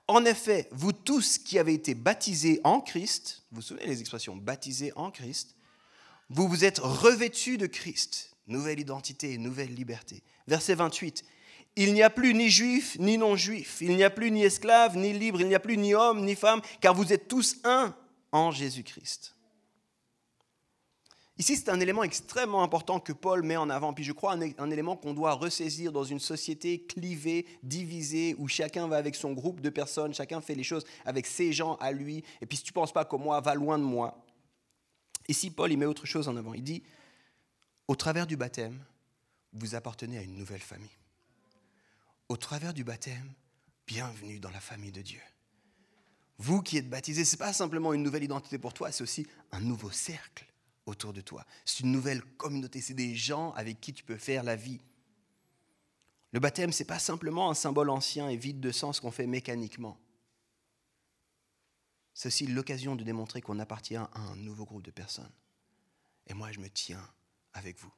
En 0.09 0.25
effet, 0.25 0.67
vous 0.71 0.91
tous 0.91 1.37
qui 1.37 1.57
avez 1.57 1.73
été 1.73 1.95
baptisés 1.95 2.59
en 2.65 2.81
Christ, 2.81 3.43
vous 3.51 3.61
vous 3.61 3.61
souvenez 3.61 3.87
les 3.87 4.01
expressions 4.01 4.35
baptisés 4.35 4.91
en 4.97 5.11
Christ, 5.11 5.55
vous 6.29 6.49
vous 6.49 6.65
êtes 6.65 6.79
revêtus 6.79 7.57
de 7.57 7.65
Christ. 7.65 8.35
Nouvelle 8.47 8.81
identité, 8.81 9.37
nouvelle 9.37 9.73
liberté. 9.73 10.23
Verset 10.45 10.75
28. 10.75 11.23
Il 11.77 11.93
n'y 11.93 12.03
a 12.03 12.09
plus 12.09 12.33
ni 12.33 12.49
juif 12.49 12.97
ni 12.99 13.17
non-juif, 13.17 13.77
il 13.79 13.95
n'y 13.95 14.03
a 14.03 14.09
plus 14.09 14.29
ni 14.29 14.43
esclave 14.43 14.97
ni 14.97 15.13
libre, 15.13 15.39
il 15.39 15.47
n'y 15.47 15.55
a 15.55 15.59
plus 15.61 15.77
ni 15.77 15.93
homme 15.93 16.25
ni 16.25 16.35
femme, 16.35 16.61
car 16.81 16.93
vous 16.93 17.13
êtes 17.13 17.29
tous 17.29 17.55
un 17.63 17.95
en 18.33 18.51
Jésus-Christ. 18.51 19.33
Ici, 21.43 21.57
c'est 21.57 21.67
un 21.67 21.81
élément 21.81 22.03
extrêmement 22.03 22.63
important 22.63 23.01
que 23.01 23.11
Paul 23.11 23.43
met 23.43 23.57
en 23.57 23.69
avant, 23.69 23.93
puis 23.93 24.05
je 24.05 24.13
crois 24.13 24.31
un, 24.31 24.71
élément 24.71 24.95
qu'on 24.95 25.13
doit 25.13 25.33
ressaisir 25.33 25.91
dans 25.91 26.05
une 26.05 26.21
société 26.21 26.85
clivée, 26.85 27.45
divisée, 27.63 28.33
où 28.37 28.47
chacun 28.47 28.87
va 28.87 28.95
avec 28.95 29.13
son 29.13 29.33
groupe 29.33 29.59
de 29.59 29.69
personnes, 29.69 30.13
chacun 30.13 30.39
fait 30.39 30.55
les 30.55 30.63
choses 30.63 30.85
avec 31.03 31.27
ses 31.27 31.51
gens 31.51 31.75
à 31.81 31.91
lui, 31.91 32.23
et 32.39 32.45
puis 32.45 32.55
si 32.55 32.63
tu 32.63 32.69
ne 32.69 32.75
penses 32.75 32.93
pas 32.93 33.03
comme 33.03 33.23
moi, 33.23 33.41
va 33.41 33.55
loin 33.55 33.77
de 33.77 33.83
moi. 33.83 34.23
Ici, 35.27 35.51
Paul, 35.51 35.69
il 35.69 35.77
met 35.77 35.85
autre 35.85 36.05
chose 36.05 36.29
en 36.29 36.37
avant. 36.37 36.53
Il 36.53 36.63
dit, 36.63 36.81
au 37.89 37.97
travers 37.97 38.25
du 38.25 38.37
baptême, 38.37 38.81
vous 39.51 39.75
appartenez 39.75 40.19
à 40.19 40.21
une 40.21 40.37
nouvelle 40.37 40.61
famille. 40.61 40.97
Au 42.29 42.37
travers 42.37 42.73
du 42.73 42.85
baptême, 42.85 43.33
bienvenue 43.85 44.39
dans 44.39 44.51
la 44.51 44.61
famille 44.61 44.93
de 44.93 45.01
Dieu. 45.01 45.19
Vous 46.37 46.61
qui 46.61 46.77
êtes 46.77 46.89
baptisés, 46.89 47.25
ce 47.25 47.35
n'est 47.35 47.39
pas 47.39 47.51
simplement 47.51 47.91
une 47.91 48.01
nouvelle 48.01 48.23
identité 48.23 48.57
pour 48.57 48.73
toi, 48.73 48.93
c'est 48.93 49.03
aussi 49.03 49.27
un 49.51 49.59
nouveau 49.59 49.91
cercle 49.91 50.45
autour 50.85 51.13
de 51.13 51.21
toi. 51.21 51.45
C'est 51.65 51.81
une 51.81 51.91
nouvelle 51.91 52.23
communauté, 52.37 52.81
c'est 52.81 52.93
des 52.93 53.15
gens 53.15 53.51
avec 53.53 53.79
qui 53.79 53.93
tu 53.93 54.03
peux 54.03 54.17
faire 54.17 54.43
la 54.43 54.55
vie. 54.55 54.81
Le 56.31 56.39
baptême, 56.39 56.71
ce 56.71 56.81
n'est 56.81 56.87
pas 56.87 56.99
simplement 56.99 57.49
un 57.49 57.53
symbole 57.53 57.89
ancien 57.89 58.27
et 58.29 58.37
vide 58.37 58.59
de 58.59 58.71
sens 58.71 58.99
qu'on 58.99 59.11
fait 59.11 59.27
mécaniquement. 59.27 59.97
C'est 62.13 62.27
aussi 62.27 62.47
l'occasion 62.47 62.95
de 62.95 63.03
démontrer 63.03 63.41
qu'on 63.41 63.59
appartient 63.59 63.95
à 63.95 64.09
un 64.13 64.35
nouveau 64.35 64.65
groupe 64.65 64.83
de 64.83 64.91
personnes. 64.91 65.31
Et 66.27 66.33
moi, 66.33 66.51
je 66.51 66.59
me 66.59 66.69
tiens 66.69 67.07
avec 67.53 67.77
vous. 67.79 67.91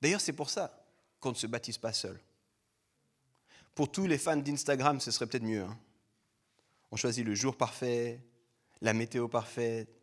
D'ailleurs, 0.00 0.20
c'est 0.20 0.32
pour 0.32 0.50
ça 0.50 0.84
qu'on 1.20 1.30
ne 1.30 1.36
se 1.36 1.46
baptise 1.46 1.78
pas 1.78 1.92
seul. 1.92 2.20
Pour 3.74 3.90
tous 3.90 4.06
les 4.06 4.18
fans 4.18 4.36
d'Instagram, 4.36 5.00
ce 5.00 5.10
serait 5.10 5.26
peut-être 5.26 5.44
mieux. 5.44 5.62
Hein. 5.62 5.78
On 6.90 6.96
choisit 6.96 7.24
le 7.24 7.34
jour 7.34 7.56
parfait, 7.56 8.24
la 8.80 8.92
météo 8.92 9.28
parfaite, 9.28 9.97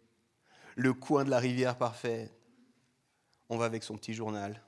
le 0.76 0.94
coin 0.94 1.24
de 1.24 1.30
la 1.30 1.40
rivière 1.40 1.78
parfait. 1.78 2.32
On 3.50 3.58
va 3.58 3.66
avec 3.66 3.84
son 3.84 3.98
petit 3.98 4.14
journal, 4.14 4.62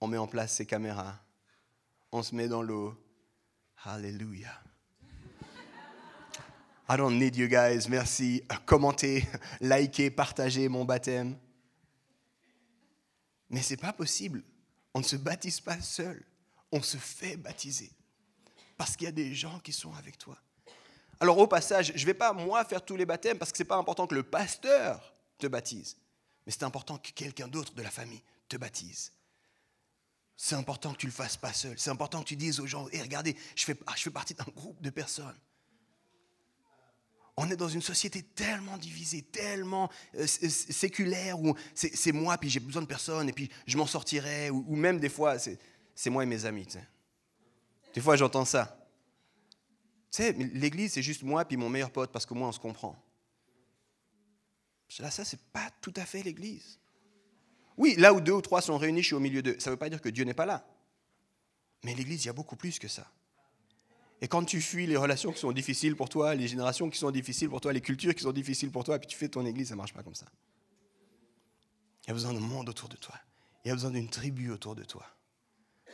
on 0.00 0.06
met 0.06 0.18
en 0.18 0.26
place 0.26 0.54
ses 0.54 0.66
caméras, 0.66 1.18
on 2.12 2.22
se 2.22 2.34
met 2.34 2.48
dans 2.48 2.62
l'eau. 2.62 2.94
Hallelujah. 3.84 4.62
I 6.88 6.96
don't 6.96 7.18
need 7.18 7.36
you 7.36 7.46
guys, 7.46 7.88
merci. 7.88 8.42
Commentez, 8.66 9.24
likez, 9.60 10.10
partagez 10.10 10.68
mon 10.68 10.84
baptême. 10.84 11.38
Mais 13.48 13.62
c'est 13.62 13.76
pas 13.76 13.92
possible. 13.92 14.42
On 14.92 14.98
ne 14.98 15.04
se 15.04 15.16
baptise 15.16 15.60
pas 15.60 15.80
seul. 15.80 16.24
On 16.72 16.82
se 16.82 16.96
fait 16.96 17.36
baptiser. 17.36 17.90
Parce 18.76 18.96
qu'il 18.96 19.04
y 19.04 19.08
a 19.08 19.12
des 19.12 19.34
gens 19.34 19.60
qui 19.60 19.72
sont 19.72 19.94
avec 19.94 20.18
toi. 20.18 20.36
Alors 21.20 21.36
au 21.38 21.46
passage, 21.46 21.92
je 21.94 22.00
ne 22.00 22.06
vais 22.06 22.14
pas 22.14 22.32
moi 22.32 22.64
faire 22.64 22.82
tous 22.82 22.96
les 22.96 23.04
baptêmes 23.04 23.38
parce 23.38 23.52
que 23.52 23.58
ce 23.58 23.62
n'est 23.62 23.68
pas 23.68 23.76
important 23.76 24.06
que 24.06 24.14
le 24.14 24.22
pasteur 24.22 25.12
te 25.38 25.46
baptise. 25.46 25.98
Mais 26.46 26.52
c'est 26.52 26.64
important 26.64 26.96
que 26.96 27.10
quelqu'un 27.10 27.46
d'autre 27.46 27.74
de 27.74 27.82
la 27.82 27.90
famille 27.90 28.22
te 28.48 28.56
baptise. 28.56 29.12
C'est 30.36 30.54
important 30.54 30.92
que 30.92 30.96
tu 30.96 31.06
ne 31.06 31.10
le 31.10 31.14
fasses 31.14 31.36
pas 31.36 31.52
seul. 31.52 31.78
C'est 31.78 31.90
important 31.90 32.22
que 32.22 32.28
tu 32.28 32.36
dises 32.36 32.60
aux 32.60 32.66
gens, 32.66 32.88
hé, 32.88 33.02
regardez, 33.02 33.36
je 33.54 33.64
fais, 33.64 33.76
je 33.94 34.02
fais 34.02 34.10
partie 34.10 34.32
d'un 34.32 34.46
groupe 34.56 34.80
de 34.80 34.88
personnes. 34.88 35.36
On 37.36 37.50
est 37.50 37.56
dans 37.56 37.68
une 37.68 37.82
société 37.82 38.22
tellement 38.22 38.78
divisée, 38.78 39.22
tellement 39.22 39.90
euh, 40.14 40.26
séculaire, 40.26 41.38
où 41.38 41.54
c'est 41.74 42.12
moi, 42.12 42.38
puis 42.38 42.48
j'ai 42.48 42.60
besoin 42.60 42.82
de 42.82 42.86
personne, 42.86 43.28
et 43.28 43.32
puis 43.32 43.50
je 43.66 43.76
m'en 43.76 43.86
sortirai, 43.86 44.50
ou, 44.50 44.76
même 44.76 44.98
des 44.98 45.10
fois, 45.10 45.36
c'est 45.38 46.10
moi 46.10 46.22
et 46.22 46.26
mes 46.26 46.46
amis. 46.46 46.66
Des 47.94 48.00
fois, 48.00 48.16
j'entends 48.16 48.44
ça. 48.46 48.79
Tu 50.10 50.22
sais, 50.22 50.32
l'église, 50.32 50.92
c'est 50.94 51.02
juste 51.02 51.22
moi, 51.22 51.44
puis 51.44 51.56
mon 51.56 51.68
meilleur 51.68 51.90
pote, 51.90 52.10
parce 52.10 52.26
que 52.26 52.34
moi, 52.34 52.48
on 52.48 52.52
se 52.52 52.58
comprend. 52.58 52.96
Là, 54.98 55.10
ça, 55.10 55.24
c'est 55.24 55.40
pas 55.52 55.70
tout 55.80 55.94
à 55.96 56.04
fait 56.04 56.22
l'église. 56.22 56.80
Oui, 57.76 57.94
là 57.96 58.12
où 58.12 58.20
deux 58.20 58.32
ou 58.32 58.40
trois 58.40 58.60
sont 58.60 58.76
réunis, 58.76 59.02
je 59.02 59.06
suis 59.06 59.14
au 59.14 59.20
milieu 59.20 59.40
d'eux. 59.40 59.56
Ça 59.58 59.70
ne 59.70 59.74
veut 59.74 59.78
pas 59.78 59.88
dire 59.88 60.00
que 60.00 60.08
Dieu 60.08 60.24
n'est 60.24 60.34
pas 60.34 60.46
là. 60.46 60.66
Mais 61.84 61.94
l'église, 61.94 62.24
il 62.24 62.26
y 62.26 62.30
a 62.30 62.32
beaucoup 62.32 62.56
plus 62.56 62.78
que 62.78 62.88
ça. 62.88 63.10
Et 64.20 64.28
quand 64.28 64.44
tu 64.44 64.60
fuis 64.60 64.86
les 64.86 64.96
relations 64.96 65.32
qui 65.32 65.38
sont 65.38 65.52
difficiles 65.52 65.96
pour 65.96 66.08
toi, 66.08 66.34
les 66.34 66.48
générations 66.48 66.90
qui 66.90 66.98
sont 66.98 67.10
difficiles 67.10 67.48
pour 67.48 67.60
toi, 67.60 67.72
les 67.72 67.80
cultures 67.80 68.14
qui 68.14 68.22
sont 68.22 68.32
difficiles 68.32 68.70
pour 68.70 68.84
toi, 68.84 68.98
puis 68.98 69.08
tu 69.08 69.16
fais 69.16 69.28
ton 69.28 69.46
église, 69.46 69.68
ça 69.68 69.74
ne 69.74 69.78
marche 69.78 69.94
pas 69.94 70.02
comme 70.02 70.14
ça. 70.14 70.26
Il 72.04 72.08
y 72.08 72.10
a 72.10 72.14
besoin 72.14 72.34
d'un 72.34 72.40
monde 72.40 72.68
autour 72.68 72.88
de 72.88 72.96
toi. 72.96 73.14
Il 73.64 73.68
y 73.68 73.70
a 73.70 73.74
besoin 73.74 73.90
d'une 73.90 74.10
tribu 74.10 74.50
autour 74.50 74.74
de 74.74 74.84
toi. 74.84 75.06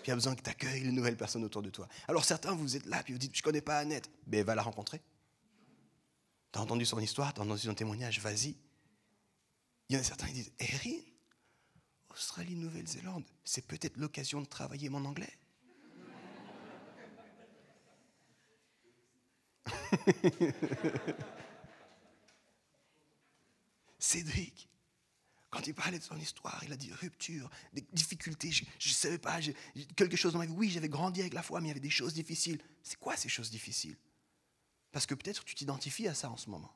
Puis 0.06 0.10
il 0.10 0.12
y 0.12 0.18
a 0.18 0.18
besoin 0.18 0.36
que 0.36 0.42
tu 0.42 0.50
accueilles 0.50 0.84
les 0.84 0.92
nouvelles 0.92 1.16
personnes 1.16 1.42
autour 1.42 1.62
de 1.62 1.70
toi. 1.70 1.88
Alors 2.06 2.24
certains, 2.24 2.54
vous 2.54 2.76
êtes 2.76 2.86
là, 2.86 3.02
puis 3.02 3.12
vous 3.12 3.18
dites, 3.18 3.34
je 3.34 3.40
ne 3.40 3.42
connais 3.42 3.60
pas 3.60 3.78
Annette. 3.80 4.08
Ben 4.24 4.44
va 4.44 4.54
la 4.54 4.62
rencontrer. 4.62 5.02
Tu 6.52 6.60
as 6.60 6.62
entendu 6.62 6.86
son 6.86 7.00
histoire, 7.00 7.34
tu 7.34 7.40
as 7.40 7.42
entendu 7.42 7.62
son 7.62 7.74
témoignage, 7.74 8.20
vas-y. 8.20 8.54
Il 9.88 9.96
y 9.96 9.98
en 9.98 10.00
a 10.00 10.04
certains 10.04 10.28
qui 10.28 10.34
disent, 10.34 10.52
Erin, 10.60 11.00
Australie, 12.10 12.54
Nouvelle-Zélande, 12.54 13.24
c'est 13.42 13.66
peut-être 13.66 13.96
l'occasion 13.96 14.40
de 14.40 14.46
travailler 14.46 14.88
mon 14.90 15.04
anglais. 15.06 15.36
Cédric, 23.98 24.68
quand 25.50 25.55
il 25.66 25.74
parlait 25.74 25.98
de 25.98 26.04
son 26.04 26.16
histoire, 26.18 26.62
il 26.64 26.72
a 26.72 26.76
dit 26.76 26.92
rupture, 26.92 27.50
des 27.72 27.84
difficultés, 27.92 28.50
je 28.50 28.64
ne 28.64 28.94
savais 28.94 29.18
pas, 29.18 29.40
quelque 29.96 30.16
chose 30.16 30.32
dans 30.32 30.38
ma 30.38 30.46
vie. 30.46 30.52
Oui, 30.52 30.70
j'avais 30.70 30.88
grandi 30.88 31.20
avec 31.20 31.34
la 31.34 31.42
foi, 31.42 31.60
mais 31.60 31.66
il 31.66 31.68
y 31.68 31.70
avait 31.72 31.80
des 31.80 31.90
choses 31.90 32.14
difficiles. 32.14 32.60
C'est 32.82 32.98
quoi 32.98 33.16
ces 33.16 33.28
choses 33.28 33.50
difficiles? 33.50 33.96
Parce 34.92 35.06
que 35.06 35.14
peut-être 35.14 35.44
tu 35.44 35.54
t'identifies 35.54 36.08
à 36.08 36.14
ça 36.14 36.30
en 36.30 36.36
ce 36.36 36.48
moment. 36.50 36.74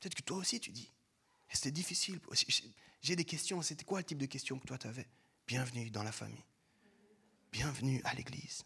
Peut-être 0.00 0.14
que 0.14 0.22
toi 0.22 0.36
aussi 0.38 0.60
tu 0.60 0.70
dis, 0.70 0.90
c'était 1.48 1.70
difficile. 1.70 2.20
J'ai 3.00 3.16
des 3.16 3.24
questions, 3.24 3.62
c'était 3.62 3.84
quoi 3.84 3.98
le 3.98 4.04
type 4.04 4.18
de 4.18 4.26
questions 4.26 4.58
que 4.58 4.66
toi 4.66 4.78
tu 4.78 4.86
avais 4.86 5.08
Bienvenue 5.46 5.90
dans 5.90 6.02
la 6.02 6.12
famille. 6.12 6.44
Bienvenue 7.52 8.00
à 8.04 8.14
l'église. 8.14 8.64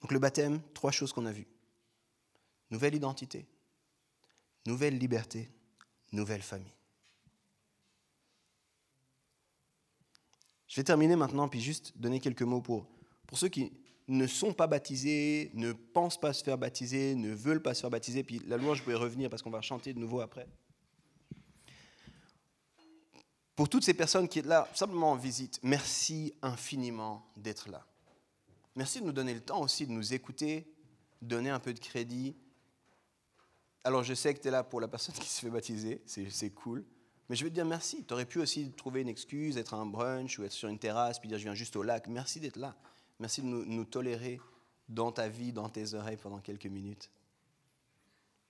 Donc 0.00 0.12
le 0.12 0.18
baptême, 0.18 0.62
trois 0.74 0.90
choses 0.90 1.12
qu'on 1.12 1.26
a 1.26 1.32
vues. 1.32 1.48
Nouvelle 2.70 2.94
identité, 2.94 3.46
nouvelle 4.66 4.98
liberté, 4.98 5.50
nouvelle 6.12 6.42
famille. 6.42 6.74
Je 10.68 10.76
vais 10.76 10.84
terminer 10.84 11.16
maintenant, 11.16 11.48
puis 11.48 11.60
juste 11.60 11.92
donner 11.96 12.20
quelques 12.20 12.42
mots 12.42 12.60
pour, 12.60 12.86
pour 13.26 13.38
ceux 13.38 13.48
qui 13.48 13.72
ne 14.06 14.26
sont 14.26 14.52
pas 14.52 14.66
baptisés, 14.66 15.50
ne 15.54 15.72
pensent 15.72 16.20
pas 16.20 16.32
se 16.32 16.44
faire 16.44 16.58
baptiser, 16.58 17.14
ne 17.14 17.32
veulent 17.32 17.62
pas 17.62 17.74
se 17.74 17.80
faire 17.80 17.90
baptiser, 17.90 18.22
puis 18.22 18.40
la 18.46 18.56
louange 18.56 18.84
peut 18.84 18.96
revenir 18.96 19.30
parce 19.30 19.42
qu'on 19.42 19.50
va 19.50 19.62
chanter 19.62 19.92
de 19.92 19.98
nouveau 19.98 20.20
après. 20.20 20.46
Pour 23.54 23.68
toutes 23.68 23.84
ces 23.84 23.94
personnes 23.94 24.28
qui 24.28 24.40
sont 24.40 24.48
là, 24.48 24.68
simplement 24.74 25.12
en 25.12 25.16
visite, 25.16 25.60
merci 25.62 26.34
infiniment 26.40 27.30
d'être 27.36 27.68
là. 27.68 27.84
Merci 28.74 29.00
de 29.00 29.06
nous 29.06 29.12
donner 29.12 29.34
le 29.34 29.40
temps 29.40 29.60
aussi 29.60 29.86
de 29.86 29.92
nous 29.92 30.14
écouter, 30.14 30.72
donner 31.20 31.50
un 31.50 31.60
peu 31.60 31.74
de 31.74 31.78
crédit. 31.78 32.36
Alors 33.84 34.02
je 34.02 34.14
sais 34.14 34.34
que 34.34 34.40
tu 34.40 34.48
es 34.48 34.50
là 34.50 34.62
pour 34.62 34.80
la 34.80 34.88
personne 34.88 35.14
qui 35.20 35.28
se 35.28 35.40
fait 35.40 35.50
baptiser, 35.50 36.02
c'est 36.06 36.50
cool. 36.50 36.84
Mais 37.28 37.36
je 37.36 37.44
veux 37.44 37.50
te 37.50 37.54
dire 37.54 37.64
merci. 37.64 38.04
Tu 38.04 38.12
aurais 38.12 38.26
pu 38.26 38.40
aussi 38.40 38.72
trouver 38.72 39.02
une 39.02 39.08
excuse, 39.08 39.56
être 39.56 39.74
à 39.74 39.76
un 39.76 39.86
brunch 39.86 40.38
ou 40.38 40.44
être 40.44 40.52
sur 40.52 40.68
une 40.68 40.78
terrasse, 40.78 41.20
puis 41.20 41.28
dire 41.28 41.38
je 41.38 41.44
viens 41.44 41.54
juste 41.54 41.76
au 41.76 41.82
lac. 41.82 42.08
Merci 42.08 42.40
d'être 42.40 42.56
là. 42.56 42.76
Merci 43.20 43.42
de 43.42 43.46
nous, 43.46 43.84
tolérer 43.84 44.40
dans 44.88 45.12
ta 45.12 45.28
vie, 45.28 45.52
dans 45.52 45.68
tes 45.68 45.94
oreilles 45.94 46.16
pendant 46.16 46.40
quelques 46.40 46.66
minutes. 46.66 47.10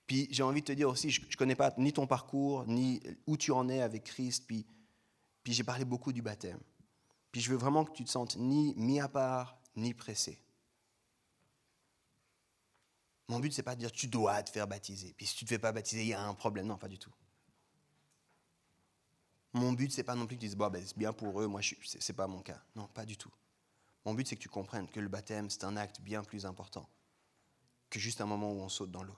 Puis 0.07 0.27
j'ai 0.31 0.43
envie 0.43 0.61
de 0.61 0.65
te 0.65 0.71
dire 0.71 0.89
aussi, 0.89 1.11
je 1.11 1.21
ne 1.21 1.35
connais 1.35 1.55
pas 1.55 1.73
ni 1.77 1.93
ton 1.93 2.07
parcours, 2.07 2.65
ni 2.65 3.01
où 3.27 3.37
tu 3.37 3.51
en 3.51 3.69
es 3.69 3.81
avec 3.81 4.05
Christ, 4.05 4.45
puis, 4.47 4.65
puis 5.43 5.53
j'ai 5.53 5.63
parlé 5.63 5.85
beaucoup 5.85 6.11
du 6.11 6.21
baptême. 6.21 6.59
Puis 7.31 7.41
je 7.41 7.51
veux 7.51 7.57
vraiment 7.57 7.85
que 7.85 7.91
tu 7.91 8.03
te 8.03 8.09
sentes 8.09 8.35
ni 8.37 8.73
mis 8.75 8.99
à 8.99 9.07
part, 9.07 9.59
ni 9.75 9.93
pressé. 9.93 10.39
Mon 13.27 13.39
but, 13.39 13.53
c'est 13.53 13.63
pas 13.63 13.75
de 13.75 13.79
dire 13.79 13.91
tu 13.91 14.07
dois 14.07 14.43
te 14.43 14.49
faire 14.49 14.67
baptiser. 14.67 15.13
Puis 15.15 15.25
si 15.25 15.35
tu 15.35 15.45
te 15.45 15.49
fais 15.49 15.59
pas 15.59 15.71
baptiser, 15.71 16.01
il 16.01 16.07
y 16.07 16.13
a 16.13 16.21
un 16.21 16.33
problème. 16.33 16.67
Non, 16.67 16.77
pas 16.77 16.87
du 16.87 16.97
tout. 16.97 17.13
Mon 19.53 19.73
but, 19.73 19.91
c'est 19.91 20.03
pas 20.03 20.15
non 20.15 20.25
plus 20.25 20.37
que 20.37 20.41
tu 20.41 20.47
dises 20.47 20.55
bon, 20.55 20.69
ben, 20.69 20.83
c'est 20.85 20.97
bien 20.97 21.13
pour 21.13 21.41
eux, 21.41 21.47
moi, 21.47 21.61
ce 21.61 21.75
n'est 21.75 22.15
pas 22.15 22.27
mon 22.27 22.41
cas. 22.41 22.61
Non, 22.75 22.87
pas 22.87 23.05
du 23.05 23.17
tout. 23.17 23.31
Mon 24.05 24.13
but, 24.13 24.27
c'est 24.27 24.35
que 24.35 24.41
tu 24.41 24.49
comprennes 24.49 24.87
que 24.87 24.99
le 24.99 25.09
baptême, 25.09 25.49
c'est 25.49 25.63
un 25.63 25.77
acte 25.77 26.01
bien 26.01 26.23
plus 26.23 26.45
important 26.45 26.89
que 27.89 27.99
juste 27.99 28.21
un 28.21 28.25
moment 28.25 28.51
où 28.51 28.61
on 28.61 28.69
saute 28.69 28.91
dans 28.91 29.03
l'eau. 29.03 29.17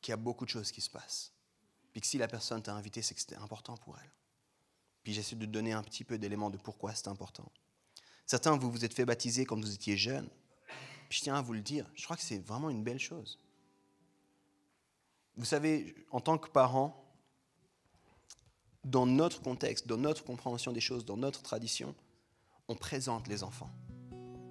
Qu'il 0.00 0.12
y 0.12 0.14
a 0.14 0.16
beaucoup 0.16 0.44
de 0.44 0.50
choses 0.50 0.72
qui 0.72 0.80
se 0.80 0.90
passent. 0.90 1.32
Puis 1.92 2.00
que 2.00 2.06
si 2.06 2.18
la 2.18 2.26
personne 2.26 2.62
t'a 2.62 2.74
invité, 2.74 3.02
c'est 3.02 3.14
que 3.14 3.20
c'était 3.20 3.36
important 3.36 3.76
pour 3.76 3.98
elle. 3.98 4.10
Puis 5.02 5.12
j'essaie 5.12 5.36
de 5.36 5.46
donner 5.46 5.72
un 5.72 5.82
petit 5.82 6.04
peu 6.04 6.18
d'éléments 6.18 6.50
de 6.50 6.56
pourquoi 6.56 6.94
c'est 6.94 7.08
important. 7.08 7.50
Certains, 8.26 8.56
vous 8.56 8.70
vous 8.70 8.84
êtes 8.84 8.94
fait 8.94 9.04
baptiser 9.04 9.44
quand 9.44 9.60
vous 9.60 9.72
étiez 9.72 9.96
jeune. 9.96 10.28
Je 11.08 11.20
tiens 11.20 11.34
à 11.34 11.42
vous 11.42 11.52
le 11.52 11.60
dire, 11.60 11.86
je 11.94 12.04
crois 12.04 12.16
que 12.16 12.22
c'est 12.22 12.38
vraiment 12.38 12.70
une 12.70 12.82
belle 12.82 12.98
chose. 12.98 13.38
Vous 15.36 15.44
savez, 15.44 15.94
en 16.10 16.20
tant 16.20 16.36
que 16.36 16.48
parents, 16.48 17.04
dans 18.84 19.06
notre 19.06 19.40
contexte, 19.40 19.86
dans 19.86 19.96
notre 19.96 20.24
compréhension 20.24 20.72
des 20.72 20.80
choses, 20.80 21.04
dans 21.04 21.16
notre 21.16 21.42
tradition, 21.42 21.94
on 22.68 22.74
présente 22.74 23.28
les 23.28 23.42
enfants. 23.42 23.70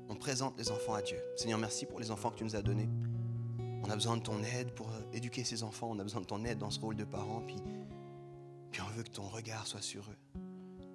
On 0.09 0.15
présente 0.15 0.57
les 0.57 0.71
enfants 0.71 0.93
à 0.93 1.01
Dieu. 1.01 1.17
Seigneur, 1.35 1.59
merci 1.59 1.85
pour 1.85 1.99
les 1.99 2.11
enfants 2.11 2.31
que 2.31 2.37
tu 2.37 2.43
nous 2.43 2.55
as 2.55 2.61
donnés. 2.61 2.89
On 3.83 3.89
a 3.89 3.95
besoin 3.95 4.17
de 4.17 4.23
ton 4.23 4.41
aide 4.43 4.71
pour 4.71 4.89
éduquer 5.13 5.43
ces 5.43 5.63
enfants. 5.63 5.89
On 5.91 5.99
a 5.99 6.03
besoin 6.03 6.21
de 6.21 6.25
ton 6.25 6.43
aide 6.45 6.57
dans 6.57 6.71
ce 6.71 6.79
rôle 6.79 6.95
de 6.95 7.03
parent. 7.03 7.41
Puis, 7.45 7.57
puis 8.71 8.81
on 8.81 8.89
veut 8.95 9.03
que 9.03 9.09
ton 9.09 9.27
regard 9.27 9.67
soit 9.67 9.81
sur 9.81 10.03
eux. 10.03 10.39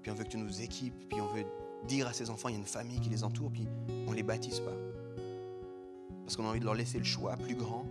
Puis 0.03 0.11
on 0.11 0.14
veut 0.14 0.24
que 0.24 0.30
tu 0.30 0.39
nous 0.39 0.62
équipes. 0.62 1.09
Puis 1.09 1.20
on 1.20 1.32
veut 1.32 1.45
dire 1.87 2.07
à 2.07 2.12
ces 2.12 2.30
enfants, 2.30 2.49
il 2.49 2.53
y 2.53 2.57
a 2.57 2.61
une 2.61 2.66
famille 2.66 3.01
qui 3.01 3.11
les 3.11 3.24
entoure, 3.24 3.51
puis 3.51 3.66
on 4.07 4.11
ne 4.11 4.16
les 4.16 4.22
baptise 4.22 4.61
pas. 4.61 4.74
Parce 6.25 6.37
qu'on 6.37 6.45
a 6.45 6.49
envie 6.49 6.61
de 6.61 6.64
leur 6.64 6.75
laisser 6.75 6.99
le 6.99 7.05
choix 7.05 7.37
plus 7.37 7.55
grand 7.55 7.85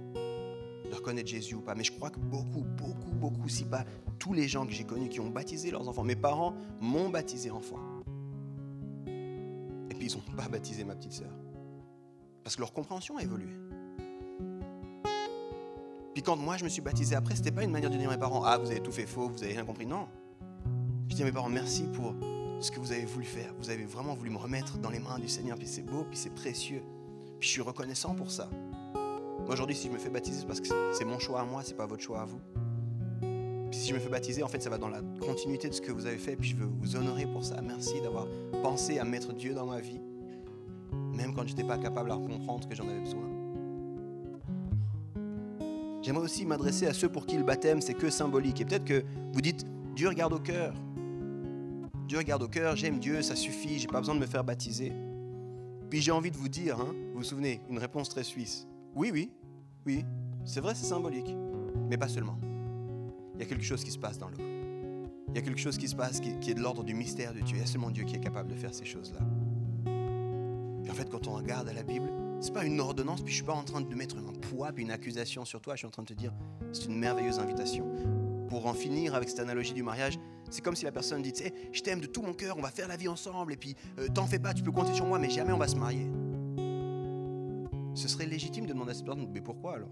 de 0.92 0.96
reconnaître 0.96 1.30
Jésus 1.30 1.56
ou 1.56 1.62
pas. 1.62 1.76
Mais 1.76 1.84
je 1.84 1.92
crois 1.92 2.10
que 2.10 2.20
beaucoup, 2.20 2.64
beaucoup, 2.78 3.12
beaucoup, 3.12 3.48
si 3.50 3.66
pas 3.66 3.86
tous 4.20 4.34
les 4.34 4.48
gens 4.48 4.66
que 4.66 4.72
j'ai 4.72 4.84
connus 4.84 5.10
qui 5.10 5.20
ont 5.20 5.30
baptisé 5.30 5.72
leurs 5.72 5.88
enfants, 5.88 6.04
mes 6.04 6.16
parents 6.16 6.54
m'ont 6.80 7.10
baptisé 7.10 7.50
enfant. 7.50 7.80
Et 9.90 9.96
puis 9.96 10.08
ils 10.08 10.16
n'ont 10.16 10.36
pas 10.36 10.48
baptisé 10.48 10.84
ma 10.84 10.96
petite 10.96 11.14
sœur. 11.14 11.32
Parce 12.44 12.56
que 12.56 12.62
leur 12.62 12.74
compréhension 12.74 13.18
a 13.18 13.24
évolué. 13.24 13.54
Puis 16.14 16.24
quand 16.24 16.36
moi 16.36 16.58
je 16.58 16.64
me 16.64 16.70
suis 16.70 16.82
baptisé 16.82 17.16
après, 17.16 17.36
c'était 17.36 17.52
pas 17.52 17.64
une 17.64 17.72
manière 17.72 17.90
de 17.90 17.98
dire 17.98 18.10
à 18.10 18.14
mes 18.14 18.20
parents 18.20 18.44
Ah, 18.44 18.58
vous 18.58 18.70
avez 18.70 18.82
tout 18.82 18.92
fait 18.92 19.06
faux, 19.06 19.30
vous 19.30 19.44
avez 19.44 19.54
rien 19.54 19.66
compris. 19.66 19.86
Non. 19.86 20.08
Je 21.10 21.16
dis 21.16 21.22
à 21.22 21.26
mes 21.26 21.32
parents 21.32 21.50
Merci 21.50 21.84
pour 21.94 22.14
ce 22.60 22.70
que 22.70 22.80
vous 22.80 22.92
avez 22.92 23.06
voulu 23.06 23.26
faire. 23.26 23.54
Vous 23.58 23.70
avez 23.70 23.86
vraiment 23.86 24.14
voulu 24.14 24.30
me 24.30 24.38
remettre 24.38 24.78
dans 24.78 24.90
les 24.90 25.00
mains 25.00 25.20
du 25.20 25.28
Seigneur, 25.28 25.58
puis 25.58 25.68
c'est 25.68 25.82
beau, 25.82 26.04
puis 26.04 26.18
c'est 26.18 26.34
précieux. 26.34 26.84
Puis 27.42 27.48
je 27.48 27.54
suis 27.54 27.62
reconnaissant 27.64 28.14
pour 28.14 28.30
ça. 28.30 28.48
Aujourd'hui, 29.48 29.76
si 29.76 29.88
je 29.88 29.92
me 29.92 29.98
fais 29.98 30.12
baptiser, 30.12 30.42
c'est 30.42 30.46
parce 30.46 30.62
que 30.62 30.68
c'est 30.94 31.06
mon 31.06 31.18
choix 31.18 31.42
à 31.42 31.44
moi, 31.44 31.64
c'est 31.66 31.76
pas 31.76 31.88
votre 31.88 32.04
choix 32.04 32.22
à 32.22 32.26
vous. 32.26 32.40
Puis 33.72 33.80
si 33.80 33.90
je 33.90 33.96
me 33.96 34.00
fais 34.00 34.10
baptiser, 34.10 34.44
en 34.44 34.48
fait, 34.48 34.62
ça 34.62 34.70
va 34.70 34.78
dans 34.78 34.90
la 34.90 35.02
continuité 35.20 35.68
de 35.68 35.74
ce 35.74 35.82
que 35.82 35.92
vous 35.92 36.06
avez 36.06 36.20
fait, 36.20 36.36
puis 36.36 36.52
je 36.52 36.56
veux 36.56 36.68
vous 36.68 36.96
honorer 36.96 37.26
pour 37.26 37.44
ça. 37.44 37.60
Merci 37.60 38.00
d'avoir 38.00 38.28
pensé 38.62 39.00
à 39.00 39.06
mettre 39.06 39.34
Dieu 39.34 39.56
dans 39.56 39.66
ma 39.66 39.80
vie. 39.80 40.00
même 41.16 41.34
quand 41.34 41.42
je 41.48 41.56
n'étais 41.56 41.64
pas 41.64 41.80
capable 41.80 42.12
à 42.12 42.16
comprendre 42.16 42.70
que 42.70 42.76
j'en 42.76 42.88
avais 42.88 43.00
besoin. 43.00 43.28
J'aimerais 46.04 46.26
aussi 46.26 46.46
m'adresser 46.46 46.86
à 46.86 46.94
ceux 46.94 47.10
pour 47.10 47.26
qui 47.26 47.38
le 47.38 47.44
baptême, 47.44 47.82
c'est 47.82 47.96
que 47.96 48.12
symbolique. 48.12 48.62
Et 48.62 48.66
peut-être 48.66 48.86
que 48.86 49.04
vous 49.34 49.42
dites, 49.42 49.66
Dieu 49.96 50.10
regarde 50.10 50.34
au 50.34 50.40
cœur. 50.40 50.76
Dieu 52.08 52.20
regarde 52.20 52.44
au 52.44 52.48
cœur, 52.48 52.76
j'aime 52.76 53.00
Dieu, 53.00 53.24
ça 53.24 53.36
suffit, 53.36 53.80
j'ai 53.80 53.88
pas 53.88 54.00
besoin 54.00 54.14
de 54.14 54.20
me 54.20 54.28
faire 54.28 54.44
baptiser. 54.44 54.94
Puis 55.92 56.00
j'ai 56.02 56.12
envie 56.12 56.32
de 56.32 56.38
vous 56.38 56.48
dire, 56.48 56.80
hein, 56.80 56.96
vous 57.12 57.18
vous 57.18 57.24
souvenez, 57.24 57.60
une 57.70 57.78
réponse 57.78 58.08
très 58.08 58.24
suisse. 58.24 58.66
Oui, 58.96 59.12
oui, 59.12 59.30
oui, 59.86 60.06
c'est 60.46 60.62
vrai, 60.62 60.74
c'est 60.74 60.86
symbolique, 60.86 61.36
mais 61.90 61.98
pas 61.98 62.08
seulement. 62.08 62.40
Il 63.36 63.42
y 63.42 63.44
a 63.44 63.46
quelque 63.46 63.66
chose 63.66 63.84
qui 63.84 63.92
se 63.92 64.00
passe 64.00 64.18
dans 64.18 64.30
l'eau. 64.30 64.38
Il 64.40 65.36
y 65.36 65.38
a 65.38 65.42
quelque 65.42 65.60
chose 65.60 65.78
qui 65.78 65.90
se 65.90 65.96
passe 65.96 66.22
qui, 66.22 66.50
est 66.50 66.54
de 66.54 66.62
l'ordre 66.62 66.86
du 66.86 66.94
mystère 66.94 67.34
de 67.34 67.42
Dieu. 67.42 67.58
Il 67.58 67.60
y 67.60 67.64
a 67.64 67.66
seulement 67.66 67.92
Dieu 67.92 68.06
qui 68.06 68.16
est 68.16 68.22
capable 68.22 68.50
de 68.50 68.56
faire 68.56 68.74
ces 68.74 68.86
choses-là. 68.86 69.20
Et 70.86 70.90
en 70.90 70.94
fait, 70.94 71.10
quand 71.10 71.28
on 71.28 71.34
regarde 71.34 71.68
à 71.68 71.74
la 71.74 71.84
Bible, 71.84 72.10
c'est 72.40 72.54
pas 72.54 72.64
une 72.64 72.80
ordonnance, 72.80 73.22
puis 73.22 73.32
je 73.32 73.36
suis 73.36 73.46
pas 73.46 73.54
en 73.54 73.64
train 73.64 73.82
de 73.82 73.94
mettre 73.94 74.16
un 74.18 74.32
poids 74.32 74.72
puis 74.72 74.84
une 74.86 74.92
accusation 74.92 75.44
sur 75.44 75.60
toi. 75.60 75.76
Je 75.76 75.80
suis 75.80 75.88
en 75.88 75.92
train 75.92 76.04
de 76.04 76.08
te 76.08 76.14
dire, 76.14 76.32
c'est 76.72 76.86
une 76.86 76.98
merveilleuse 76.98 77.40
invitation. 77.40 77.86
Pour 78.48 78.66
en 78.66 78.74
finir 78.74 79.14
avec 79.14 79.28
cette 79.28 79.40
analogie 79.40 79.74
du 79.74 79.84
mariage, 79.84 80.18
c'est 80.52 80.62
comme 80.62 80.76
si 80.76 80.86
la 80.86 80.92
personne 80.92 81.22
dit, 81.22 81.34
hey, 81.42 81.54
je 81.72 81.82
t'aime 81.82 82.02
de 82.02 82.08
tout 82.08 82.22
mon 82.22 82.34
cœur, 82.34 82.58
on 82.58 82.62
va 82.62 82.70
faire 82.70 82.88
la 82.88 82.98
vie 82.98 83.08
ensemble, 83.08 83.54
et 83.54 83.58
puis 83.58 83.76
euh, 84.00 84.08
t'en 84.14 84.28
fais 84.28 84.40
pas, 84.40 84.54
tu 84.54 84.62
peux 84.64 84.72
compter 84.72 84.94
sur 84.94 85.06
moi, 85.06 85.18
mais 85.18 85.30
jamais 85.30 85.54
on 85.54 85.58
va 85.58 85.68
se 85.68 85.76
marier. 85.76 86.08
Ce 87.96 88.08
serait 88.08 88.26
légitime 88.26 88.66
de 88.66 88.74
demander 88.74 88.92
à 88.92 88.94
cette 88.94 89.06
personne, 89.06 89.28
mais 89.34 89.42
pourquoi 89.42 89.76
alors? 89.76 89.90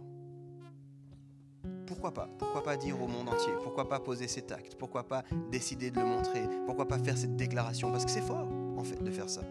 Pourquoi 1.85 2.13
pas? 2.13 2.29
Pourquoi 2.37 2.63
pas 2.63 2.77
dire 2.77 3.01
au 3.01 3.07
monde 3.07 3.29
entier? 3.29 3.51
Pourquoi 3.63 3.89
pas 3.89 3.99
poser 3.99 4.27
cet 4.27 4.51
acte 4.51 4.75
Pourquoi 4.75 5.07
pas 5.07 5.23
décider 5.51 5.89
de 5.89 5.99
le 5.99 6.05
montrer? 6.05 6.47
Pourquoi 6.65 6.87
pas 6.87 6.99
faire 6.99 7.17
cette 7.17 7.35
déclaration? 7.35 7.91
Parce 7.91 8.05
que 8.05 8.11
c'est 8.11 8.21
fort, 8.21 8.47
en 8.77 8.83
fait, 8.83 9.03
de 9.03 9.09
faire 9.09 9.29
ça. 9.29 9.41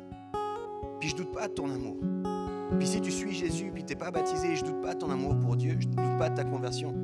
Puis 1.00 1.08
je 1.10 1.16
doute 1.16 1.32
pas 1.32 1.48
de 1.48 1.54
ton 1.54 1.68
amour. 1.70 1.96
Puis 2.78 2.86
si 2.86 3.00
tu 3.00 3.10
suis 3.10 3.32
Jésus, 3.32 3.72
puis 3.72 3.84
t'es 3.84 3.96
pas 3.96 4.10
baptisé, 4.10 4.54
je 4.54 4.64
doute 4.64 4.80
pas 4.80 4.94
de 4.94 5.00
ton 5.00 5.10
amour 5.10 5.38
pour 5.38 5.56
Dieu, 5.56 5.76
je 5.80 5.88
doute 5.88 6.18
pas 6.18 6.28
de 6.30 6.36
ta 6.36 6.44
conversion. 6.44 6.94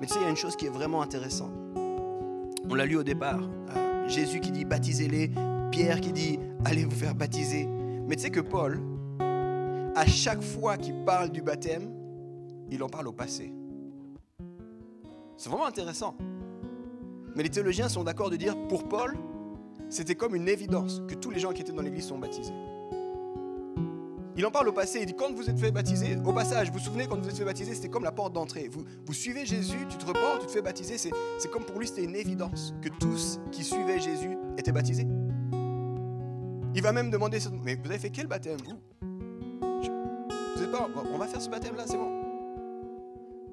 Mais 0.00 0.06
tu 0.06 0.12
sais, 0.12 0.20
il 0.20 0.24
y 0.24 0.26
a 0.26 0.30
une 0.30 0.36
chose 0.36 0.56
qui 0.56 0.66
est 0.66 0.70
vraiment 0.70 1.00
intéressante. 1.00 1.63
On 2.68 2.74
l'a 2.74 2.86
lu 2.86 2.96
au 2.96 3.02
départ. 3.02 3.40
Jésus 4.06 4.40
qui 4.40 4.50
dit 4.50 4.64
baptisez-les, 4.64 5.30
Pierre 5.70 6.00
qui 6.00 6.12
dit 6.12 6.38
allez 6.64 6.84
vous 6.84 6.90
faire 6.90 7.14
baptiser. 7.14 7.66
Mais 8.08 8.16
tu 8.16 8.22
sais 8.22 8.30
que 8.30 8.40
Paul, 8.40 8.80
à 9.94 10.06
chaque 10.06 10.42
fois 10.42 10.76
qu'il 10.76 11.04
parle 11.04 11.30
du 11.30 11.42
baptême, 11.42 11.90
il 12.70 12.82
en 12.82 12.88
parle 12.88 13.08
au 13.08 13.12
passé. 13.12 13.52
C'est 15.36 15.48
vraiment 15.48 15.66
intéressant. 15.66 16.16
Mais 17.36 17.42
les 17.42 17.48
théologiens 17.48 17.88
sont 17.88 18.04
d'accord 18.04 18.30
de 18.30 18.36
dire, 18.36 18.56
pour 18.68 18.88
Paul, 18.88 19.16
c'était 19.88 20.14
comme 20.14 20.34
une 20.34 20.48
évidence 20.48 21.02
que 21.08 21.14
tous 21.14 21.30
les 21.30 21.40
gens 21.40 21.52
qui 21.52 21.62
étaient 21.62 21.72
dans 21.72 21.82
l'église 21.82 22.06
sont 22.06 22.18
baptisés. 22.18 22.54
Il 24.36 24.44
en 24.44 24.50
parle 24.50 24.68
au 24.68 24.72
passé, 24.72 24.98
il 25.00 25.06
dit 25.06 25.14
quand 25.14 25.32
vous 25.32 25.48
êtes 25.48 25.58
fait 25.58 25.70
baptiser, 25.70 26.16
au 26.24 26.32
passage, 26.32 26.68
vous 26.68 26.78
vous 26.78 26.84
souvenez 26.84 27.06
quand 27.06 27.20
vous 27.20 27.28
êtes 27.28 27.36
fait 27.36 27.44
baptiser, 27.44 27.72
c'était 27.74 27.88
comme 27.88 28.02
la 28.02 28.10
porte 28.10 28.32
d'entrée. 28.32 28.68
Vous, 28.68 29.12
suivez 29.12 29.46
Jésus, 29.46 29.86
tu 29.88 29.96
te 29.96 30.04
repens, 30.04 30.38
tu 30.40 30.46
te 30.46 30.50
fais 30.50 30.62
baptiser, 30.62 30.98
c'est, 30.98 31.12
comme 31.50 31.64
pour 31.64 31.78
lui 31.78 31.86
c'était 31.86 32.02
une 32.02 32.16
évidence 32.16 32.74
que 32.82 32.88
tous 32.88 33.38
qui 33.52 33.62
suivaient 33.62 34.00
Jésus 34.00 34.36
étaient 34.58 34.72
baptisés. 34.72 35.06
Il 36.74 36.82
va 36.82 36.90
même 36.90 37.10
demander, 37.10 37.38
mais 37.62 37.76
vous 37.76 37.88
avez 37.88 37.98
fait 37.98 38.10
quel 38.10 38.26
baptême 38.26 38.58
vous? 38.64 38.80
Vous 40.56 40.62
êtes 40.62 40.72
pas, 40.72 40.88
on 41.12 41.18
va 41.18 41.26
faire 41.28 41.40
ce 41.40 41.48
baptême 41.48 41.76
là, 41.76 41.84
c'est 41.86 41.96
bon. 41.96 42.10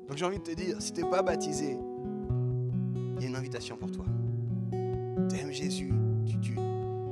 Donc 0.08 0.18
j'ai 0.18 0.26
envie 0.26 0.40
de 0.40 0.44
te 0.44 0.52
dire, 0.52 0.82
si 0.82 0.92
tu 0.94 1.04
n'es 1.04 1.10
pas 1.10 1.22
baptisé, 1.22 1.78
il 3.18 3.22
y 3.22 3.26
a 3.26 3.30
une 3.30 3.36
invitation 3.36 3.78
pour 3.78 3.92
toi. 3.92 4.06
Tu 4.72 5.38
aimes 5.38 5.52
Jésus. 5.52 5.94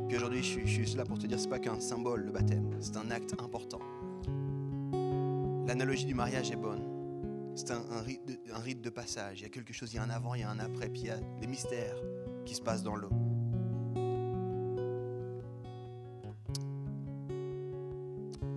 Puis 0.10 0.18
aujourd'hui, 0.18 0.42
je, 0.42 0.66
je 0.66 0.82
suis 0.82 0.98
là 0.98 1.06
pour 1.06 1.20
te 1.20 1.28
dire, 1.28 1.40
c'est 1.40 1.48
pas 1.48 1.60
qu'un 1.60 1.80
symbole 1.80 2.24
le 2.24 2.32
baptême, 2.32 2.76
c'est 2.82 2.98
un 2.98 3.12
acte 3.12 3.36
important. 3.40 3.80
L'analogie 5.68 6.06
du 6.06 6.16
mariage 6.16 6.50
est 6.50 6.56
bonne. 6.56 6.82
C'est 7.54 7.70
un, 7.70 8.02
rite 8.02 8.22
un 8.52 8.58
rite 8.58 8.82
de 8.82 8.90
passage. 8.90 9.42
Il 9.42 9.44
y 9.44 9.46
a 9.46 9.50
quelque 9.50 9.72
chose, 9.72 9.94
il 9.94 9.98
y 9.98 10.00
a 10.00 10.04
un 10.04 10.10
avant, 10.10 10.34
il 10.34 10.42
y 10.42 10.44
a 10.44 10.50
un 10.50 10.58
après, 10.58 10.90
puis 10.90 11.02
il 11.02 11.08
y 11.08 11.12
a 11.12 11.18
des 11.40 11.46
mystères 11.46 11.96
qui 12.44 12.56
se 12.56 12.62
passent 12.62 12.82
dans 12.82 12.96
l'eau. 12.96 13.12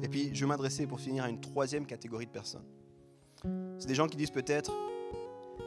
Et 0.02 0.08
puis, 0.08 0.30
je 0.32 0.40
vais 0.40 0.46
m'adresser 0.48 0.86
pour 0.86 1.00
finir 1.00 1.24
à 1.24 1.28
une 1.28 1.40
troisième 1.40 1.84
catégorie 1.84 2.24
de 2.24 2.30
personnes. 2.30 2.64
C'est 3.78 3.88
des 3.88 3.94
gens 3.94 4.06
qui 4.08 4.16
disent 4.16 4.30
peut-être, 4.30 4.72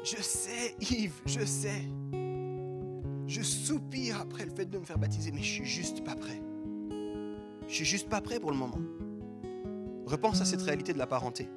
je 0.03 0.19
sais 0.19 0.75
Yves, 0.79 1.21
je 1.27 1.45
sais. 1.45 1.83
Je 3.35 3.41
soupire 3.41 4.21
après 4.21 4.45
le 4.45 4.49
fait 4.49 4.63
de 4.63 4.77
me 4.77 4.85
faire 4.85 4.97
baptiser, 4.97 5.29
mais 5.33 5.41
je 5.41 5.51
suis 5.51 5.65
juste 5.65 6.05
pas 6.05 6.15
prêt. 6.15 6.41
Je 7.67 7.73
suis 7.73 7.83
juste 7.83 8.07
pas 8.07 8.21
prêt 8.21 8.39
pour 8.39 8.49
le 8.49 8.55
moment. 8.55 8.79
Repense 10.05 10.39
à 10.39 10.45
cette 10.45 10.61
réalité 10.61 10.93
de 10.93 10.97
la 10.97 11.05
parenté. 11.05 11.49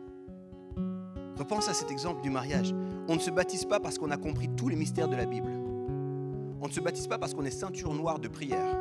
Repense 1.36 1.68
à 1.68 1.74
cet 1.74 1.92
exemple 1.92 2.20
du 2.20 2.30
mariage. 2.30 2.74
On 3.06 3.14
ne 3.14 3.20
se 3.20 3.30
baptise 3.30 3.64
pas 3.64 3.78
parce 3.78 3.96
qu'on 3.96 4.10
a 4.10 4.16
compris 4.16 4.48
tous 4.56 4.68
les 4.68 4.74
mystères 4.74 5.06
de 5.06 5.14
la 5.14 5.24
Bible. 5.24 5.52
On 6.60 6.66
ne 6.66 6.72
se 6.72 6.80
baptise 6.80 7.06
pas 7.06 7.16
parce 7.16 7.32
qu'on 7.32 7.44
est 7.44 7.50
ceinture 7.52 7.94
noire 7.94 8.18
de 8.18 8.26
prière. 8.26 8.76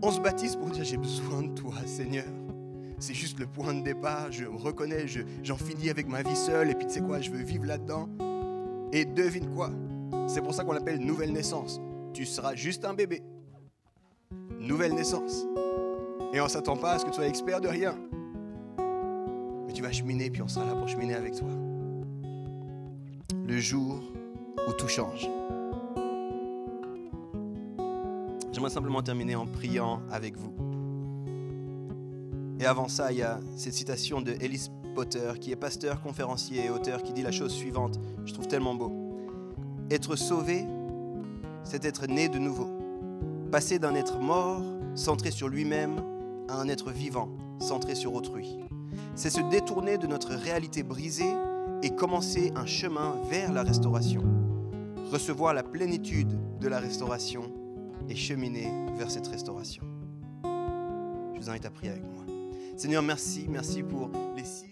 On 0.00 0.12
se 0.12 0.20
baptise 0.20 0.54
pour 0.54 0.70
dire 0.70 0.84
j'ai 0.84 0.96
besoin 0.96 1.42
de 1.42 1.54
toi, 1.54 1.74
Seigneur. 1.86 2.32
C'est 3.00 3.14
juste 3.14 3.40
le 3.40 3.48
point 3.48 3.74
de 3.74 3.82
départ. 3.82 4.30
Je 4.30 4.44
me 4.44 4.56
reconnais, 4.56 5.08
je, 5.08 5.22
j'en 5.42 5.56
finis 5.56 5.90
avec 5.90 6.06
ma 6.06 6.22
vie 6.22 6.36
seule. 6.36 6.70
Et 6.70 6.76
puis 6.76 6.86
tu 6.86 6.92
sais 6.92 7.00
quoi, 7.00 7.20
je 7.20 7.32
veux 7.32 7.42
vivre 7.42 7.64
là-dedans. 7.64 8.08
Et 8.92 9.06
devine 9.06 9.48
quoi? 9.54 9.70
C'est 10.28 10.42
pour 10.42 10.52
ça 10.52 10.64
qu'on 10.64 10.72
l'appelle 10.72 10.98
nouvelle 11.00 11.32
naissance. 11.32 11.80
Tu 12.12 12.26
seras 12.26 12.54
juste 12.54 12.84
un 12.84 12.92
bébé. 12.92 13.22
Nouvelle 14.60 14.94
naissance. 14.94 15.46
Et 16.34 16.40
on 16.40 16.44
ne 16.44 16.48
s'attend 16.48 16.76
pas 16.76 16.92
à 16.92 16.98
ce 16.98 17.04
que 17.04 17.10
tu 17.10 17.16
sois 17.16 17.26
expert 17.26 17.60
de 17.60 17.68
rien. 17.68 17.96
Mais 19.66 19.72
tu 19.72 19.82
vas 19.82 19.92
cheminer, 19.92 20.30
puis 20.30 20.42
on 20.42 20.48
sera 20.48 20.66
là 20.66 20.74
pour 20.74 20.88
cheminer 20.88 21.14
avec 21.14 21.34
toi. 21.34 21.48
Le 23.46 23.58
jour 23.58 24.00
où 24.68 24.72
tout 24.72 24.88
change. 24.88 25.28
J'aimerais 28.52 28.70
simplement 28.70 29.02
terminer 29.02 29.34
en 29.34 29.46
priant 29.46 30.02
avec 30.10 30.36
vous. 30.36 30.52
Et 32.60 32.66
avant 32.66 32.88
ça, 32.88 33.10
il 33.10 33.18
y 33.18 33.22
a 33.22 33.40
cette 33.56 33.72
citation 33.72 34.20
de 34.20 34.36
Ellis 34.40 34.68
Potter, 34.94 35.32
qui 35.40 35.50
est 35.50 35.56
pasteur, 35.56 36.02
conférencier 36.02 36.66
et 36.66 36.70
auteur, 36.70 37.02
qui 37.02 37.14
dit 37.14 37.22
la 37.22 37.32
chose 37.32 37.52
suivante. 37.52 37.98
Je 38.24 38.32
trouve 38.32 38.48
tellement 38.48 38.74
beau. 38.74 38.92
Être 39.90 40.16
sauvé, 40.16 40.64
c'est 41.64 41.84
être 41.84 42.06
né 42.06 42.28
de 42.28 42.38
nouveau. 42.38 42.68
Passer 43.50 43.78
d'un 43.78 43.94
être 43.94 44.18
mort, 44.18 44.62
centré 44.94 45.30
sur 45.30 45.48
lui-même, 45.48 46.02
à 46.48 46.60
un 46.60 46.68
être 46.68 46.90
vivant, 46.90 47.28
centré 47.58 47.94
sur 47.94 48.14
autrui. 48.14 48.58
C'est 49.14 49.30
se 49.30 49.40
détourner 49.50 49.98
de 49.98 50.06
notre 50.06 50.34
réalité 50.34 50.82
brisée 50.82 51.32
et 51.82 51.90
commencer 51.90 52.52
un 52.56 52.66
chemin 52.66 53.16
vers 53.28 53.52
la 53.52 53.62
restauration. 53.62 54.22
Recevoir 55.10 55.52
la 55.54 55.62
plénitude 55.62 56.38
de 56.60 56.68
la 56.68 56.78
restauration 56.78 57.52
et 58.08 58.14
cheminer 58.14 58.68
vers 58.96 59.10
cette 59.10 59.26
restauration. 59.26 59.84
Je 61.34 61.40
vous 61.40 61.50
invite 61.50 61.66
à 61.66 61.70
prier 61.70 61.92
avec 61.92 62.04
moi. 62.04 62.24
Seigneur, 62.76 63.02
merci, 63.02 63.46
merci 63.48 63.82
pour 63.82 64.10
les 64.36 64.44
six. 64.44 64.71